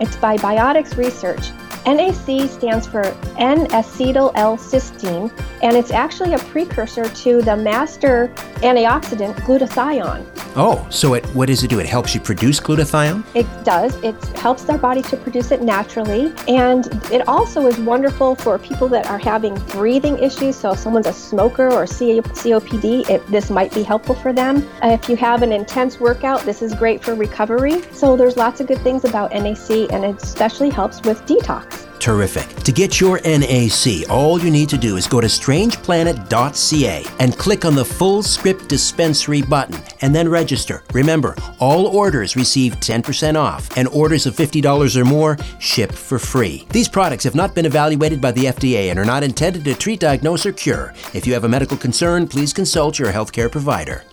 It's 0.00 0.16
by 0.16 0.36
Biotics 0.36 0.96
Research. 0.96 1.50
NAC 1.86 2.48
stands 2.48 2.86
for 2.86 3.02
N-acetyl 3.38 4.32
L-cysteine, 4.34 5.30
and 5.62 5.76
it's 5.76 5.90
actually 5.90 6.34
a 6.34 6.38
precursor 6.38 7.08
to 7.08 7.42
the 7.42 7.56
master 7.56 8.32
antioxidant 8.56 9.34
glutathione. 9.40 10.24
Oh, 10.56 10.86
so 10.88 11.14
it 11.14 11.24
what 11.34 11.46
does 11.48 11.64
it 11.64 11.68
do? 11.68 11.80
It 11.80 11.86
helps 11.86 12.14
you 12.14 12.20
produce 12.20 12.60
glutathione? 12.60 13.24
It 13.34 13.46
does. 13.64 13.96
It 14.04 14.14
helps 14.36 14.68
our 14.68 14.78
body 14.78 15.02
to 15.02 15.16
produce 15.16 15.50
it 15.50 15.62
naturally, 15.62 16.32
and 16.46 16.86
it 17.10 17.26
also 17.26 17.66
is 17.66 17.76
wonderful 17.78 18.36
for 18.36 18.56
people 18.58 18.86
that 18.88 19.06
are 19.06 19.18
having 19.18 19.56
breathing 19.72 20.16
issues. 20.18 20.54
So 20.54 20.70
if 20.70 20.78
someone's 20.78 21.08
a 21.08 21.12
smoker 21.12 21.72
or 21.72 21.84
COPD, 21.86 23.10
it, 23.10 23.26
this 23.26 23.50
might 23.50 23.74
be 23.74 23.82
helpful 23.82 24.14
for 24.14 24.32
them. 24.32 24.68
Uh, 24.80 24.90
if 24.90 25.08
you 25.08 25.16
have 25.16 25.42
an 25.42 25.50
intense 25.50 25.98
workout, 25.98 26.42
this 26.42 26.62
is 26.62 26.72
great 26.72 27.02
for 27.02 27.16
recovery. 27.16 27.82
So 27.92 28.16
there's 28.16 28.36
lots 28.36 28.60
of 28.60 28.68
good 28.68 28.80
things 28.82 29.04
about 29.04 29.32
NAC, 29.32 29.92
and 29.92 30.04
it 30.04 30.22
especially 30.22 30.70
helps 30.70 31.02
with 31.02 31.20
detox. 31.26 31.73
Terrific. 32.04 32.54
To 32.64 32.70
get 32.70 33.00
your 33.00 33.18
NAC, 33.24 34.10
all 34.10 34.38
you 34.38 34.50
need 34.50 34.68
to 34.68 34.76
do 34.76 34.98
is 34.98 35.06
go 35.06 35.22
to 35.22 35.26
strangeplanet.ca 35.26 37.06
and 37.18 37.38
click 37.38 37.64
on 37.64 37.74
the 37.74 37.82
Fullscript 37.82 38.68
dispensary 38.68 39.40
button 39.40 39.80
and 40.02 40.14
then 40.14 40.28
register. 40.28 40.84
Remember, 40.92 41.34
all 41.60 41.86
orders 41.86 42.36
receive 42.36 42.74
10% 42.80 43.36
off, 43.36 43.74
and 43.78 43.88
orders 43.88 44.26
of 44.26 44.36
$50 44.36 44.96
or 44.96 45.04
more 45.06 45.38
ship 45.60 45.92
for 45.92 46.18
free. 46.18 46.66
These 46.68 46.90
products 46.90 47.24
have 47.24 47.34
not 47.34 47.54
been 47.54 47.64
evaluated 47.64 48.20
by 48.20 48.32
the 48.32 48.44
FDA 48.44 48.90
and 48.90 48.98
are 48.98 49.06
not 49.06 49.22
intended 49.22 49.64
to 49.64 49.74
treat, 49.74 50.00
diagnose, 50.00 50.44
or 50.44 50.52
cure. 50.52 50.92
If 51.14 51.26
you 51.26 51.32
have 51.32 51.44
a 51.44 51.48
medical 51.48 51.78
concern, 51.78 52.28
please 52.28 52.52
consult 52.52 52.98
your 52.98 53.12
healthcare 53.12 53.50
provider. 53.50 54.04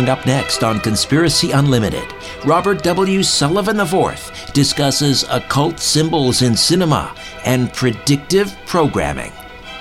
Coming 0.00 0.18
up 0.18 0.24
next 0.24 0.64
on 0.64 0.80
Conspiracy 0.80 1.50
Unlimited, 1.50 2.14
Robert 2.46 2.82
W. 2.84 3.22
Sullivan 3.22 3.78
IV 3.80 4.50
discusses 4.54 5.26
occult 5.28 5.78
symbols 5.78 6.40
in 6.40 6.56
cinema 6.56 7.14
and 7.44 7.70
predictive 7.74 8.56
programming. 8.64 9.30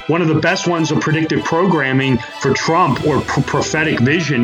One 0.07 0.21
of 0.21 0.27
the 0.27 0.35
best 0.35 0.67
ones 0.67 0.91
of 0.91 0.99
predictive 0.99 1.45
programming 1.45 2.17
for 2.41 2.53
Trump 2.53 3.05
or 3.05 3.21
prophetic 3.21 4.01
vision 4.01 4.43